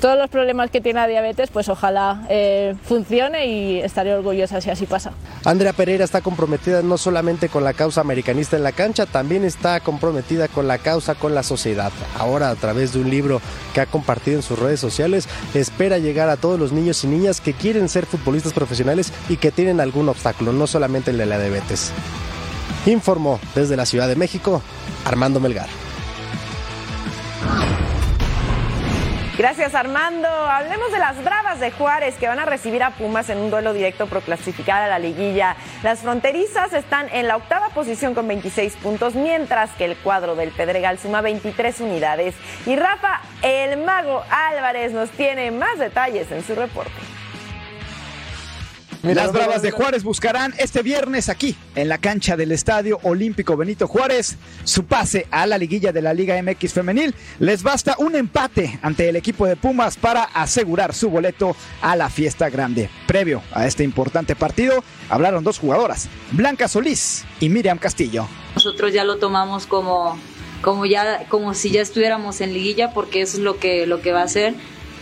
todos 0.00 0.16
los 0.16 0.30
problemas 0.30 0.70
que 0.70 0.80
tiene 0.80 1.00
la 1.00 1.06
diabetes, 1.06 1.50
pues 1.50 1.68
ojalá 1.68 2.22
eh, 2.28 2.74
funcione 2.84 3.46
y 3.46 3.80
estaré 3.80 4.14
orgullosa 4.14 4.60
si 4.60 4.70
así 4.70 4.86
pasa. 4.86 5.12
Andrea 5.44 5.72
Pereira 5.72 6.04
está 6.04 6.20
comprometida 6.20 6.82
no 6.82 6.98
solamente 6.98 7.48
con 7.48 7.64
la 7.64 7.72
causa 7.72 8.00
americanista 8.00 8.56
en 8.56 8.62
la 8.62 8.72
cancha, 8.72 9.06
también 9.06 9.44
está 9.44 9.80
comprometida 9.80 10.48
con 10.48 10.68
la 10.68 10.78
causa 10.78 11.14
con 11.14 11.34
la 11.34 11.42
sociedad. 11.42 11.92
Ahora, 12.16 12.50
a 12.50 12.54
través 12.54 12.92
de 12.92 13.00
un 13.00 13.10
libro 13.10 13.40
que 13.74 13.80
ha 13.80 13.86
compartido 13.86 14.36
en 14.36 14.42
sus 14.42 14.58
redes 14.58 14.80
sociales, 14.80 15.28
espera 15.54 15.98
llegar 15.98 16.28
a 16.28 16.36
todos 16.36 16.58
los 16.58 16.72
niños 16.72 17.02
y 17.04 17.08
niñas 17.08 17.40
que 17.40 17.52
quieren 17.52 17.88
ser 17.88 18.06
futbolistas 18.06 18.52
profesionales 18.52 19.12
y 19.28 19.36
que 19.36 19.50
tienen 19.50 19.80
algún 19.80 20.08
obstáculo, 20.08 20.52
no 20.52 20.66
solamente 20.66 21.10
el 21.10 21.18
de 21.18 21.26
la 21.26 21.38
diabetes. 21.38 21.92
Informó 22.86 23.40
desde 23.54 23.76
la 23.76 23.86
Ciudad 23.86 24.08
de 24.08 24.16
México 24.16 24.62
Armando 25.04 25.40
Melgar. 25.40 25.87
Gracias 29.38 29.76
Armando. 29.76 30.26
Hablemos 30.26 30.90
de 30.90 30.98
las 30.98 31.22
Bravas 31.22 31.60
de 31.60 31.70
Juárez 31.70 32.16
que 32.16 32.26
van 32.26 32.40
a 32.40 32.44
recibir 32.44 32.82
a 32.82 32.90
Pumas 32.90 33.30
en 33.30 33.38
un 33.38 33.52
duelo 33.52 33.72
directo 33.72 34.08
por 34.08 34.20
clasificar 34.22 34.82
a 34.82 34.88
la 34.88 34.98
liguilla. 34.98 35.54
Las 35.84 36.00
fronterizas 36.00 36.72
están 36.72 37.08
en 37.12 37.28
la 37.28 37.36
octava 37.36 37.68
posición 37.68 38.16
con 38.16 38.26
26 38.26 38.74
puntos, 38.82 39.14
mientras 39.14 39.70
que 39.74 39.84
el 39.84 39.96
cuadro 39.98 40.34
del 40.34 40.50
Pedregal 40.50 40.98
suma 40.98 41.20
23 41.20 41.78
unidades. 41.82 42.34
Y 42.66 42.74
Rafa, 42.74 43.20
el 43.42 43.78
mago 43.84 44.24
Álvarez, 44.28 44.90
nos 44.90 45.08
tiene 45.10 45.52
más 45.52 45.78
detalles 45.78 46.32
en 46.32 46.42
su 46.42 46.56
reporte. 46.56 46.90
Las 49.02 49.32
Bravas 49.32 49.62
de 49.62 49.70
Juárez 49.70 50.02
buscarán 50.02 50.52
este 50.58 50.82
viernes 50.82 51.28
aquí, 51.28 51.56
en 51.76 51.88
la 51.88 51.98
cancha 51.98 52.36
del 52.36 52.50
Estadio 52.50 52.98
Olímpico 53.04 53.56
Benito 53.56 53.86
Juárez, 53.86 54.36
su 54.64 54.86
pase 54.86 55.28
a 55.30 55.46
la 55.46 55.56
liguilla 55.56 55.92
de 55.92 56.02
la 56.02 56.12
Liga 56.12 56.40
MX 56.42 56.72
Femenil. 56.72 57.14
Les 57.38 57.62
basta 57.62 57.94
un 57.98 58.16
empate 58.16 58.80
ante 58.82 59.08
el 59.08 59.14
equipo 59.14 59.46
de 59.46 59.54
Pumas 59.54 59.96
para 59.96 60.24
asegurar 60.24 60.94
su 60.94 61.10
boleto 61.10 61.54
a 61.80 61.94
la 61.94 62.10
fiesta 62.10 62.50
grande. 62.50 62.90
Previo 63.06 63.40
a 63.52 63.68
este 63.68 63.84
importante 63.84 64.34
partido, 64.34 64.82
hablaron 65.08 65.44
dos 65.44 65.60
jugadoras, 65.60 66.08
Blanca 66.32 66.66
Solís 66.66 67.24
y 67.38 67.48
Miriam 67.48 67.78
Castillo. 67.78 68.26
Nosotros 68.56 68.92
ya 68.92 69.04
lo 69.04 69.18
tomamos 69.18 69.68
como, 69.68 70.18
como, 70.60 70.86
ya, 70.86 71.24
como 71.28 71.54
si 71.54 71.70
ya 71.70 71.82
estuviéramos 71.82 72.40
en 72.40 72.52
liguilla 72.52 72.92
porque 72.92 73.22
eso 73.22 73.36
es 73.36 73.44
lo 73.44 73.58
que, 73.58 73.86
lo 73.86 74.00
que 74.02 74.10
va 74.10 74.22
a 74.22 74.28
ser. 74.28 74.54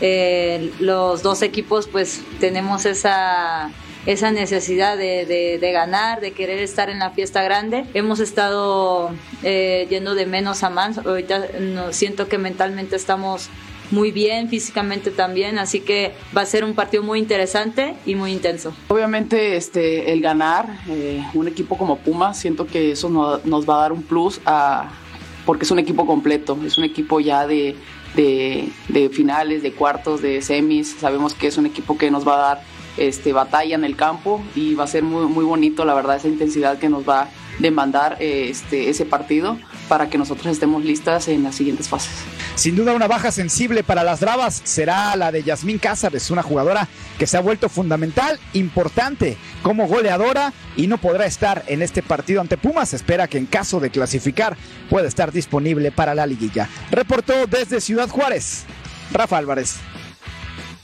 Eh, 0.02 0.70
los 0.80 1.22
dos 1.22 1.40
equipos 1.40 1.86
pues 1.86 2.20
tenemos 2.38 2.84
esa, 2.84 3.70
esa 4.06 4.30
necesidad 4.30 4.96
de, 4.96 5.26
de- 5.26 5.72
ganar, 5.72 6.20
de 6.20 6.32
querer 6.32 6.60
estar 6.60 6.88
en 6.90 7.00
la 7.00 7.10
fiesta 7.10 7.42
grande. 7.42 7.84
Hemos 7.92 8.20
estado 8.20 9.10
eh, 9.42 9.86
yendo 9.90 10.14
de 10.14 10.26
menos 10.26 10.62
a 10.62 10.70
más. 10.70 10.98
Ahorita 10.98 11.46
no, 11.60 11.92
siento 11.92 12.28
que 12.28 12.38
mentalmente 12.38 12.96
estamos 12.96 13.48
muy 13.90 14.10
bien, 14.10 14.48
físicamente 14.48 15.10
también, 15.12 15.58
así 15.58 15.80
que 15.80 16.12
va 16.36 16.40
a 16.42 16.46
ser 16.46 16.64
un 16.64 16.74
partido 16.74 17.02
muy 17.04 17.18
interesante 17.20 17.94
y 18.04 18.14
muy 18.16 18.32
intenso. 18.32 18.72
Obviamente 18.88 19.56
este, 19.56 20.12
el 20.12 20.20
ganar 20.22 20.66
eh, 20.88 21.22
un 21.34 21.46
equipo 21.46 21.76
como 21.78 21.98
Pumas, 21.98 22.36
siento 22.38 22.66
que 22.66 22.92
eso 22.92 23.08
no- 23.08 23.38
nos 23.44 23.68
va 23.68 23.76
a 23.76 23.80
dar 23.82 23.92
un 23.92 24.02
plus 24.02 24.40
a- 24.44 24.88
porque 25.44 25.64
es 25.64 25.70
un 25.70 25.78
equipo 25.78 26.04
completo, 26.06 26.58
es 26.66 26.78
un 26.78 26.82
equipo 26.84 27.20
ya 27.20 27.46
de, 27.46 27.76
de- 28.16 28.68
de 28.88 29.08
finales, 29.10 29.62
de 29.62 29.70
cuartos, 29.72 30.20
de 30.20 30.42
semis, 30.42 30.96
sabemos 30.98 31.34
que 31.34 31.46
es 31.46 31.56
un 31.56 31.66
equipo 31.66 31.96
que 31.96 32.10
nos 32.10 32.26
va 32.26 32.34
a 32.34 32.54
dar 32.56 32.62
este, 32.96 33.32
batalla 33.32 33.74
en 33.74 33.84
el 33.84 33.96
campo 33.96 34.42
y 34.54 34.74
va 34.74 34.84
a 34.84 34.88
ser 34.88 35.02
muy, 35.02 35.26
muy 35.26 35.44
bonito, 35.44 35.84
la 35.84 35.94
verdad, 35.94 36.16
esa 36.16 36.28
intensidad 36.28 36.78
que 36.78 36.88
nos 36.88 37.08
va 37.08 37.22
a 37.22 37.28
demandar 37.58 38.16
eh, 38.20 38.48
este, 38.50 38.90
ese 38.90 39.06
partido 39.06 39.58
para 39.88 40.10
que 40.10 40.18
nosotros 40.18 40.46
estemos 40.46 40.84
listas 40.84 41.28
en 41.28 41.42
las 41.42 41.54
siguientes 41.54 41.88
fases. 41.88 42.12
Sin 42.54 42.74
duda 42.74 42.94
una 42.94 43.06
baja 43.06 43.30
sensible 43.30 43.84
para 43.84 44.02
las 44.02 44.20
Bravas 44.20 44.60
será 44.64 45.14
la 45.16 45.30
de 45.30 45.42
Yasmín 45.42 45.78
Cázares, 45.78 46.30
una 46.30 46.42
jugadora 46.42 46.88
que 47.18 47.26
se 47.26 47.36
ha 47.36 47.40
vuelto 47.40 47.68
fundamental, 47.68 48.38
importante 48.54 49.36
como 49.62 49.86
goleadora 49.86 50.52
y 50.76 50.86
no 50.86 50.98
podrá 50.98 51.26
estar 51.26 51.64
en 51.66 51.82
este 51.82 52.02
partido 52.02 52.40
ante 52.40 52.56
Pumas. 52.56 52.94
Espera 52.94 53.28
que 53.28 53.38
en 53.38 53.46
caso 53.46 53.80
de 53.80 53.90
clasificar 53.90 54.56
pueda 54.88 55.06
estar 55.08 55.32
disponible 55.32 55.92
para 55.92 56.14
la 56.14 56.26
liguilla. 56.26 56.68
Reportó 56.90 57.46
desde 57.46 57.80
Ciudad 57.80 58.08
Juárez, 58.08 58.64
Rafa 59.12 59.38
Álvarez. 59.38 59.76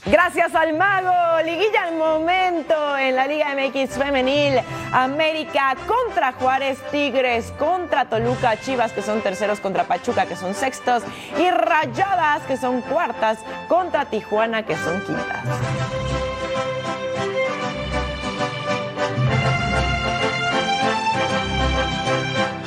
Gracias 0.05 0.53
al 0.53 0.73
mago, 0.73 1.41
liguilla 1.45 1.83
al 1.83 1.95
momento 1.95 2.97
en 2.97 3.15
la 3.15 3.25
Liga 3.25 3.55
MX 3.55 3.91
femenil. 3.91 4.59
América 4.91 5.75
contra 5.87 6.33
Juárez, 6.33 6.77
Tigres 6.91 7.53
contra 7.57 8.05
Toluca, 8.05 8.59
Chivas 8.59 8.91
que 8.91 9.01
son 9.01 9.21
terceros 9.21 9.61
contra 9.61 9.85
Pachuca 9.85 10.25
que 10.25 10.35
son 10.35 10.53
sextos 10.53 11.03
y 11.39 11.49
Rayadas 11.49 12.43
que 12.43 12.57
son 12.57 12.81
cuartas 12.81 13.39
contra 13.69 14.03
Tijuana 14.05 14.63
que 14.65 14.75
son 14.75 15.01
quintas. 15.05 16.22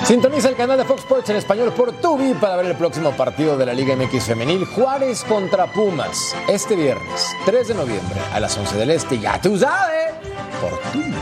Sintoniza 0.07 0.49
el 0.49 0.55
canal 0.55 0.79
de 0.79 0.85
Fox 0.85 1.01
Sports 1.01 1.31
en 1.31 1.37
español 1.37 1.73
por 1.73 1.91
Tubi 1.91 2.33
para 2.35 2.55
ver 2.55 2.67
el 2.67 2.77
próximo 2.77 3.11
partido 3.17 3.59
de 3.59 3.67
la 3.67 3.75
Liga 3.75 3.97
MX 3.97 4.27
Femenil 4.27 4.65
Juárez 4.65 5.25
contra 5.25 5.67
Pumas 5.67 6.33
este 6.47 6.77
viernes 6.77 7.27
3 7.45 7.67
de 7.67 7.75
noviembre 7.75 8.21
a 8.33 8.39
las 8.39 8.57
11 8.57 8.77
del 8.77 8.91
Este. 8.91 9.19
Ya 9.19 9.41
tú 9.41 9.59
sabes, 9.59 10.13
por 10.61 10.79
Tubi. 10.93 11.13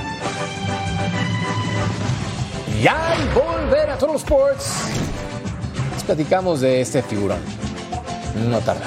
Ya 2.82 3.12
al 3.12 3.26
volver 3.30 3.88
a 3.88 3.96
Total 3.96 4.16
Sports, 4.16 4.70
les 5.94 6.02
platicamos 6.02 6.60
de 6.60 6.82
este 6.82 7.02
figurón. 7.02 7.38
No 8.50 8.60
tarda. 8.60 8.82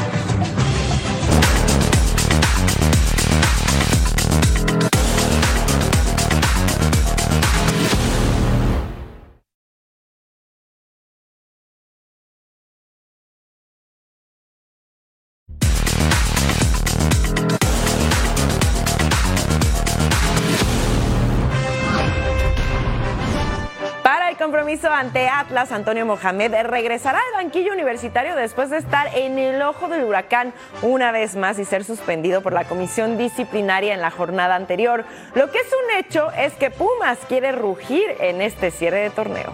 Ante 24.85 25.27
Atlas, 25.27 25.71
Antonio 25.71 26.05
Mohamed 26.05 26.53
regresará 26.63 27.17
al 27.19 27.43
banquillo 27.43 27.73
universitario 27.73 28.35
después 28.35 28.69
de 28.69 28.77
estar 28.77 29.07
en 29.15 29.39
el 29.39 29.61
ojo 29.61 29.87
del 29.87 30.03
huracán 30.03 30.53
una 30.81 31.11
vez 31.11 31.35
más 31.35 31.57
y 31.57 31.65
ser 31.65 31.83
suspendido 31.83 32.41
por 32.41 32.53
la 32.53 32.65
comisión 32.65 33.17
disciplinaria 33.17 33.93
en 33.93 34.01
la 34.01 34.11
jornada 34.11 34.55
anterior. 34.55 35.05
Lo 35.33 35.51
que 35.51 35.57
es 35.57 35.67
un 35.67 35.97
hecho 35.97 36.31
es 36.31 36.53
que 36.53 36.69
Pumas 36.69 37.17
quiere 37.27 37.51
rugir 37.51 38.05
en 38.19 38.41
este 38.41 38.71
cierre 38.71 38.99
de 38.99 39.09
torneo. 39.09 39.53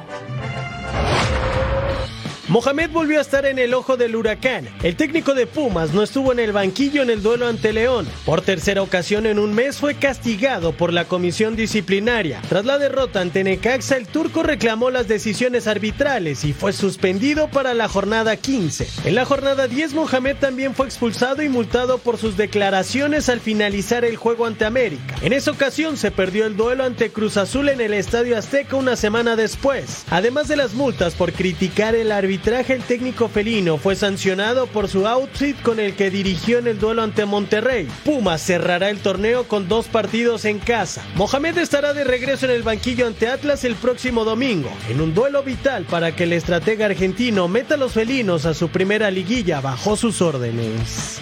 Mohamed 2.53 2.91
volvió 2.91 3.17
a 3.17 3.23
estar 3.23 3.47
en 3.47 3.57
el 3.57 3.73
ojo 3.73 3.97
del 3.97 4.15
huracán. 4.15 4.69
El 4.83 4.95
técnico 4.95 5.33
de 5.33 5.47
Pumas 5.47 5.91
no 5.91 6.03
estuvo 6.03 6.31
en 6.31 6.37
el 6.37 6.51
banquillo 6.51 7.01
en 7.01 7.09
el 7.09 7.23
duelo 7.23 7.47
ante 7.47 7.73
León. 7.73 8.07
Por 8.27 8.41
tercera 8.41 8.83
ocasión 8.83 9.25
en 9.25 9.39
un 9.39 9.55
mes 9.55 9.77
fue 9.77 9.95
castigado 9.95 10.71
por 10.71 10.93
la 10.93 11.05
comisión 11.05 11.55
disciplinaria. 11.55 12.43
Tras 12.49 12.63
la 12.63 12.77
derrota 12.77 13.21
ante 13.21 13.43
Necaxa, 13.43 13.97
el 13.97 14.05
turco 14.05 14.43
reclamó 14.43 14.91
las 14.91 15.07
decisiones 15.07 15.65
arbitrales 15.65 16.45
y 16.45 16.53
fue 16.53 16.73
suspendido 16.73 17.47
para 17.47 17.73
la 17.73 17.87
jornada 17.87 18.37
15. 18.37 18.87
En 19.05 19.15
la 19.15 19.25
jornada 19.25 19.67
10, 19.67 19.95
Mohamed 19.95 20.35
también 20.35 20.75
fue 20.75 20.85
expulsado 20.85 21.41
y 21.41 21.49
multado 21.49 21.97
por 21.97 22.19
sus 22.19 22.37
declaraciones 22.37 23.29
al 23.29 23.39
finalizar 23.39 24.05
el 24.05 24.15
juego 24.15 24.45
ante 24.45 24.65
América. 24.65 25.15
En 25.23 25.33
esa 25.33 25.49
ocasión 25.49 25.97
se 25.97 26.11
perdió 26.11 26.45
el 26.45 26.55
duelo 26.55 26.83
ante 26.83 27.11
Cruz 27.11 27.37
Azul 27.37 27.69
en 27.69 27.81
el 27.81 27.95
Estadio 27.95 28.37
Azteca 28.37 28.75
una 28.75 28.95
semana 28.95 29.35
después. 29.35 30.03
Además 30.11 30.47
de 30.47 30.57
las 30.57 30.75
multas 30.75 31.15
por 31.15 31.33
criticar 31.33 31.95
el 31.95 32.11
arbitraje, 32.11 32.42
el 32.45 32.83
técnico 32.83 33.29
felino 33.29 33.77
fue 33.77 33.95
sancionado 33.95 34.67
por 34.67 34.89
su 34.89 35.07
outfit 35.07 35.59
con 35.61 35.79
el 35.79 35.95
que 35.95 36.09
dirigió 36.09 36.59
en 36.59 36.67
el 36.67 36.77
duelo 36.77 37.01
ante 37.01 37.25
Monterrey. 37.25 37.87
Pumas 38.03 38.41
cerrará 38.41 38.89
el 38.89 38.99
torneo 38.99 39.47
con 39.47 39.69
dos 39.69 39.87
partidos 39.87 40.43
en 40.43 40.59
casa. 40.59 41.05
Mohamed 41.15 41.57
estará 41.57 41.93
de 41.93 42.03
regreso 42.03 42.45
en 42.45 42.51
el 42.51 42.63
banquillo 42.63 43.07
ante 43.07 43.27
Atlas 43.27 43.63
el 43.63 43.75
próximo 43.75 44.25
domingo, 44.25 44.69
en 44.89 44.99
un 44.99 45.13
duelo 45.13 45.41
vital 45.41 45.85
para 45.85 46.15
que 46.15 46.25
el 46.25 46.33
estratega 46.33 46.85
argentino 46.85 47.47
meta 47.47 47.75
a 47.75 47.77
los 47.77 47.93
felinos 47.93 48.45
a 48.45 48.53
su 48.53 48.67
primera 48.69 49.09
liguilla 49.09 49.61
bajo 49.61 49.95
sus 49.95 50.21
órdenes. 50.21 51.21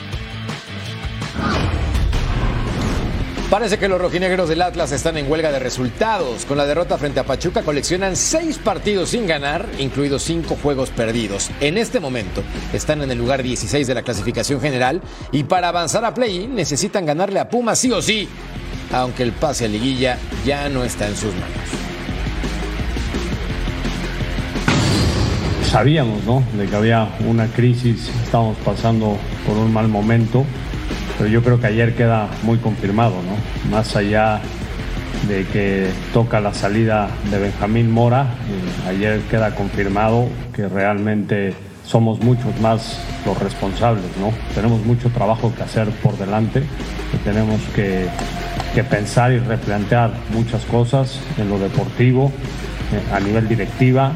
Parece 3.51 3.77
que 3.77 3.89
los 3.89 3.99
rojinegros 3.99 4.47
del 4.47 4.61
Atlas 4.61 4.93
están 4.93 5.17
en 5.17 5.29
huelga 5.29 5.51
de 5.51 5.59
resultados. 5.59 6.45
Con 6.45 6.57
la 6.57 6.65
derrota 6.65 6.97
frente 6.97 7.19
a 7.19 7.25
Pachuca 7.25 7.63
coleccionan 7.63 8.15
seis 8.15 8.57
partidos 8.57 9.09
sin 9.09 9.27
ganar, 9.27 9.65
incluidos 9.77 10.23
cinco 10.23 10.55
juegos 10.55 10.89
perdidos. 10.89 11.51
En 11.59 11.77
este 11.77 11.99
momento 11.99 12.43
están 12.71 13.01
en 13.01 13.11
el 13.11 13.17
lugar 13.17 13.43
16 13.43 13.85
de 13.85 13.93
la 13.93 14.03
clasificación 14.03 14.61
general 14.61 15.01
y 15.33 15.43
para 15.43 15.67
avanzar 15.67 16.05
a 16.05 16.13
play 16.13 16.47
necesitan 16.47 17.05
ganarle 17.05 17.41
a 17.41 17.49
Pumas 17.49 17.77
sí 17.77 17.91
o 17.91 18.01
sí, 18.01 18.29
aunque 18.93 19.23
el 19.23 19.33
pase 19.33 19.65
a 19.65 19.67
liguilla 19.67 20.17
ya 20.45 20.69
no 20.69 20.85
está 20.85 21.09
en 21.09 21.17
sus 21.17 21.33
manos. 21.33 21.49
Sabíamos, 25.69 26.23
¿no? 26.23 26.41
De 26.57 26.67
que 26.67 26.75
había 26.77 27.17
una 27.27 27.47
crisis, 27.47 28.09
estábamos 28.23 28.55
pasando 28.63 29.17
por 29.45 29.57
un 29.57 29.73
mal 29.73 29.89
momento 29.89 30.45
pero 31.22 31.32
yo 31.32 31.43
creo 31.43 31.59
que 31.59 31.67
ayer 31.67 31.93
queda 31.93 32.28
muy 32.41 32.57
confirmado, 32.57 33.13
¿no? 33.22 33.69
Más 33.69 33.95
allá 33.95 34.41
de 35.28 35.45
que 35.45 35.88
toca 36.15 36.41
la 36.41 36.51
salida 36.51 37.09
de 37.30 37.38
Benjamín 37.38 37.91
Mora, 37.91 38.24
eh, 38.24 38.89
ayer 38.89 39.19
queda 39.30 39.53
confirmado 39.53 40.28
que 40.51 40.67
realmente 40.67 41.53
somos 41.86 42.19
muchos 42.22 42.59
más 42.59 42.99
los 43.24 43.38
responsables, 43.38 44.03
¿no? 44.19 44.32
Tenemos 44.55 44.84
mucho 44.84 45.09
trabajo 45.09 45.53
que 45.55 45.61
hacer 45.61 45.89
por 46.01 46.17
delante, 46.17 46.63
tenemos 47.24 47.61
que, 47.76 48.07
que 48.74 48.84
pensar 48.84 49.32
y 49.32 49.38
replantear 49.38 50.13
muchas 50.34 50.65
cosas 50.65 51.19
en 51.38 51.49
lo 51.49 51.59
deportivo, 51.59 52.32
eh, 52.93 53.13
a 53.15 53.19
nivel 53.19 53.47
directiva, 53.47 54.13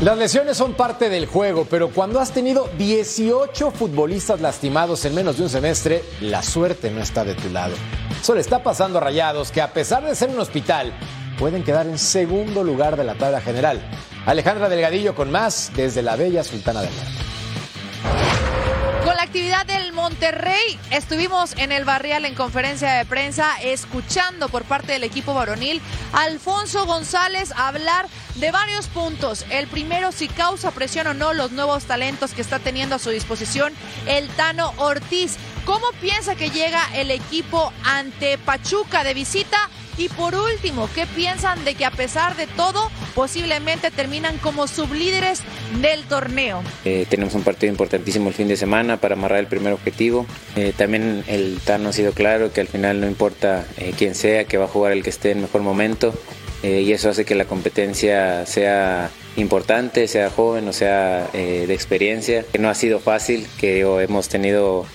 Las 0.00 0.16
lesiones 0.16 0.56
son 0.56 0.74
parte 0.74 1.08
del 1.08 1.26
juego, 1.26 1.66
pero 1.68 1.90
cuando 1.90 2.20
has 2.20 2.30
tenido 2.30 2.70
18 2.78 3.72
futbolistas 3.72 4.40
lastimados 4.40 5.04
en 5.04 5.12
menos 5.12 5.38
de 5.38 5.42
un 5.42 5.48
semestre, 5.48 6.04
la 6.20 6.40
suerte 6.40 6.88
no 6.92 7.00
está 7.00 7.24
de 7.24 7.34
tu 7.34 7.50
lado. 7.50 7.74
Eso 8.20 8.36
le 8.36 8.40
está 8.40 8.62
pasando 8.62 8.98
a 8.98 9.00
Rayados, 9.00 9.50
que 9.50 9.60
a 9.60 9.72
pesar 9.72 10.04
de 10.04 10.14
ser 10.14 10.30
un 10.30 10.38
hospital, 10.38 10.92
pueden 11.36 11.64
quedar 11.64 11.88
en 11.88 11.98
segundo 11.98 12.62
lugar 12.62 12.96
de 12.96 13.02
la 13.02 13.16
tabla 13.16 13.40
general. 13.40 13.80
Alejandra 14.24 14.68
Delgadillo 14.68 15.16
con 15.16 15.32
más 15.32 15.72
desde 15.74 16.02
la 16.02 16.14
bella 16.14 16.44
Sultana 16.44 16.82
del 16.82 16.90
Norte. 16.94 17.10
Con 19.04 19.16
la 19.16 19.22
actividad 19.24 19.66
del 19.66 19.87
Monterrey, 20.08 20.80
estuvimos 20.90 21.54
en 21.58 21.70
el 21.70 21.84
Barrial 21.84 22.24
en 22.24 22.34
conferencia 22.34 22.94
de 22.94 23.04
prensa 23.04 23.60
escuchando 23.62 24.48
por 24.48 24.64
parte 24.64 24.92
del 24.92 25.04
equipo 25.04 25.34
varonil 25.34 25.82
Alfonso 26.14 26.86
González 26.86 27.52
hablar 27.54 28.06
de 28.36 28.50
varios 28.50 28.86
puntos. 28.86 29.44
El 29.50 29.66
primero, 29.68 30.10
si 30.10 30.28
causa 30.28 30.70
presión 30.70 31.08
o 31.08 31.14
no 31.14 31.34
los 31.34 31.52
nuevos 31.52 31.84
talentos 31.84 32.32
que 32.32 32.40
está 32.40 32.58
teniendo 32.58 32.94
a 32.94 32.98
su 32.98 33.10
disposición 33.10 33.74
el 34.06 34.28
Tano 34.28 34.72
Ortiz. 34.78 35.36
¿Cómo 35.68 35.84
piensa 36.00 36.34
que 36.34 36.48
llega 36.48 36.80
el 36.94 37.10
equipo 37.10 37.74
ante 37.84 38.38
Pachuca 38.38 39.04
de 39.04 39.12
visita? 39.12 39.68
Y 39.98 40.08
por 40.08 40.34
último, 40.34 40.88
¿qué 40.94 41.04
piensan 41.06 41.62
de 41.66 41.74
que 41.74 41.84
a 41.84 41.90
pesar 41.90 42.36
de 42.36 42.46
todo, 42.46 42.90
posiblemente 43.14 43.90
terminan 43.90 44.38
como 44.38 44.66
sublíderes 44.66 45.42
del 45.82 46.04
torneo? 46.04 46.62
Eh, 46.86 47.04
tenemos 47.10 47.34
un 47.34 47.42
partido 47.42 47.70
importantísimo 47.70 48.30
el 48.30 48.34
fin 48.34 48.48
de 48.48 48.56
semana 48.56 48.96
para 48.96 49.14
amarrar 49.14 49.40
el 49.40 49.46
primer 49.46 49.74
objetivo. 49.74 50.24
Eh, 50.56 50.72
también 50.74 51.22
el 51.26 51.60
Tano 51.62 51.90
ha 51.90 51.92
sido 51.92 52.12
claro 52.12 52.50
que 52.50 52.62
al 52.62 52.68
final 52.68 53.02
no 53.02 53.06
importa 53.06 53.66
eh, 53.76 53.92
quién 53.94 54.14
sea, 54.14 54.46
que 54.46 54.56
va 54.56 54.64
a 54.64 54.68
jugar 54.68 54.92
el 54.92 55.02
que 55.02 55.10
esté 55.10 55.32
en 55.32 55.42
mejor 55.42 55.60
momento. 55.60 56.14
y 56.62 56.90
eso 56.92 57.10
hace 57.10 57.26
que 57.26 57.34
la 57.34 57.44
competencia 57.44 58.46
sea 58.46 59.10
importante, 59.36 60.08
sea 60.08 60.30
joven 60.30 60.66
o 60.66 60.72
sea 60.72 61.28
de 61.32 61.74
experiencia. 61.74 62.42
Que 62.50 62.58
no 62.58 62.70
ha 62.70 62.74
sido 62.74 63.00
fácil, 63.00 63.46
que 63.60 63.80
hemos 63.82 64.28
tenido 64.28 64.86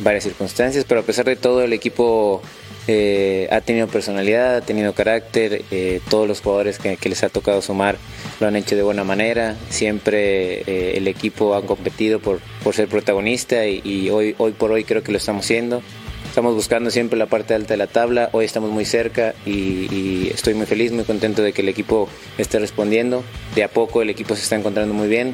varias 0.00 0.24
circunstancias, 0.24 0.84
pero 0.86 1.00
a 1.00 1.02
pesar 1.04 1.24
de 1.24 1.36
todo 1.36 1.62
el 1.62 1.72
equipo 1.72 2.42
eh, 2.86 3.48
ha 3.50 3.62
tenido 3.62 3.86
personalidad, 3.88 4.56
ha 4.56 4.60
tenido 4.60 4.92
carácter, 4.92 5.64
eh, 5.70 6.00
todos 6.10 6.28
los 6.28 6.42
jugadores 6.42 6.78
que, 6.78 6.98
les 7.08 7.24
ha 7.24 7.30
tocado 7.30 7.62
sumar 7.62 7.96
lo 8.40 8.46
han 8.46 8.56
hecho 8.56 8.76
de 8.76 8.82
buena 8.82 9.04
manera, 9.04 9.56
siempre 9.70 10.60
eh, 10.66 10.96
el 10.96 11.08
equipo 11.08 11.54
ha 11.54 11.64
competido 11.64 12.20
por, 12.20 12.40
por 12.62 12.74
ser 12.74 12.88
protagonista 12.88 13.66
y, 13.66 14.10
hoy, 14.10 14.34
hoy 14.36 14.52
por 14.52 14.70
hoy 14.70 14.84
creo 14.84 15.02
que 15.02 15.12
lo 15.12 15.18
estamos 15.18 15.44
haciendo. 15.44 15.82
Estamos 16.28 16.54
buscando 16.54 16.90
siempre 16.90 17.16
la 17.16 17.26
parte 17.26 17.54
alta 17.54 17.74
de 17.74 17.76
la 17.76 17.86
tabla, 17.86 18.28
hoy 18.32 18.44
estamos 18.44 18.70
muy 18.70 18.84
cerca 18.84 19.34
y, 19.46 19.86
y 19.94 20.30
estoy 20.34 20.54
muy 20.54 20.66
feliz, 20.66 20.90
muy 20.90 21.04
contento 21.04 21.42
de 21.42 21.52
que 21.52 21.62
el 21.62 21.68
equipo 21.68 22.08
esté 22.38 22.58
respondiendo. 22.58 23.22
De 23.54 23.62
a 23.62 23.68
poco 23.68 24.02
el 24.02 24.10
equipo 24.10 24.34
se 24.34 24.42
está 24.42 24.56
encontrando 24.56 24.92
muy 24.94 25.06
bien. 25.06 25.32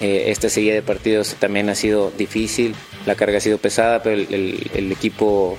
Esta 0.00 0.48
serie 0.48 0.74
de 0.74 0.82
partidos 0.82 1.36
también 1.38 1.68
ha 1.70 1.74
sido 1.74 2.10
difícil, 2.10 2.74
la 3.06 3.14
carga 3.14 3.38
ha 3.38 3.40
sido 3.40 3.58
pesada, 3.58 4.02
pero 4.02 4.16
el, 4.16 4.34
el, 4.34 4.70
el 4.74 4.92
equipo 4.92 5.58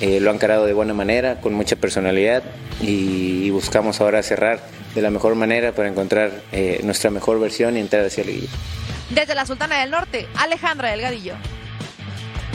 eh, 0.00 0.20
lo 0.20 0.30
han 0.30 0.38
carado 0.38 0.66
de 0.66 0.72
buena 0.72 0.92
manera, 0.92 1.40
con 1.40 1.54
mucha 1.54 1.76
personalidad 1.76 2.42
y, 2.80 3.44
y, 3.44 3.50
buscamos 3.50 4.00
ahora 4.00 4.22
cerrar 4.22 4.60
de 4.94 5.02
la 5.02 5.10
mejor 5.10 5.34
manera 5.34 5.72
para 5.72 5.88
encontrar 5.88 6.30
eh, 6.52 6.80
nuestra 6.82 7.10
mejor 7.10 7.38
versión 7.40 7.76
y 7.76 7.80
entrar 7.80 8.04
hacia 8.04 8.24
la 8.24 8.30
liguilla. 8.30 8.52
Desde 9.10 9.34
la 9.34 9.46
Sultana 9.46 9.80
del 9.80 9.90
Norte, 9.90 10.26
Alejandra 10.36 10.90
Delgadillo. 10.90 11.34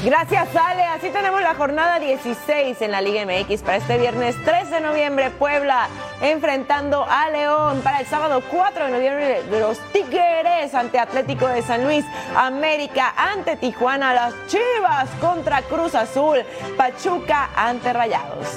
Gracias, 0.03 0.55
Ale. 0.55 0.83
Así 0.83 1.09
tenemos 1.09 1.41
la 1.41 1.55
jornada 1.55 1.99
16 1.99 2.81
en 2.81 2.91
la 2.91 3.01
Liga 3.01 3.25
MX 3.25 3.61
para 3.61 3.77
este 3.77 3.97
viernes 3.97 4.35
3 4.45 4.71
de 4.71 4.79
noviembre. 4.79 5.29
Puebla 5.31 5.89
enfrentando 6.21 7.05
a 7.07 7.29
León. 7.29 7.81
Para 7.81 7.99
el 8.01 8.07
sábado 8.07 8.41
4 8.49 8.85
de 8.85 8.91
noviembre, 8.91 9.43
los 9.59 9.79
Tigres 9.91 10.73
ante 10.73 10.99
Atlético 10.99 11.47
de 11.47 11.61
San 11.61 11.83
Luis. 11.83 12.05
América 12.35 13.13
ante 13.15 13.55
Tijuana. 13.55 14.13
Las 14.13 14.33
Chivas 14.47 15.09
contra 15.19 15.61
Cruz 15.63 15.95
Azul. 15.95 16.39
Pachuca 16.77 17.49
ante 17.55 17.93
Rayados. 17.93 18.47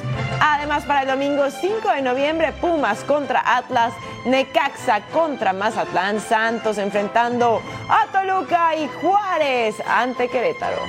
Además, 0.40 0.84
para 0.84 1.02
el 1.02 1.08
domingo 1.08 1.50
5 1.50 1.90
de 1.90 2.02
noviembre, 2.02 2.52
Pumas 2.52 3.04
contra 3.04 3.42
Atlas. 3.44 3.92
Necaxa 4.24 5.00
contra 5.12 5.52
Mazatlán. 5.52 6.20
Santos 6.20 6.78
enfrentando 6.78 7.60
a 7.88 8.06
Toluca 8.12 8.74
y 8.76 8.88
Juárez 8.88 9.76
ante 9.86 10.28
Querétaro. 10.28 10.82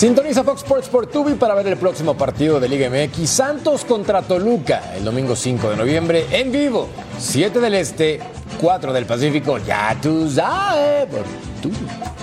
Sintoniza 0.00 0.42
Fox 0.42 0.62
Sports 0.62 0.88
por 0.88 1.06
Tubi 1.08 1.34
para 1.34 1.54
ver 1.54 1.66
el 1.66 1.76
próximo 1.76 2.16
partido 2.16 2.58
de 2.58 2.70
Liga 2.70 2.88
MX 2.88 3.28
Santos 3.28 3.84
contra 3.84 4.22
Toluca 4.22 4.94
el 4.96 5.04
domingo 5.04 5.36
5 5.36 5.68
de 5.68 5.76
noviembre 5.76 6.24
en 6.30 6.50
vivo, 6.50 6.88
7 7.18 7.60
del 7.60 7.74
Este, 7.74 8.18
4 8.62 8.94
del 8.94 9.04
Pacífico, 9.04 9.58
ya 9.58 9.94
tú 10.00 10.26
sabes, 10.30 11.04
por 11.04 11.24
Tubi. 11.60 12.19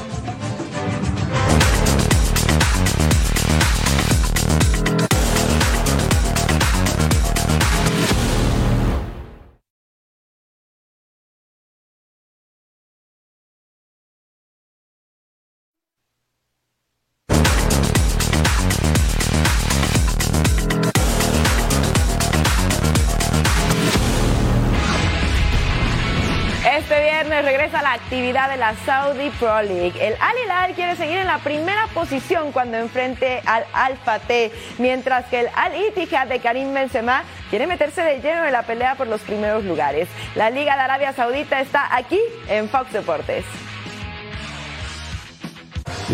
Actividad 28.18 28.50
de 28.50 28.58
la 28.58 28.74
Saudi 28.84 29.30
Pro 29.30 29.62
League. 29.62 29.94
El 30.00 30.16
Al 30.20 30.36
Hilal 30.44 30.74
quiere 30.74 30.96
seguir 30.96 31.20
en 31.20 31.28
la 31.28 31.38
primera 31.38 31.86
posición 31.94 32.52
cuando 32.52 32.78
enfrente 32.78 33.44
al 33.46 33.64
Al 33.74 33.96
Fateh, 33.98 34.52
mientras 34.80 35.28
que 35.28 35.42
el 35.42 35.50
Al 35.54 35.76
Ittihad 35.76 36.26
de 36.26 36.40
Karim 36.40 36.74
Benzema 36.74 37.24
quiere 37.52 37.68
meterse 37.68 38.02
de 38.02 38.20
lleno 38.20 38.44
en 38.44 38.54
la 38.54 38.64
pelea 38.64 38.96
por 38.96 39.06
los 39.06 39.22
primeros 39.22 39.64
lugares. 39.66 40.08
La 40.34 40.50
Liga 40.50 40.76
de 40.76 40.82
Arabia 40.82 41.14
Saudita 41.14 41.60
está 41.60 41.96
aquí 41.96 42.20
en 42.50 42.68
Fox 42.70 42.92
Deportes. 42.92 43.46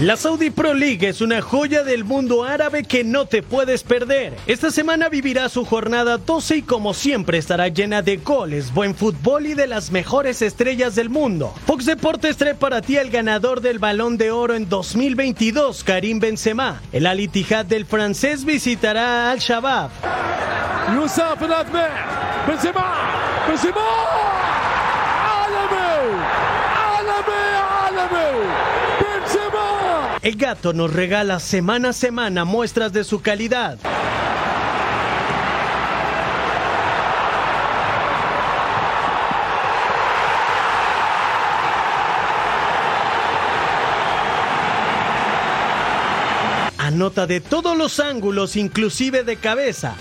La 0.02 0.18
Saudi 0.18 0.50
Pro 0.50 0.74
League 0.74 1.08
es 1.08 1.22
una 1.22 1.40
joya 1.40 1.84
del 1.84 2.04
mundo 2.04 2.44
árabe 2.44 2.84
que 2.84 3.04
no 3.04 3.28
te 3.28 3.44
puedes 3.44 3.84
perder. 3.84 4.34
Esta 4.48 4.72
semana 4.72 5.08
vivirá 5.08 5.50
su 5.50 5.66
jornada 5.66 6.18
12 6.18 6.58
y 6.58 6.62
como 6.64 6.96
siempre 6.96 7.38
estará 7.38 7.68
llena 7.68 8.02
de 8.02 8.18
goles, 8.18 8.74
buen 8.74 8.96
fútbol 8.96 9.46
y 9.46 9.54
de 9.54 9.68
las 9.68 9.92
mejores 9.92 10.42
estrellas 10.42 10.96
del 10.96 11.12
mundo. 11.12 11.54
Fox 11.68 11.86
Deportes 11.86 12.38
trae 12.38 12.56
para 12.56 12.82
ti 12.82 12.98
al 12.98 13.12
ganador 13.12 13.62
del 13.62 13.78
Balón 13.78 14.18
de 14.18 14.32
Oro 14.32 14.56
en 14.56 14.68
2022, 14.68 15.84
Karim 15.84 16.20
Benzema. 16.20 16.82
El 16.92 17.06
Ali 17.06 17.28
Tijad 17.28 17.64
del 17.64 17.86
francés 17.86 18.46
visitará 18.46 19.30
al 19.30 19.38
Shabab. 19.38 19.92
Benzema, 22.48 22.90
Benzema, 23.48 23.94
el 30.24 30.38
gato 30.38 30.72
nos 30.72 30.94
regala 30.94 31.42
semana 31.42 31.90
a 31.90 31.94
semana 31.94 32.46
muestras 32.46 32.94
de 32.94 33.04
su 33.04 33.22
calidad. 33.22 33.78
Anota 46.78 47.28
de 47.28 47.42
todos 47.42 47.78
los 47.78 48.00
ángulos, 48.00 48.56
inclusive 48.56 49.26
de 49.26 49.36
cabeza. 49.36 49.96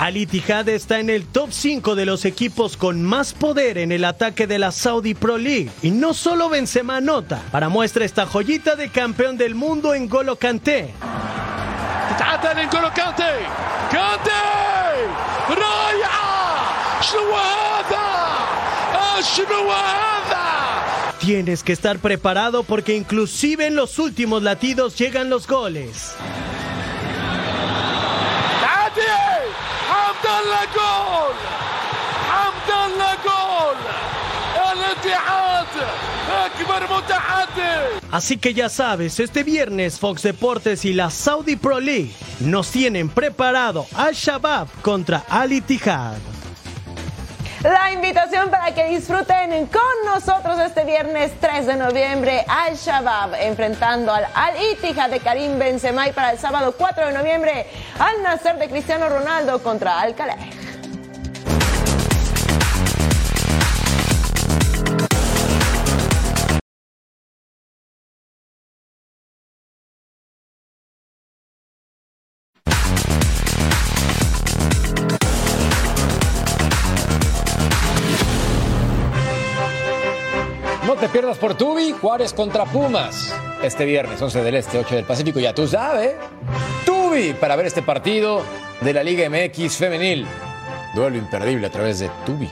Al 0.00 0.16
Ittihad 0.16 0.68
está 0.68 1.00
en 1.00 1.10
el 1.10 1.26
top 1.26 1.50
5 1.50 1.94
de 1.94 2.06
los 2.06 2.24
equipos 2.24 2.76
con 2.76 3.02
más 3.02 3.32
poder 3.32 3.78
en 3.78 3.92
el 3.92 4.04
ataque 4.04 4.46
de 4.46 4.58
la 4.58 4.70
Saudi 4.70 5.14
Pro 5.14 5.38
League. 5.38 5.70
Y 5.82 5.90
no 5.90 6.14
solo 6.14 6.48
Benzema 6.48 6.98
anota, 6.98 7.42
para 7.50 7.68
muestra 7.68 8.04
esta 8.04 8.26
joyita 8.26 8.76
de 8.76 8.90
campeón 8.90 9.36
del 9.36 9.54
mundo 9.54 9.94
en 9.94 10.08
Golo 10.08 10.36
Kanté. 10.36 10.92
تتعدى 12.10 12.60
لنجولو 12.60 12.90
كانتي 12.90 13.46
كانتي 13.92 14.30
رائعة 15.50 17.02
شنو 17.02 17.34
هذا 17.34 18.06
شنو 19.36 19.70
هذا 19.70 20.46
Tienes 21.20 21.64
que 21.64 21.72
estar 21.72 21.98
preparado 21.98 22.62
porque 22.62 22.94
inclusive 22.94 23.66
en 23.66 23.74
los 23.74 23.98
últimos 23.98 24.42
latidos 24.42 24.96
llegan 24.96 25.28
los 25.28 25.46
goles. 25.48 26.14
حمد 30.30 30.30
الله 30.40 30.64
جول 30.74 31.34
حمد 32.30 32.70
الله 32.86 33.12
جول 33.24 33.76
الاتحاد 34.72 35.66
اكبر 36.30 36.82
متحدث 36.96 37.96
Así 38.12 38.36
que 38.38 38.54
ya 38.54 38.68
sabes, 38.68 39.18
este 39.18 39.42
viernes 39.42 39.98
Fox 39.98 40.22
Deportes 40.22 40.84
y 40.84 40.92
la 40.92 41.10
Saudi 41.10 41.56
Pro 41.56 41.80
League 41.80 42.12
nos 42.38 42.70
tienen 42.70 43.08
preparado 43.08 43.84
al 43.96 44.14
Shabab 44.14 44.68
contra 44.82 45.24
Al 45.28 45.52
Ittihad. 45.52 46.18
La 47.63 47.91
invitación 47.91 48.49
para 48.49 48.73
que 48.73 48.85
disfruten 48.85 49.67
con 49.67 49.81
nosotros 50.05 50.59
este 50.59 50.83
viernes 50.83 51.31
3 51.39 51.67
de 51.67 51.75
noviembre 51.75 52.43
al 52.47 52.75
Shabab 52.75 53.35
enfrentando 53.35 54.11
al 54.11 54.25
Al 54.33 54.55
Ittihad 54.71 55.11
de 55.11 55.19
Karim 55.19 55.59
Benzema 55.59 56.07
y 56.07 56.11
para 56.11 56.31
el 56.31 56.39
sábado 56.39 56.73
4 56.75 57.07
de 57.07 57.13
noviembre 57.13 57.67
al 57.99 58.23
Nasser 58.23 58.57
de 58.57 58.67
Cristiano 58.67 59.09
Ronaldo 59.09 59.61
contra 59.61 60.01
Al 60.01 60.15
Khelaifi. 60.15 60.60
Pierdas 81.21 81.37
por 81.37 81.53
Tubi, 81.53 81.91
Juárez 81.91 82.33
contra 82.33 82.65
Pumas. 82.65 83.31
Este 83.61 83.85
viernes, 83.85 84.19
11 84.19 84.41
del 84.41 84.55
Este, 84.55 84.79
8 84.79 84.95
del 84.95 85.05
Pacífico, 85.05 85.39
ya 85.39 85.53
tú 85.53 85.67
sabes. 85.67 86.15
Tubi, 86.83 87.33
para 87.33 87.55
ver 87.55 87.67
este 87.67 87.83
partido 87.83 88.41
de 88.81 88.91
la 88.91 89.03
Liga 89.03 89.29
MX 89.29 89.77
Femenil. 89.77 90.25
Duelo 90.95 91.17
imperdible 91.17 91.67
a 91.67 91.69
través 91.69 91.99
de 91.99 92.09
Tubi. 92.25 92.49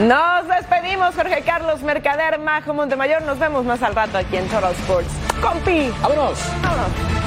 Nos 0.00 0.48
despedimos, 0.48 1.14
Jorge 1.14 1.42
Carlos 1.42 1.82
Mercader, 1.82 2.38
Majo 2.38 2.72
Montemayor. 2.72 3.20
Nos 3.20 3.38
vemos 3.38 3.66
más 3.66 3.82
al 3.82 3.94
rato 3.94 4.16
aquí 4.16 4.38
en 4.38 4.48
Total 4.48 4.72
Sports. 4.72 5.10
¡Compi! 5.42 5.92
¡Vámonos! 6.00 6.38
¡Vámonos! 6.62 7.21